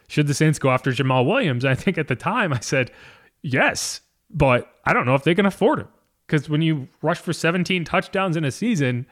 Should 0.08 0.26
the 0.26 0.34
Saints 0.34 0.58
go 0.58 0.72
after 0.72 0.92
Jamaal 0.92 1.28
Williams? 1.28 1.64
And 1.64 1.72
I 1.72 1.76
think 1.76 1.98
at 2.00 2.08
the 2.08 2.16
time 2.16 2.52
I 2.52 2.60
said, 2.60 2.92
Yes, 3.44 4.02
but 4.32 4.74
I 4.84 4.94
don't 4.94 5.06
know 5.06 5.16
if 5.16 5.24
they 5.24 5.36
can 5.36 5.46
afford 5.46 5.80
him. 5.80 5.88
Because 6.26 6.50
when 6.50 6.64
you 6.64 6.88
rush 7.02 7.20
for 7.20 7.34
17 7.34 7.86
touchdowns 7.86 8.36
in 8.36 8.44
a 8.44 8.52
season, 8.52 9.06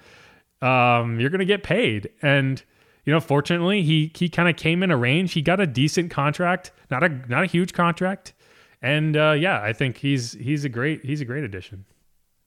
um, 0.61 1.19
you're 1.19 1.29
going 1.29 1.39
to 1.39 1.45
get 1.45 1.61
paid. 1.61 2.09
And 2.23 2.63
you 3.05 3.13
know, 3.13 3.19
fortunately, 3.19 3.83
he 3.83 4.11
he 4.15 4.27
kind 4.27 4.49
of 4.49 4.55
came 4.55 4.81
in 4.81 4.89
a 4.89 4.97
range. 4.97 5.33
He 5.33 5.41
got 5.43 5.59
a 5.59 5.67
decent 5.67 6.09
contract, 6.09 6.71
not 6.89 7.03
a 7.03 7.09
not 7.09 7.43
a 7.43 7.47
huge 7.47 7.73
contract. 7.73 8.33
And 8.81 9.15
uh, 9.15 9.35
yeah, 9.37 9.61
I 9.61 9.73
think 9.73 9.97
he's 9.97 10.33
he's 10.33 10.65
a 10.65 10.69
great 10.69 11.05
he's 11.05 11.21
a 11.21 11.25
great 11.25 11.43
addition. 11.43 11.85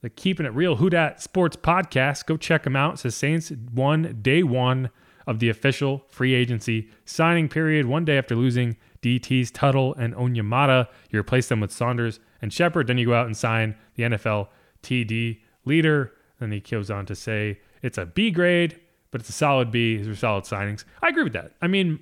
The 0.05 0.11
Keeping 0.11 0.45
It 0.45 0.53
Real 0.53 0.77
Who 0.77 0.91
Dat 0.91 1.23
Sports 1.23 1.57
Podcast. 1.57 2.27
Go 2.27 2.37
check 2.37 2.67
him 2.67 2.77
out. 2.77 2.93
It 2.93 2.99
says 2.99 3.15
Saints 3.15 3.51
won 3.73 4.19
day 4.21 4.43
one 4.43 4.91
of 5.27 5.39
the 5.39 5.49
official 5.49 6.05
free 6.09 6.35
agency 6.35 6.91
signing 7.07 7.49
period. 7.49 7.87
One 7.87 8.05
day 8.05 8.19
after 8.19 8.37
losing 8.37 8.77
DTs 9.01 9.51
Tuttle 9.51 9.95
and 9.95 10.13
Onyemata, 10.13 10.89
you 11.09 11.19
replace 11.19 11.49
them 11.49 11.61
with 11.61 11.73
Saunders 11.73 12.21
and 12.43 12.53
Shepherd. 12.53 12.87
Then 12.87 12.99
you 12.99 13.07
go 13.07 13.15
out 13.15 13.25
and 13.25 13.35
sign 13.35 13.77
the 13.95 14.03
NFL 14.03 14.49
TD 14.83 15.41
leader. 15.65 16.13
Then 16.39 16.53
he 16.53 16.61
goes 16.61 16.91
on 16.91 17.07
to 17.07 17.15
say 17.15 17.61
it's 17.81 17.97
a 17.97 18.05
B 18.05 18.31
grade, 18.31 18.79
but 19.11 19.23
it's 19.23 19.31
a 19.31 19.33
solid 19.33 19.71
B. 19.71 19.97
These 19.97 20.09
are 20.09 20.15
solid 20.15 20.45
signings. 20.45 20.85
I 21.01 21.09
agree 21.09 21.25
with 21.25 21.33
that. 21.33 21.53
I 21.63 21.67
mean, 21.67 22.01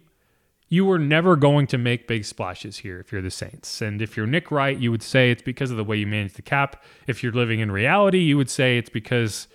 you 0.72 0.86
were 0.86 0.98
never 0.98 1.36
going 1.36 1.66
to 1.66 1.76
make 1.76 2.08
big 2.08 2.24
splashes 2.24 2.78
here 2.78 2.98
if 2.98 3.12
you're 3.12 3.20
the 3.20 3.30
Saints. 3.30 3.82
And 3.82 4.00
if 4.00 4.16
you're 4.16 4.26
Nick 4.26 4.50
Wright, 4.50 4.78
you 4.78 4.90
would 4.90 5.02
say 5.02 5.30
it's 5.30 5.42
because 5.42 5.70
of 5.70 5.76
the 5.76 5.84
way 5.84 5.98
you 5.98 6.06
manage 6.06 6.32
the 6.32 6.40
cap. 6.40 6.82
If 7.06 7.22
you're 7.22 7.30
living 7.30 7.60
in 7.60 7.70
reality, 7.70 8.20
you 8.20 8.38
would 8.38 8.48
say 8.48 8.78
it's 8.78 8.88
because 8.88 9.48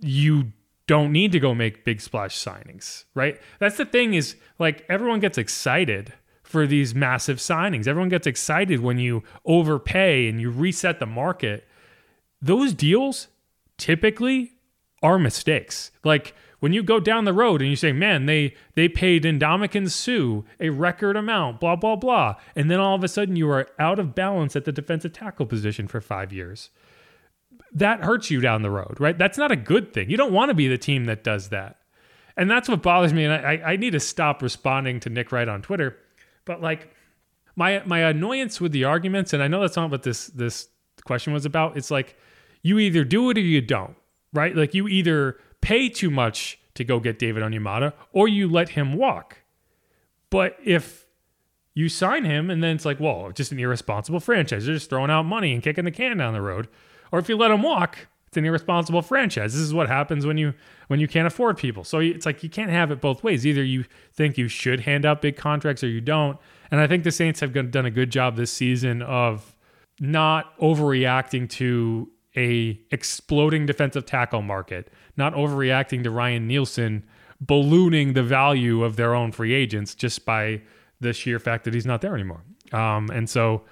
you 0.00 0.52
don't 0.86 1.12
need 1.12 1.32
to 1.32 1.40
go 1.40 1.54
make 1.54 1.86
big 1.86 2.02
splash 2.02 2.36
signings, 2.36 3.04
right? 3.14 3.40
That's 3.58 3.78
the 3.78 3.86
thing 3.86 4.12
is 4.12 4.36
like 4.58 4.84
everyone 4.86 5.20
gets 5.20 5.38
excited 5.38 6.12
for 6.42 6.66
these 6.66 6.94
massive 6.94 7.38
signings. 7.38 7.86
Everyone 7.86 8.10
gets 8.10 8.26
excited 8.26 8.80
when 8.80 8.98
you 8.98 9.22
overpay 9.46 10.28
and 10.28 10.42
you 10.42 10.50
reset 10.50 10.98
the 11.00 11.06
market. 11.06 11.66
Those 12.42 12.74
deals 12.74 13.28
typically 13.78 14.52
are 15.02 15.18
mistakes. 15.18 15.90
Like 16.04 16.34
when 16.62 16.72
you 16.72 16.84
go 16.84 17.00
down 17.00 17.24
the 17.24 17.32
road 17.32 17.60
and 17.60 17.68
you 17.68 17.74
say, 17.74 17.90
man, 17.90 18.26
they 18.26 18.54
they 18.76 18.88
paid 18.88 19.24
Ndamukong 19.24 19.90
Suh 19.90 20.46
a 20.60 20.70
record 20.70 21.16
amount, 21.16 21.58
blah, 21.58 21.74
blah, 21.74 21.96
blah. 21.96 22.36
And 22.54 22.70
then 22.70 22.78
all 22.78 22.94
of 22.94 23.02
a 23.02 23.08
sudden 23.08 23.34
you 23.34 23.50
are 23.50 23.66
out 23.80 23.98
of 23.98 24.14
balance 24.14 24.54
at 24.54 24.64
the 24.64 24.70
defensive 24.70 25.12
tackle 25.12 25.44
position 25.44 25.88
for 25.88 26.00
five 26.00 26.32
years. 26.32 26.70
That 27.72 28.04
hurts 28.04 28.30
you 28.30 28.40
down 28.40 28.62
the 28.62 28.70
road, 28.70 29.00
right? 29.00 29.18
That's 29.18 29.36
not 29.36 29.50
a 29.50 29.56
good 29.56 29.92
thing. 29.92 30.08
You 30.08 30.16
don't 30.16 30.32
want 30.32 30.50
to 30.50 30.54
be 30.54 30.68
the 30.68 30.78
team 30.78 31.06
that 31.06 31.24
does 31.24 31.48
that. 31.48 31.78
And 32.36 32.48
that's 32.48 32.68
what 32.68 32.80
bothers 32.80 33.12
me. 33.12 33.24
And 33.24 33.32
I, 33.44 33.72
I 33.72 33.76
need 33.76 33.90
to 33.94 34.00
stop 34.00 34.40
responding 34.40 35.00
to 35.00 35.10
Nick 35.10 35.32
Wright 35.32 35.48
on 35.48 35.62
Twitter. 35.62 35.98
But 36.44 36.62
like 36.62 36.94
my 37.56 37.82
my 37.86 37.98
annoyance 38.08 38.60
with 38.60 38.70
the 38.70 38.84
arguments, 38.84 39.32
and 39.32 39.42
I 39.42 39.48
know 39.48 39.62
that's 39.62 39.76
not 39.76 39.90
what 39.90 40.04
this 40.04 40.28
this 40.28 40.68
question 41.04 41.32
was 41.32 41.44
about. 41.44 41.76
It's 41.76 41.90
like 41.90 42.16
you 42.62 42.78
either 42.78 43.02
do 43.02 43.30
it 43.30 43.36
or 43.36 43.40
you 43.40 43.62
don't, 43.62 43.96
right? 44.32 44.54
Like 44.54 44.74
you 44.74 44.86
either 44.86 45.38
pay 45.60 45.88
too 45.88 46.10
much 46.10 46.58
to 46.74 46.84
go 46.84 47.00
get 47.00 47.18
David 47.18 47.42
Onyemata, 47.42 47.92
or 48.12 48.28
you 48.28 48.48
let 48.48 48.70
him 48.70 48.94
walk. 48.94 49.38
But 50.30 50.56
if 50.64 51.06
you 51.74 51.88
sign 51.88 52.24
him 52.24 52.50
and 52.50 52.62
then 52.62 52.76
it's 52.76 52.84
like, 52.84 53.00
well, 53.00 53.30
just 53.32 53.52
an 53.52 53.58
irresponsible 53.58 54.20
franchise, 54.20 54.66
they're 54.66 54.74
just 54.74 54.90
throwing 54.90 55.10
out 55.10 55.24
money 55.24 55.52
and 55.52 55.62
kicking 55.62 55.84
the 55.84 55.90
can 55.90 56.16
down 56.18 56.32
the 56.32 56.40
road. 56.40 56.68
Or 57.10 57.18
if 57.18 57.28
you 57.28 57.36
let 57.36 57.50
him 57.50 57.62
walk, 57.62 58.08
It's 58.32 58.38
an 58.38 58.46
irresponsible 58.46 59.02
franchise. 59.02 59.52
This 59.52 59.60
is 59.60 59.74
what 59.74 59.88
happens 59.88 60.24
when 60.24 60.38
you 60.38 60.54
when 60.88 61.00
you 61.00 61.06
can't 61.06 61.26
afford 61.26 61.58
people. 61.58 61.84
So 61.84 61.98
it's 61.98 62.24
like 62.24 62.42
you 62.42 62.48
can't 62.48 62.70
have 62.70 62.90
it 62.90 62.98
both 62.98 63.22
ways. 63.22 63.46
Either 63.46 63.62
you 63.62 63.84
think 64.10 64.38
you 64.38 64.48
should 64.48 64.80
hand 64.80 65.04
out 65.04 65.20
big 65.20 65.36
contracts 65.36 65.84
or 65.84 65.88
you 65.88 66.00
don't. 66.00 66.38
And 66.70 66.80
I 66.80 66.86
think 66.86 67.04
the 67.04 67.10
Saints 67.10 67.40
have 67.40 67.52
done 67.70 67.84
a 67.84 67.90
good 67.90 68.08
job 68.08 68.36
this 68.36 68.50
season 68.50 69.02
of 69.02 69.54
not 70.00 70.58
overreacting 70.58 71.46
to 71.50 72.10
a 72.36 72.80
exploding 72.90 73.66
defensive 73.66 74.06
tackle 74.06 74.42
market, 74.42 74.90
not 75.16 75.34
overreacting 75.34 76.02
to 76.04 76.10
Ryan 76.10 76.46
Nielsen 76.46 77.04
ballooning 77.40 78.12
the 78.12 78.22
value 78.22 78.84
of 78.84 78.96
their 78.96 79.14
own 79.14 79.32
free 79.32 79.52
agents 79.52 79.94
just 79.94 80.24
by 80.24 80.62
the 81.00 81.12
sheer 81.12 81.38
fact 81.38 81.64
that 81.64 81.74
he's 81.74 81.84
not 81.84 82.00
there 82.00 82.14
anymore. 82.14 82.44
Um, 82.72 83.10
and 83.10 83.28
so, 83.28 83.62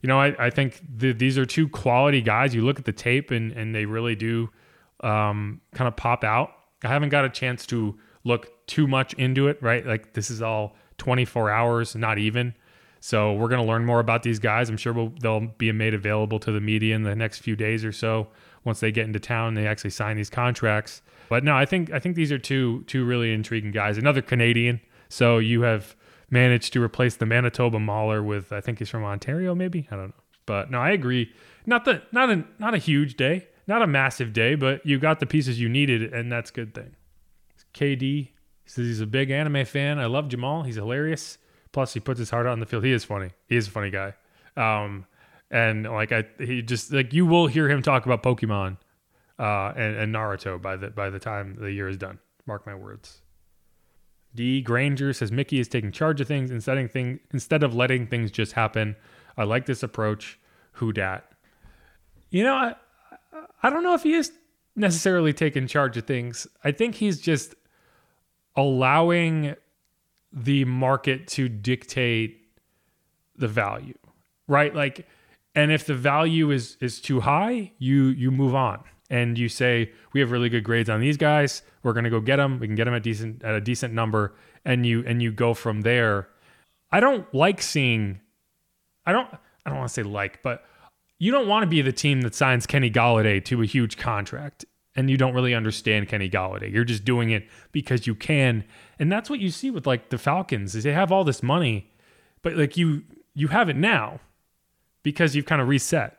you 0.00 0.06
know, 0.06 0.20
I, 0.20 0.46
I 0.46 0.50
think 0.50 0.80
the, 0.96 1.12
these 1.12 1.36
are 1.36 1.44
two 1.44 1.68
quality 1.68 2.22
guys. 2.22 2.54
You 2.54 2.64
look 2.64 2.78
at 2.78 2.84
the 2.84 2.92
tape 2.92 3.32
and, 3.32 3.50
and 3.52 3.74
they 3.74 3.84
really 3.84 4.14
do 4.14 4.48
um, 5.00 5.60
kind 5.74 5.88
of 5.88 5.96
pop 5.96 6.22
out. 6.22 6.52
I 6.84 6.88
haven't 6.88 7.08
got 7.08 7.24
a 7.24 7.28
chance 7.28 7.66
to 7.66 7.98
look 8.22 8.66
too 8.68 8.86
much 8.86 9.12
into 9.14 9.48
it, 9.48 9.60
right? 9.60 9.84
Like 9.84 10.12
this 10.12 10.30
is 10.30 10.40
all 10.40 10.76
24 10.98 11.50
hours, 11.50 11.96
not 11.96 12.18
even. 12.18 12.54
So 13.06 13.34
we're 13.34 13.46
going 13.46 13.64
to 13.64 13.68
learn 13.68 13.86
more 13.86 14.00
about 14.00 14.24
these 14.24 14.40
guys. 14.40 14.68
I'm 14.68 14.76
sure 14.76 14.92
we'll, 14.92 15.12
they'll 15.20 15.38
be 15.38 15.70
made 15.70 15.94
available 15.94 16.40
to 16.40 16.50
the 16.50 16.60
media 16.60 16.96
in 16.96 17.04
the 17.04 17.14
next 17.14 17.38
few 17.38 17.54
days 17.54 17.84
or 17.84 17.92
so 17.92 18.26
once 18.64 18.80
they 18.80 18.90
get 18.90 19.06
into 19.06 19.20
town. 19.20 19.46
And 19.46 19.56
they 19.56 19.68
actually 19.68 19.90
sign 19.90 20.16
these 20.16 20.28
contracts. 20.28 21.02
But 21.28 21.44
no, 21.44 21.54
I 21.54 21.66
think 21.66 21.92
I 21.92 22.00
think 22.00 22.16
these 22.16 22.32
are 22.32 22.38
two 22.38 22.82
two 22.88 23.04
really 23.04 23.32
intriguing 23.32 23.70
guys. 23.70 23.96
Another 23.96 24.22
Canadian. 24.22 24.80
So 25.08 25.38
you 25.38 25.62
have 25.62 25.94
managed 26.30 26.72
to 26.72 26.82
replace 26.82 27.14
the 27.14 27.26
Manitoba 27.26 27.78
Mauler 27.78 28.24
with 28.24 28.50
I 28.50 28.60
think 28.60 28.80
he's 28.80 28.90
from 28.90 29.04
Ontario, 29.04 29.54
maybe 29.54 29.86
I 29.92 29.94
don't 29.94 30.08
know. 30.08 30.22
But 30.44 30.72
no, 30.72 30.80
I 30.80 30.90
agree. 30.90 31.32
Not 31.64 31.84
the 31.84 32.02
not 32.10 32.28
a 32.28 32.44
not 32.58 32.74
a 32.74 32.78
huge 32.78 33.14
day, 33.14 33.46
not 33.68 33.82
a 33.82 33.86
massive 33.86 34.32
day, 34.32 34.56
but 34.56 34.84
you 34.84 34.98
got 34.98 35.20
the 35.20 35.26
pieces 35.26 35.60
you 35.60 35.68
needed, 35.68 36.12
and 36.12 36.32
that's 36.32 36.50
a 36.50 36.52
good 36.52 36.74
thing. 36.74 36.96
KD 37.72 38.30
says 38.64 38.86
he's 38.86 39.00
a 39.00 39.06
big 39.06 39.30
anime 39.30 39.64
fan. 39.64 40.00
I 40.00 40.06
love 40.06 40.24
Jamaal. 40.24 40.66
He's 40.66 40.74
hilarious. 40.74 41.38
Plus, 41.76 41.92
he 41.92 42.00
puts 42.00 42.18
his 42.18 42.30
heart 42.30 42.46
out 42.46 42.52
on 42.52 42.60
the 42.60 42.64
field. 42.64 42.84
He 42.84 42.92
is 42.92 43.04
funny. 43.04 43.32
He 43.50 43.54
is 43.54 43.68
a 43.68 43.70
funny 43.70 43.90
guy. 43.90 44.14
Um, 44.56 45.04
and 45.50 45.84
like 45.84 46.10
I, 46.10 46.24
he 46.38 46.62
just 46.62 46.90
like 46.90 47.12
you 47.12 47.26
will 47.26 47.48
hear 47.48 47.68
him 47.68 47.82
talk 47.82 48.06
about 48.06 48.22
Pokemon 48.22 48.78
uh, 49.38 49.74
and, 49.76 49.94
and 49.94 50.14
Naruto 50.14 50.58
by 50.58 50.76
the 50.76 50.88
by 50.88 51.10
the 51.10 51.18
time 51.18 51.58
the 51.60 51.70
year 51.70 51.86
is 51.86 51.98
done. 51.98 52.18
Mark 52.46 52.66
my 52.66 52.74
words. 52.74 53.20
D. 54.34 54.62
Granger 54.62 55.12
says 55.12 55.30
Mickey 55.30 55.60
is 55.60 55.68
taking 55.68 55.92
charge 55.92 56.18
of 56.18 56.26
things 56.26 56.50
instead 56.50 56.78
of, 56.78 56.90
thing, 56.90 57.20
instead 57.34 57.62
of 57.62 57.74
letting 57.74 58.06
things 58.06 58.30
just 58.30 58.52
happen. 58.52 58.96
I 59.36 59.44
like 59.44 59.66
this 59.66 59.82
approach. 59.82 60.38
Who 60.72 60.94
dat? 60.94 61.30
You 62.30 62.44
know, 62.44 62.54
I, 62.54 62.74
I 63.62 63.68
don't 63.68 63.82
know 63.82 63.92
if 63.92 64.02
he 64.02 64.14
is 64.14 64.32
necessarily 64.76 65.34
taking 65.34 65.66
charge 65.66 65.98
of 65.98 66.06
things. 66.06 66.46
I 66.64 66.72
think 66.72 66.94
he's 66.94 67.20
just 67.20 67.54
allowing 68.56 69.56
the 70.36 70.64
market 70.64 71.26
to 71.28 71.48
dictate 71.48 72.46
the 73.36 73.48
value, 73.48 73.98
right? 74.46 74.72
Like, 74.72 75.08
and 75.54 75.72
if 75.72 75.84
the 75.84 75.94
value 75.94 76.50
is 76.52 76.76
is 76.80 77.00
too 77.00 77.20
high, 77.20 77.72
you 77.78 78.04
you 78.04 78.30
move 78.30 78.54
on 78.54 78.84
and 79.10 79.38
you 79.38 79.48
say 79.48 79.90
we 80.12 80.20
have 80.20 80.30
really 80.30 80.48
good 80.48 80.62
grades 80.62 80.88
on 80.88 81.00
these 81.00 81.16
guys. 81.16 81.62
We're 81.82 81.94
going 81.94 82.04
to 82.04 82.10
go 82.10 82.20
get 82.20 82.36
them 82.36 82.60
we 82.60 82.68
can 82.68 82.76
get 82.76 82.84
them 82.84 82.94
at 82.94 83.02
decent 83.02 83.42
at 83.42 83.54
a 83.54 83.60
decent 83.60 83.94
number 83.94 84.36
and 84.64 84.86
you 84.86 85.02
and 85.06 85.20
you 85.20 85.32
go 85.32 85.54
from 85.54 85.80
there. 85.80 86.28
I 86.92 87.00
don't 87.00 87.32
like 87.34 87.60
seeing 87.62 88.20
i 89.06 89.12
don't 89.12 89.28
i 89.64 89.70
don't 89.70 89.78
want 89.78 89.88
to 89.88 89.94
say 89.94 90.02
like 90.02 90.42
but 90.42 90.64
you 91.18 91.32
don't 91.32 91.48
want 91.48 91.62
to 91.62 91.66
be 91.66 91.80
the 91.80 91.92
team 91.92 92.20
that 92.22 92.34
signs 92.34 92.66
kenny 92.66 92.90
golladay 92.90 93.42
to 93.42 93.62
a 93.62 93.66
huge 93.66 93.96
contract 93.96 94.64
and 94.96 95.10
you 95.10 95.16
don't 95.16 95.34
really 95.34 95.54
understand 95.54 96.08
kenny 96.08 96.28
Golladay. 96.28 96.72
you're 96.72 96.84
just 96.84 97.04
doing 97.04 97.30
it 97.30 97.48
because 97.72 98.06
you 98.06 98.14
can 98.14 98.64
and 98.98 99.10
that's 99.12 99.30
what 99.30 99.40
you 99.40 99.50
see 99.50 99.70
with 99.70 99.86
like 99.86 100.10
the 100.10 100.18
falcons 100.18 100.74
is 100.74 100.84
they 100.84 100.92
have 100.92 101.12
all 101.12 101.24
this 101.24 101.42
money 101.42 101.92
but 102.42 102.56
like 102.56 102.76
you 102.76 103.02
you 103.34 103.48
have 103.48 103.68
it 103.68 103.76
now 103.76 104.20
because 105.02 105.36
you've 105.36 105.46
kind 105.46 105.62
of 105.62 105.68
reset 105.68 106.18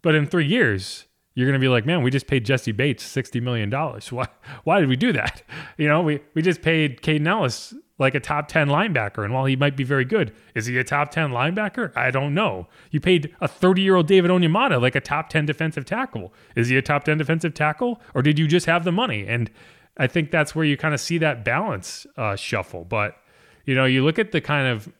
but 0.00 0.14
in 0.14 0.26
three 0.26 0.46
years 0.46 1.06
you're 1.34 1.50
to 1.50 1.58
be 1.58 1.68
like, 1.68 1.86
man, 1.86 2.02
we 2.02 2.10
just 2.10 2.26
paid 2.26 2.44
Jessie 2.44 2.72
Bates 2.72 3.04
$60 3.04 3.42
million. 3.42 3.70
Why, 3.70 4.26
why 4.64 4.80
did 4.80 4.88
we 4.88 4.96
do 4.96 5.12
that? 5.12 5.42
You 5.78 5.88
know, 5.88 6.02
we, 6.02 6.20
we 6.34 6.42
just 6.42 6.60
paid 6.60 7.00
Kaden 7.00 7.26
Elliss 7.26 7.72
like 8.02 8.14
a 8.14 8.20
top 8.20 8.48
10 8.48 8.68
linebacker. 8.68 9.24
And 9.24 9.32
while 9.32 9.46
he 9.46 9.56
might 9.56 9.76
be 9.76 9.84
very 9.84 10.04
good, 10.04 10.34
is 10.54 10.66
he 10.66 10.76
a 10.76 10.84
top 10.84 11.10
10 11.10 11.30
linebacker? 11.30 11.96
I 11.96 12.10
don't 12.10 12.34
know. 12.34 12.68
You 12.90 13.00
paid 13.00 13.34
a 13.40 13.48
30 13.48 13.80
year 13.80 13.96
old 13.96 14.06
David 14.06 14.30
Onyemata 14.30 14.80
like 14.80 14.94
a 14.94 15.00
top 15.00 15.30
10 15.30 15.46
defensive 15.46 15.86
tackle. 15.86 16.34
Is 16.54 16.68
he 16.68 16.76
a 16.76 16.82
top 16.82 17.04
10 17.04 17.16
defensive 17.16 17.54
tackle 17.54 18.02
or 18.14 18.20
did 18.20 18.38
you 18.38 18.46
just 18.46 18.66
have 18.66 18.84
the 18.84 18.92
money? 18.92 19.26
And 19.26 19.50
I 19.96 20.06
think 20.06 20.30
that's 20.30 20.54
where 20.54 20.64
you 20.64 20.76
kind 20.76 20.92
of 20.92 21.00
see 21.00 21.16
that 21.18 21.44
balance 21.44 22.06
uh, 22.18 22.36
shuffle. 22.36 22.84
But, 22.84 23.16
you 23.64 23.74
know, 23.74 23.86
you 23.86 24.04
look 24.04 24.18
at 24.18 24.32
the 24.32 24.40
kind 24.40 24.68
of 24.68 24.92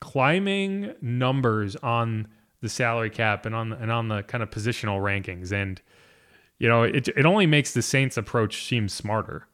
climbing 0.00 0.94
numbers 1.00 1.74
on 1.76 2.28
the 2.60 2.68
salary 2.68 3.10
cap 3.10 3.46
and 3.46 3.54
on 3.54 3.72
and 3.72 3.90
on 3.90 4.08
the 4.08 4.22
kind 4.22 4.42
of 4.42 4.50
positional 4.50 5.00
rankings. 5.00 5.50
And 5.52 5.80
you 6.58 6.68
know, 6.68 6.82
it 6.82 7.08
it 7.08 7.24
only 7.24 7.46
makes 7.46 7.72
the 7.72 7.82
Saints 7.82 8.16
approach 8.16 8.64
seem 8.66 8.88
smarter 8.88 9.46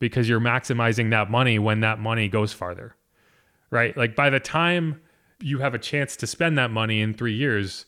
because 0.00 0.28
you're 0.28 0.40
maximizing 0.40 1.10
that 1.10 1.30
money 1.30 1.58
when 1.58 1.80
that 1.80 2.00
money 2.00 2.28
goes 2.28 2.52
farther. 2.52 2.96
Right? 3.70 3.96
Like 3.96 4.16
by 4.16 4.30
the 4.30 4.40
time 4.40 5.00
you 5.40 5.60
have 5.60 5.74
a 5.74 5.78
chance 5.78 6.16
to 6.16 6.26
spend 6.26 6.58
that 6.58 6.72
money 6.72 7.00
in 7.00 7.14
3 7.14 7.32
years, 7.32 7.86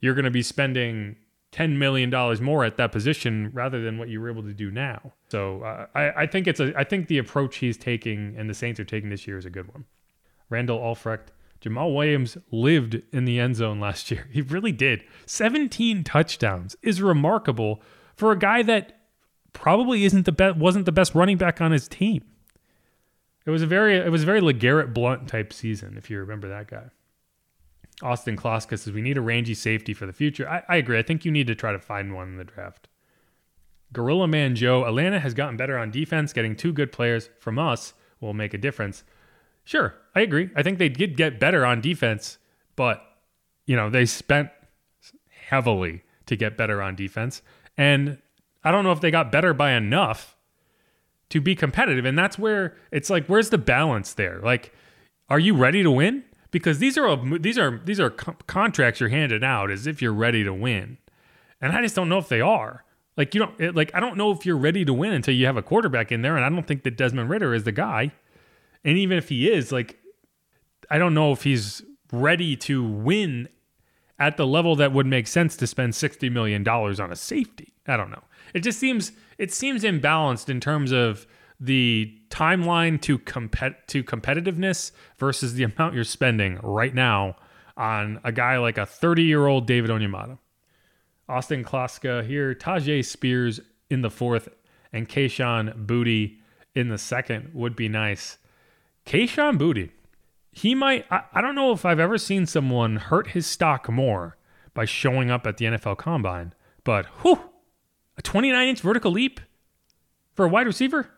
you're 0.00 0.14
going 0.14 0.24
to 0.24 0.30
be 0.30 0.42
spending 0.42 1.16
$10 1.54 1.76
million 1.76 2.10
more 2.42 2.64
at 2.64 2.76
that 2.76 2.92
position 2.92 3.50
rather 3.52 3.80
than 3.80 3.98
what 3.98 4.08
you 4.08 4.20
were 4.20 4.30
able 4.30 4.42
to 4.42 4.52
do 4.52 4.70
now. 4.70 5.12
So 5.30 5.62
uh, 5.62 5.86
I, 5.94 6.22
I 6.22 6.26
think 6.26 6.46
it's 6.46 6.60
a 6.60 6.72
I 6.76 6.84
think 6.84 7.08
the 7.08 7.18
approach 7.18 7.56
he's 7.56 7.76
taking 7.76 8.34
and 8.36 8.50
the 8.50 8.54
Saints 8.54 8.78
are 8.80 8.84
taking 8.84 9.10
this 9.10 9.26
year 9.26 9.38
is 9.38 9.46
a 9.46 9.50
good 9.50 9.72
one. 9.72 9.84
Randall 10.50 10.80
Alfrecht 10.80 11.32
Jamaal 11.60 11.94
Williams 11.94 12.36
lived 12.50 13.00
in 13.12 13.24
the 13.24 13.38
end 13.38 13.56
zone 13.56 13.80
last 13.80 14.10
year. 14.10 14.26
He 14.32 14.42
really 14.42 14.72
did. 14.72 15.04
17 15.26 16.04
touchdowns 16.04 16.76
is 16.82 17.00
remarkable 17.00 17.80
for 18.16 18.32
a 18.32 18.38
guy 18.38 18.62
that 18.62 19.03
probably 19.54 20.04
isn't 20.04 20.26
the 20.26 20.32
best 20.32 20.58
wasn't 20.58 20.84
the 20.84 20.92
best 20.92 21.14
running 21.14 21.38
back 21.38 21.62
on 21.62 21.72
his 21.72 21.88
team. 21.88 22.22
It 23.46 23.50
was 23.50 23.62
a 23.62 23.66
very 23.66 23.96
it 23.96 24.12
was 24.12 24.22
a 24.22 24.26
very 24.26 24.42
LeGarrette 24.42 24.92
Blunt 24.92 25.28
type 25.28 25.52
season, 25.52 25.96
if 25.96 26.10
you 26.10 26.18
remember 26.18 26.48
that 26.48 26.68
guy. 26.68 26.90
Austin 28.02 28.36
Kloska 28.36 28.78
says 28.78 28.92
we 28.92 29.00
need 29.00 29.16
a 29.16 29.22
rangy 29.22 29.54
safety 29.54 29.94
for 29.94 30.04
the 30.04 30.12
future. 30.12 30.48
I, 30.48 30.62
I 30.68 30.76
agree. 30.76 30.98
I 30.98 31.02
think 31.02 31.24
you 31.24 31.30
need 31.30 31.46
to 31.46 31.54
try 31.54 31.72
to 31.72 31.78
find 31.78 32.14
one 32.14 32.28
in 32.28 32.36
the 32.36 32.44
draft. 32.44 32.88
Gorilla 33.92 34.26
Man 34.26 34.56
Joe, 34.56 34.84
Atlanta 34.84 35.20
has 35.20 35.32
gotten 35.32 35.56
better 35.56 35.78
on 35.78 35.90
defense. 35.90 36.32
Getting 36.32 36.56
two 36.56 36.72
good 36.72 36.90
players 36.90 37.30
from 37.38 37.58
us 37.58 37.94
will 38.20 38.34
make 38.34 38.52
a 38.52 38.58
difference. 38.58 39.04
Sure, 39.62 39.94
I 40.14 40.20
agree. 40.20 40.50
I 40.56 40.62
think 40.62 40.78
they 40.78 40.88
did 40.88 41.16
get 41.16 41.40
better 41.40 41.64
on 41.64 41.80
defense, 41.80 42.38
but 42.76 43.02
you 43.66 43.76
know, 43.76 43.88
they 43.88 44.04
spent 44.04 44.50
heavily 45.28 46.02
to 46.26 46.36
get 46.36 46.56
better 46.56 46.82
on 46.82 46.96
defense. 46.96 47.42
And 47.76 48.18
I 48.64 48.70
don't 48.70 48.84
know 48.84 48.92
if 48.92 49.00
they 49.00 49.10
got 49.10 49.30
better 49.30 49.52
by 49.54 49.72
enough 49.72 50.36
to 51.30 51.40
be 51.40 51.54
competitive. 51.54 52.04
And 52.04 52.18
that's 52.18 52.38
where 52.38 52.76
it's 52.90 53.10
like, 53.10 53.26
where's 53.26 53.50
the 53.50 53.58
balance 53.58 54.14
there? 54.14 54.40
Like, 54.42 54.72
are 55.28 55.38
you 55.38 55.54
ready 55.54 55.82
to 55.82 55.90
win? 55.90 56.24
Because 56.50 56.78
these 56.78 56.96
are 56.96 57.16
these 57.38 57.58
are 57.58 57.80
these 57.84 57.98
are 57.98 58.10
contracts 58.10 59.00
you're 59.00 59.08
handing 59.08 59.42
out 59.42 59.72
as 59.72 59.88
if 59.88 60.00
you're 60.00 60.12
ready 60.12 60.44
to 60.44 60.54
win, 60.54 60.98
and 61.60 61.72
I 61.72 61.82
just 61.82 61.96
don't 61.96 62.08
know 62.08 62.18
if 62.18 62.28
they 62.28 62.40
are. 62.40 62.84
Like 63.16 63.34
you 63.34 63.40
don't 63.40 63.74
like 63.74 63.92
I 63.92 63.98
don't 63.98 64.16
know 64.16 64.30
if 64.30 64.46
you're 64.46 64.56
ready 64.56 64.84
to 64.84 64.94
win 64.94 65.12
until 65.12 65.34
you 65.34 65.46
have 65.46 65.56
a 65.56 65.62
quarterback 65.62 66.12
in 66.12 66.22
there, 66.22 66.36
and 66.36 66.44
I 66.44 66.48
don't 66.48 66.64
think 66.64 66.84
that 66.84 66.96
Desmond 66.96 67.28
Ridder 67.28 67.54
is 67.54 67.64
the 67.64 67.72
guy. 67.72 68.12
And 68.84 68.98
even 68.98 69.18
if 69.18 69.30
he 69.30 69.50
is, 69.50 69.72
like, 69.72 69.98
I 70.90 70.98
don't 70.98 71.14
know 71.14 71.32
if 71.32 71.42
he's 71.42 71.82
ready 72.12 72.54
to 72.56 72.84
win 72.84 73.48
at 74.18 74.36
the 74.36 74.46
level 74.46 74.76
that 74.76 74.92
would 74.92 75.06
make 75.06 75.26
sense 75.26 75.56
to 75.56 75.66
spend 75.66 75.94
$60 75.94 76.30
million 76.30 76.66
on 76.68 77.10
a 77.10 77.16
safety. 77.16 77.72
I 77.86 77.96
don't 77.96 78.10
know. 78.10 78.22
It 78.54 78.60
just 78.60 78.78
seems 78.78 79.12
it 79.36 79.52
seems 79.52 79.82
imbalanced 79.82 80.48
in 80.48 80.60
terms 80.60 80.92
of 80.92 81.26
the 81.60 82.16
timeline 82.30 83.00
to 83.02 83.18
compet 83.18 83.74
to 83.88 84.02
competitiveness 84.02 84.92
versus 85.18 85.54
the 85.54 85.64
amount 85.64 85.94
you're 85.94 86.04
spending 86.04 86.58
right 86.62 86.94
now 86.94 87.36
on 87.76 88.20
a 88.24 88.32
guy 88.32 88.56
like 88.58 88.78
a 88.78 88.86
30 88.86 89.24
year 89.24 89.46
old 89.46 89.66
David 89.66 89.90
Onyemata. 89.90 90.38
Austin 91.28 91.64
Kloska 91.64 92.24
here, 92.24 92.54
Tyjae 92.54 93.04
Spears 93.04 93.60
in 93.88 94.02
the 94.02 94.10
fourth, 94.10 94.48
and 94.92 95.08
Kayshon 95.08 95.86
Boutte 95.86 96.36
in 96.74 96.88
the 96.88 96.98
second 96.98 97.50
would 97.54 97.74
be 97.74 97.88
nice. 97.88 98.38
Kayshon 99.06 99.58
Boutte, 99.58 99.90
he 100.52 100.74
might, 100.74 101.06
I, 101.10 101.22
I 101.32 101.40
don't 101.40 101.54
know 101.54 101.72
if 101.72 101.84
I've 101.84 102.00
ever 102.00 102.18
seen 102.18 102.46
someone 102.46 102.96
hurt 102.96 103.28
his 103.28 103.46
stock 103.46 103.88
more 103.88 104.36
by 104.74 104.84
showing 104.84 105.30
up 105.30 105.46
at 105.46 105.56
the 105.56 105.64
NFL 105.64 105.96
Combine, 105.96 106.52
but 106.84 107.06
whew, 107.22 107.40
a 108.16 108.22
29 108.22 108.68
inch 108.68 108.80
vertical 108.80 109.10
leap 109.10 109.40
for 110.34 110.44
a 110.44 110.48
wide 110.48 110.66
receiver? 110.66 111.10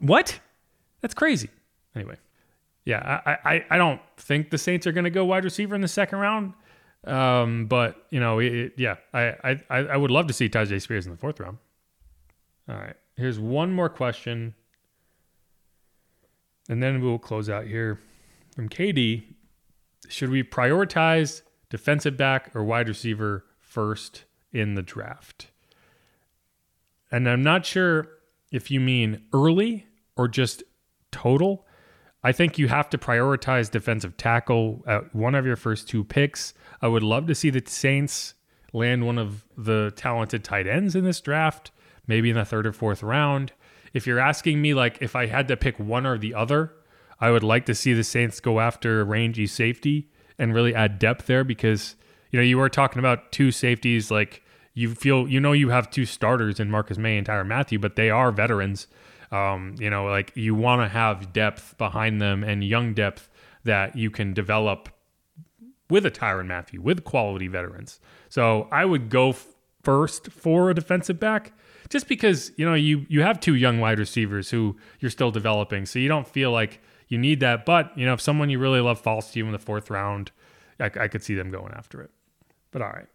What? 0.00 0.40
That's 1.00 1.14
crazy. 1.14 1.50
Anyway, 1.94 2.16
yeah, 2.84 3.20
I, 3.26 3.36
I, 3.44 3.64
I 3.70 3.76
don't 3.76 4.00
think 4.16 4.50
the 4.50 4.58
Saints 4.58 4.86
are 4.86 4.92
going 4.92 5.04
to 5.04 5.10
go 5.10 5.24
wide 5.24 5.44
receiver 5.44 5.74
in 5.74 5.80
the 5.80 5.88
second 5.88 6.18
round. 6.18 6.54
Um, 7.04 7.66
but 7.66 8.06
you 8.10 8.20
know, 8.20 8.38
it, 8.38 8.74
yeah, 8.76 8.96
I, 9.12 9.58
I 9.70 9.78
I 9.78 9.96
would 9.96 10.12
love 10.12 10.28
to 10.28 10.32
see 10.32 10.48
Tyjae 10.48 10.80
Spears 10.80 11.04
in 11.04 11.12
the 11.12 11.18
fourth 11.18 11.40
round. 11.40 11.58
All 12.68 12.76
right, 12.76 12.94
here's 13.16 13.40
one 13.40 13.72
more 13.72 13.88
question, 13.88 14.54
and 16.68 16.80
then 16.80 17.02
we'll 17.02 17.18
close 17.18 17.48
out 17.50 17.66
here 17.66 17.98
from 18.54 18.68
KD. 18.68 19.24
Should 20.08 20.30
we 20.30 20.44
prioritize 20.44 21.42
defensive 21.70 22.16
back 22.16 22.54
or 22.54 22.62
wide 22.62 22.88
receiver 22.88 23.44
first 23.58 24.24
in 24.52 24.74
the 24.74 24.82
draft? 24.82 25.48
And 27.12 27.28
I'm 27.28 27.42
not 27.42 27.64
sure 27.66 28.08
if 28.50 28.70
you 28.70 28.80
mean 28.80 29.22
early 29.32 29.86
or 30.16 30.26
just 30.26 30.64
total. 31.12 31.66
I 32.24 32.32
think 32.32 32.58
you 32.58 32.68
have 32.68 32.88
to 32.90 32.98
prioritize 32.98 33.70
defensive 33.70 34.16
tackle 34.16 34.82
at 34.86 35.14
one 35.14 35.34
of 35.34 35.44
your 35.44 35.56
first 35.56 35.88
two 35.88 36.02
picks. 36.02 36.54
I 36.80 36.88
would 36.88 37.02
love 37.02 37.26
to 37.26 37.34
see 37.34 37.50
the 37.50 37.62
Saints 37.66 38.34
land 38.72 39.04
one 39.04 39.18
of 39.18 39.44
the 39.56 39.92
talented 39.94 40.42
tight 40.42 40.66
ends 40.66 40.96
in 40.96 41.04
this 41.04 41.20
draft, 41.20 41.70
maybe 42.06 42.30
in 42.30 42.36
the 42.36 42.44
third 42.44 42.66
or 42.66 42.72
fourth 42.72 43.02
round. 43.02 43.52
If 43.92 44.06
you're 44.06 44.18
asking 44.18 44.62
me, 44.62 44.72
like, 44.72 45.02
if 45.02 45.14
I 45.14 45.26
had 45.26 45.48
to 45.48 45.56
pick 45.56 45.78
one 45.78 46.06
or 46.06 46.16
the 46.16 46.34
other, 46.34 46.72
I 47.20 47.30
would 47.30 47.42
like 47.42 47.66
to 47.66 47.74
see 47.74 47.92
the 47.92 48.04
Saints 48.04 48.40
go 48.40 48.60
after 48.60 49.04
rangy 49.04 49.46
safety 49.46 50.08
and 50.38 50.54
really 50.54 50.74
add 50.74 50.98
depth 50.98 51.26
there 51.26 51.44
because, 51.44 51.96
you 52.30 52.38
know, 52.38 52.44
you 52.44 52.56
were 52.56 52.70
talking 52.70 53.00
about 53.00 53.32
two 53.32 53.50
safeties. 53.50 54.10
Like, 54.10 54.41
you 54.74 54.94
feel, 54.94 55.28
you 55.28 55.40
know, 55.40 55.52
you 55.52 55.68
have 55.68 55.90
two 55.90 56.06
starters 56.06 56.58
in 56.58 56.70
Marcus 56.70 56.98
Maye 56.98 57.18
and 57.18 57.26
Tyrann 57.26 57.48
Mathieu, 57.48 57.78
but 57.78 57.96
they 57.96 58.10
are 58.10 58.32
veterans. 58.32 58.86
Um, 59.30 59.74
you 59.78 59.90
know, 59.90 60.06
like 60.06 60.32
you 60.34 60.54
want 60.54 60.82
to 60.82 60.88
have 60.88 61.32
depth 61.32 61.76
behind 61.78 62.20
them 62.20 62.44
and 62.44 62.62
young 62.62 62.94
depth 62.94 63.30
that 63.64 63.96
you 63.96 64.10
can 64.10 64.34
develop 64.34 64.88
with 65.88 66.06
a 66.06 66.10
Tyrann 66.10 66.46
Mathieu, 66.46 66.80
with 66.80 67.04
quality 67.04 67.48
veterans. 67.48 68.00
So 68.28 68.68
I 68.72 68.84
would 68.84 69.10
go 69.10 69.30
f- 69.30 69.46
first 69.82 70.30
for 70.32 70.70
a 70.70 70.74
defensive 70.74 71.20
back, 71.20 71.52
just 71.90 72.08
because 72.08 72.52
you 72.56 72.64
know 72.64 72.74
you 72.74 73.04
you 73.08 73.22
have 73.22 73.40
two 73.40 73.54
young 73.54 73.78
wide 73.78 73.98
receivers 73.98 74.50
who 74.50 74.76
you're 75.00 75.10
still 75.10 75.30
developing, 75.30 75.86
so 75.86 75.98
you 75.98 76.08
don't 76.08 76.26
feel 76.26 76.50
like 76.50 76.80
you 77.08 77.18
need 77.18 77.40
that. 77.40 77.66
But 77.66 77.96
you 77.96 78.06
know, 78.06 78.14
if 78.14 78.20
someone 78.20 78.48
you 78.48 78.58
really 78.58 78.80
love 78.80 79.00
falls 79.00 79.30
to 79.32 79.38
you 79.38 79.46
in 79.46 79.52
the 79.52 79.58
fourth 79.58 79.90
round, 79.90 80.30
I, 80.80 80.86
I 80.86 81.08
could 81.08 81.22
see 81.22 81.34
them 81.34 81.50
going 81.50 81.72
after 81.74 82.00
it. 82.00 82.10
But 82.70 82.82
all 82.82 82.88
right. 82.88 83.08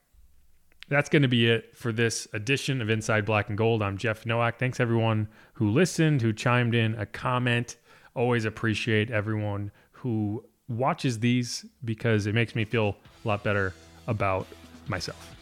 That's 0.89 1.09
going 1.09 1.23
to 1.23 1.27
be 1.27 1.47
it 1.47 1.75
for 1.75 1.91
this 1.91 2.27
edition 2.31 2.81
of 2.81 2.89
Inside 2.89 3.25
Black 3.25 3.49
and 3.49 3.57
Gold. 3.57 3.81
I'm 3.81 3.97
Jeff 3.97 4.25
Nowak. 4.25 4.57
Thanks 4.57 4.79
everyone 4.79 5.27
who 5.53 5.69
listened, 5.69 6.21
who 6.21 6.31
chimed 6.31 6.73
in 6.73 6.95
a 6.95 7.05
comment. 7.05 7.75
Always 8.15 8.45
appreciate 8.45 9.11
everyone 9.11 9.71
who 9.91 10.45
watches 10.69 11.19
these 11.19 11.65
because 11.83 12.25
it 12.25 12.33
makes 12.33 12.55
me 12.55 12.63
feel 12.63 12.95
a 13.23 13.27
lot 13.27 13.43
better 13.43 13.73
about 14.07 14.47
myself. 14.87 15.35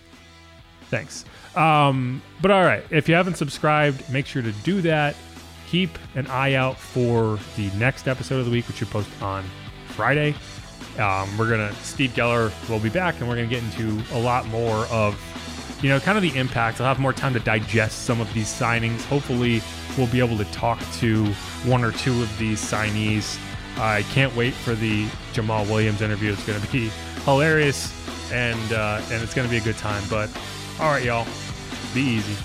Thanks. 0.89 1.26
Um, 1.56 2.24
but 2.41 2.50
all 2.50 2.64
right, 2.64 2.84
if 2.89 3.08
you 3.08 3.14
haven't 3.14 3.36
subscribed, 3.36 4.10
make 4.12 4.26
sure 4.26 4.41
to 4.41 4.52
do 4.52 4.82
that. 4.82 5.16
Keep 5.68 5.91
an 6.16 6.26
eye 6.28 6.54
out 6.54 6.78
for 6.78 7.39
the 7.56 7.70
next 7.78 8.08
episode 8.08 8.39
of 8.39 8.46
the 8.46 8.52
week, 8.52 8.68
which 8.68 8.82
we 8.82 8.88
post 8.88 9.10
on 9.22 9.43
Friday. 9.89 10.34
Um, 10.99 11.38
we're 11.38 11.49
gonna 11.49 11.73
Steve 11.84 12.11
Geller 12.11 12.51
will 12.69 12.80
be 12.80 12.89
back, 12.89 13.19
and 13.19 13.28
we're 13.28 13.36
gonna 13.36 13.47
get 13.47 13.63
into 13.63 14.01
a 14.13 14.19
lot 14.19 14.47
more 14.47 14.86
of, 14.86 15.19
you 15.82 15.89
know, 15.89 15.99
kind 15.99 16.17
of 16.17 16.21
the 16.21 16.38
impact. 16.38 16.80
I'll 16.80 16.88
have 16.88 16.99
more 16.99 17.13
time 17.13 17.34
to 17.34 17.39
digest 17.39 18.05
some 18.05 18.21
of 18.21 18.34
these 18.34 18.47
signings. 18.47 19.03
Hopefully, 19.05 19.61
we'll 19.97 20.07
be 20.07 20.19
able 20.19 20.38
to 20.38 20.45
talk 20.45 20.80
to 20.99 21.26
one 21.65 21.84
or 21.84 21.91
two 21.91 22.21
of 22.21 22.38
these 22.38 22.59
signees. 22.59 23.38
I 23.78 24.03
can't 24.13 24.34
wait 24.36 24.53
for 24.53 24.73
the 24.73 25.05
Jamaal 25.34 25.67
Williams 25.67 26.01
interview. 26.01 26.32
It's 26.32 26.45
gonna 26.45 26.65
be 26.71 26.89
hilarious, 27.26 27.91
and 28.32 28.73
uh, 28.73 29.01
and 29.11 29.21
it's 29.21 29.34
gonna 29.34 29.49
be 29.49 29.57
a 29.57 29.61
good 29.61 29.78
time. 29.78 30.03
But 30.09 30.30
all 30.80 30.91
right, 30.91 31.03
y'all, 31.03 31.28
be 31.93 32.01
easy. 32.01 32.36